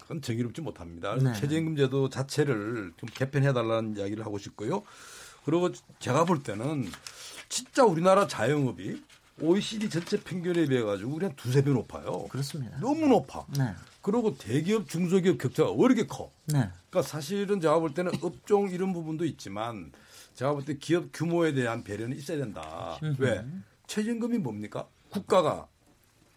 그건 0.01 0.21
정의롭지 0.21 0.61
못합니다. 0.61 1.15
네. 1.15 1.33
최저임금 1.33 1.75
제도 1.75 2.09
자체를 2.09 2.93
좀 2.97 3.09
개편해 3.13 3.53
달라는 3.53 3.97
이야기를 3.97 4.25
하고 4.25 4.37
싶고요. 4.37 4.83
그리고 5.45 5.71
제가 5.99 6.25
볼 6.25 6.43
때는 6.43 6.89
진짜 7.49 7.83
우리나라 7.83 8.27
자영업이 8.27 9.01
OECD 9.41 9.89
전체 9.89 10.19
평균에 10.19 10.67
비해 10.67 10.81
가지고 10.83 11.15
우리 11.15 11.25
한 11.25 11.35
두세 11.35 11.63
배 11.63 11.71
높아요. 11.71 12.27
그렇습니다. 12.29 12.77
너무 12.79 13.07
높아. 13.07 13.45
네. 13.57 13.73
그리고 14.01 14.35
대기업, 14.37 14.87
중소기업 14.87 15.37
격차가 15.37 15.71
왜 15.71 15.79
이렇게 15.85 16.05
커? 16.05 16.31
네. 16.45 16.69
그러니까 16.89 17.01
사실은 17.01 17.59
제가 17.59 17.79
볼 17.79 17.93
때는 17.93 18.11
업종 18.21 18.69
이런 18.69 18.93
부분도 18.93 19.25
있지만 19.25 19.91
제가 20.33 20.53
볼 20.53 20.63
때 20.65 20.77
기업 20.77 21.09
규모에 21.13 21.53
대한 21.53 21.83
배려는 21.83 22.17
있어야 22.17 22.37
된다. 22.37 22.97
왜? 23.17 23.45
최저임금이 23.87 24.37
뭡니까? 24.39 24.87
국가가 25.09 25.67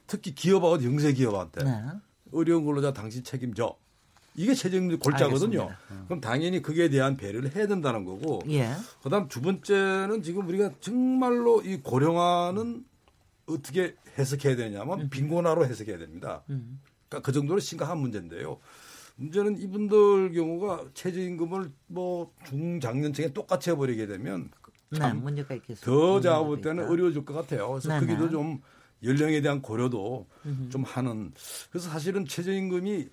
특히 0.07 0.35
기업하고 0.35 0.83
영세 0.85 1.13
기업한테 1.13 1.65
네. 1.65 1.83
어려운 2.33 2.65
근로자 2.65 2.93
당신 2.93 3.23
책임져. 3.23 3.77
이게 4.37 4.53
최저임금 4.53 4.99
골자거든요. 4.99 5.75
음. 5.93 6.05
그럼 6.07 6.21
당연히 6.21 6.61
그에 6.61 6.89
대한 6.89 7.17
배려를 7.17 7.55
해야 7.55 7.67
된다는 7.69 8.05
거고. 8.05 8.43
예. 8.49 8.73
그다음 9.03 9.29
두 9.29 9.41
번째는 9.41 10.23
지금 10.25 10.49
우리가 10.49 10.73
정말로 10.81 11.63
이 11.63 11.77
고령화는 11.81 12.85
어떻게 13.47 13.95
해석해야 14.19 14.57
되냐면 14.57 15.03
음. 15.03 15.09
빈곤화로 15.11 15.67
해석해야 15.67 15.99
됩니다. 15.99 16.43
음. 16.51 16.81
그러니까 17.09 17.25
그 17.25 17.33
정도로 17.33 17.61
심각한 17.61 17.99
문제인데요. 17.99 18.59
문제는 19.17 19.59
이분들 19.59 20.33
경우가 20.33 20.85
최저임금을 20.95 21.71
뭐 21.87 22.33
중장년층에 22.47 23.33
똑같이 23.33 23.71
해버리게 23.71 24.07
되면 24.07 24.51
네, 24.91 25.13
문제가 25.13 25.55
있겠습니다. 25.55 25.85
더 25.85 26.21
제가 26.21 26.43
볼 26.43 26.61
때는 26.61 26.89
어려워질 26.89 27.25
것 27.25 27.35
같아요. 27.35 27.69
그래서 27.71 27.89
네, 27.93 28.01
거기도 28.01 28.27
네. 28.27 28.31
좀 28.31 28.61
연령에 29.03 29.41
대한 29.41 29.61
고려도 29.63 30.27
음흠. 30.47 30.69
좀 30.71 30.83
하는. 30.85 31.33
그래서 31.71 31.89
사실은 31.91 32.27
최저임금이 32.27 33.09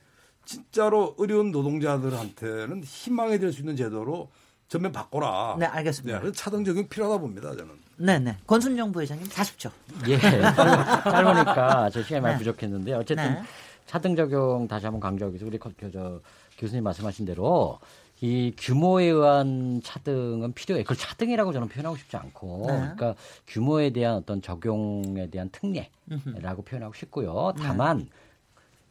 진짜로 0.46 1.16
어려운 1.20 1.52
노동자들한테는 1.52 2.84
희망이 2.84 3.40
될 3.40 3.52
수 3.54 3.60
있는 3.62 3.76
제도로 3.76 4.32
전면 4.68 4.92
바꿔라. 4.92 5.58
네, 5.60 5.66
알겠습니다. 5.66 6.22
네, 6.22 6.32
차등 6.32 6.64
적용 6.64 6.88
필요하다 6.88 7.20
봅니다, 7.20 7.52
저는. 7.52 7.72
네, 7.98 8.18
네. 8.20 8.38
권순정 8.48 8.92
부회장님 8.92 9.28
40초. 9.28 9.72
예. 10.08 10.18
짧으니까 11.04 11.90
저 11.92 12.02
시간이 12.02 12.22
많이 12.22 12.34
네. 12.36 12.38
부족했는데 12.40 12.94
어쨌든 12.94 13.34
네. 13.34 13.42
차등 13.86 14.16
적용 14.16 14.68
다시 14.68 14.86
한번 14.86 15.00
강조하기 15.00 15.34
위해서 15.34 15.46
우리 15.46 15.60
저 15.92 16.22
교수님 16.58 16.84
말씀하신 16.84 17.26
대로 17.26 17.80
이 18.22 18.54
규모에 18.56 19.06
의한 19.06 19.82
차등은 19.84 20.54
필요해. 20.54 20.84
그걸 20.84 20.96
차등이라고 20.96 21.54
저는 21.54 21.68
표현하고 21.70 21.98
싶지 21.98 22.16
않고, 22.18 22.66
네. 22.68 22.74
그러니까 22.74 23.16
규모에 23.48 23.90
대한 23.90 24.18
어떤 24.18 24.44
적용에 24.44 25.30
대한 25.32 25.50
특례라고 25.50 26.62
표현하고 26.62 26.94
싶고요. 26.94 27.54
네. 27.58 27.64
다만 27.64 27.98
네. 27.98 28.06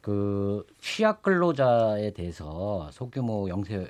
그 0.01 0.67
취약 0.81 1.23
근로자에 1.23 2.13
대해서 2.13 2.91
소규모 2.91 3.49
영세 3.49 3.87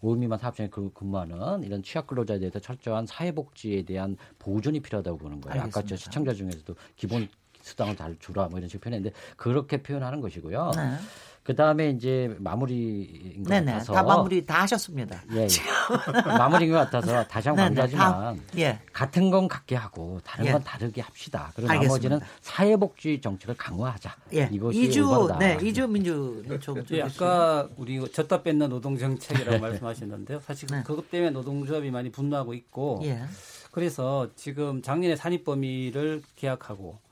5인 0.00 0.18
미만 0.18 0.38
사업장에 0.38 0.70
근무하는 0.70 1.62
이런 1.62 1.82
취약 1.82 2.06
근로자에 2.06 2.38
대해서 2.38 2.58
철저한 2.58 3.06
사회복지에 3.06 3.82
대한 3.82 4.16
보존이 4.38 4.80
필요하다고 4.80 5.18
보는 5.18 5.40
거예요. 5.42 5.60
알겠습니다. 5.60 5.78
아까 5.78 5.86
저 5.86 5.96
시청자 5.96 6.32
중에서도 6.32 6.74
기본 6.96 7.28
수당을 7.64 7.96
잘 7.96 8.16
주라 8.20 8.48
뭐 8.48 8.58
이런 8.58 8.68
식으로 8.68 8.82
표현했는데 8.82 9.16
그렇게 9.36 9.82
표현하는 9.82 10.20
것이고요. 10.20 10.72
네. 10.76 10.96
그 11.42 11.54
다음에 11.54 11.90
이제 11.90 12.34
마무리인 12.38 13.42
것 13.44 13.50
네네, 13.50 13.72
같아서 13.72 13.92
다 13.92 14.02
마무리 14.02 14.46
다 14.46 14.62
하셨습니다. 14.62 15.22
예, 15.34 15.42
예. 15.42 15.46
마무리인 16.38 16.72
것 16.72 16.78
같아서 16.78 17.22
다시 17.24 17.48
한번 17.48 17.66
강조하지만 17.66 18.40
예. 18.56 18.80
같은 18.94 19.30
건 19.30 19.46
같게 19.46 19.76
하고 19.76 20.18
다른 20.24 20.46
예. 20.46 20.52
건 20.52 20.64
다르게 20.64 21.02
합시다. 21.02 21.52
그리고 21.54 21.70
알겠습니다. 21.70 22.08
나머지는 22.08 22.20
사회복지 22.40 23.20
정책을 23.20 23.56
강화하자. 23.58 24.16
예. 24.32 24.48
이것이 24.50 24.84
이주 24.84 25.06
올바르다. 25.06 25.38
네, 25.38 25.58
이주 25.68 25.86
민주 25.86 26.42
좀 26.60 26.82
예, 26.92 27.02
아까 27.02 27.68
우리 27.76 28.02
졌다 28.10 28.42
뺏는 28.42 28.70
노동 28.70 28.96
정책이라고 28.96 29.58
말씀하셨는데요. 29.60 30.40
사실 30.40 30.66
네. 30.70 30.82
그것 30.82 31.10
때문에 31.10 31.30
노동조합이 31.30 31.90
많이 31.90 32.10
분노하고 32.10 32.54
있고 32.54 33.00
예. 33.04 33.22
그래서 33.70 34.28
지금 34.34 34.80
작년에 34.80 35.14
산입범위를 35.14 36.22
계약하고 36.36 37.03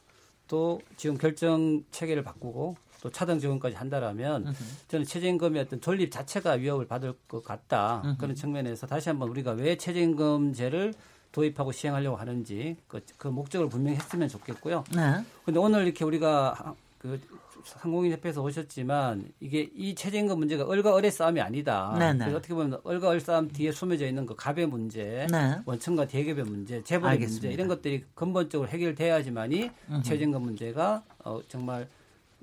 또 0.49 0.81
지금 0.97 1.17
결정 1.17 1.83
체계를 1.91 2.23
바꾸고 2.23 2.77
또 3.03 3.11
차등 3.11 3.41
지원까지 3.41 3.75
한다라면 3.75 4.55
저는 4.89 5.05
최저임금의 5.05 5.63
어떤 5.63 5.81
존립 5.81 6.11
자체가 6.11 6.53
위협을 6.53 6.87
받을 6.87 7.15
것 7.27 7.45
같다 7.45 8.17
그런 8.19 8.35
측면에서 8.37 8.87
다시 8.87 9.09
한번 9.09 9.29
우리가 9.29 9.53
왜 9.53 9.77
최저임금제를 9.77 10.95
도입하고 11.33 11.73
시행하려고 11.73 12.17
하는지 12.17 12.77
그, 12.87 13.01
그 13.17 13.27
목적을 13.29 13.69
분명히 13.69 13.97
했으면 13.97 14.29
좋겠고요. 14.29 14.85
네. 14.95 15.25
근데 15.45 15.59
오늘 15.59 15.85
이렇게 15.85 16.05
우리가 16.05 16.75
그 16.99 17.21
상공인협회에서 17.65 18.43
오셨지만 18.43 19.25
이게 19.41 19.69
이 19.75 19.95
최저임금 19.95 20.39
문제가 20.39 20.65
얼과 20.65 20.93
얼의 20.95 21.11
싸움이 21.11 21.41
아니다. 21.41 21.95
네네. 21.99 22.13
네. 22.13 22.19
그래서 22.21 22.39
어떻게 22.39 22.55
보면 22.55 22.81
얼과 22.85 23.09
얼 23.09 23.21
싸움 23.21 23.49
뒤에 23.49 23.73
숨어져 23.73 24.07
있는 24.07 24.27
그 24.27 24.35
갑의 24.37 24.67
문제, 24.67 25.27
네. 25.31 25.59
원청과 25.65 26.07
대기업의 26.07 26.45
문제, 26.45 26.83
재벌의 26.83 27.13
알겠습니다. 27.13 27.47
문제 27.49 27.55
이런 27.55 27.69
것들이 27.69 28.05
근본적으로 28.15 28.69
해결돼야지만이 28.69 29.71
최저임금 30.03 30.43
문제가 30.43 31.03
어, 31.25 31.41
정말 31.49 31.89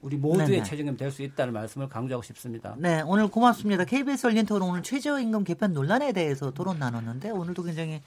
우리 0.02 0.16
모두의. 0.16 0.64
최저임금 0.64 0.96
될 0.96 1.12
수 1.12 1.24
있다는 1.24 1.54
말씀을 1.54 1.90
강조하고 1.90 2.24
싶습니다. 2.24 2.76
네, 2.78 3.02
오늘 3.06 3.28
고맙습니다. 3.28 3.84
KBS 3.84 4.28
열린 4.28 4.46
토론 4.46 4.70
오늘 4.70 4.84
최저임금 4.84 5.44
개편 5.44 5.74
논란에 5.74 6.14
대해서 6.14 6.52
토론 6.52 6.80
나눴는데 6.80 7.32
오늘도 7.32 7.64
굉장히 7.64 8.02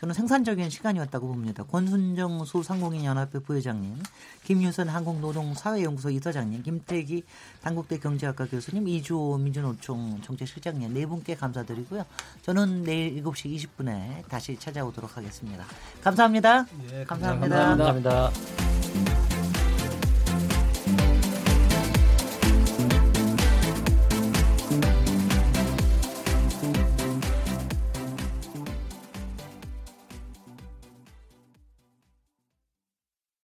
저는 0.00 0.14
생산적인 0.14 0.70
시간이었다고 0.70 1.26
봅니다. 1.26 1.64
권순정 1.64 2.44
소상공인 2.44 3.04
연합회 3.04 3.40
부회장님, 3.40 3.96
김유선 4.44 4.88
한국노동사회연구소 4.88 6.10
이사장님, 6.10 6.62
김태기 6.62 7.24
당국대 7.62 7.98
경제학과 7.98 8.46
교수님, 8.46 8.86
이주호 8.86 9.38
민주노총 9.38 10.20
정책실장님 10.22 10.94
네 10.94 11.04
분께 11.04 11.34
감사드리고요. 11.34 12.04
저는 12.42 12.84
내일 12.84 13.22
7시 13.24 13.68
20분에 13.76 14.28
다시 14.28 14.56
찾아오도록 14.56 15.16
하겠습니다. 15.16 15.64
감사합니다. 16.02 16.66
예, 16.92 17.04
감사합니다. 17.04 17.56
감사합니다. 17.56 18.22
감사합니다. 18.22 18.77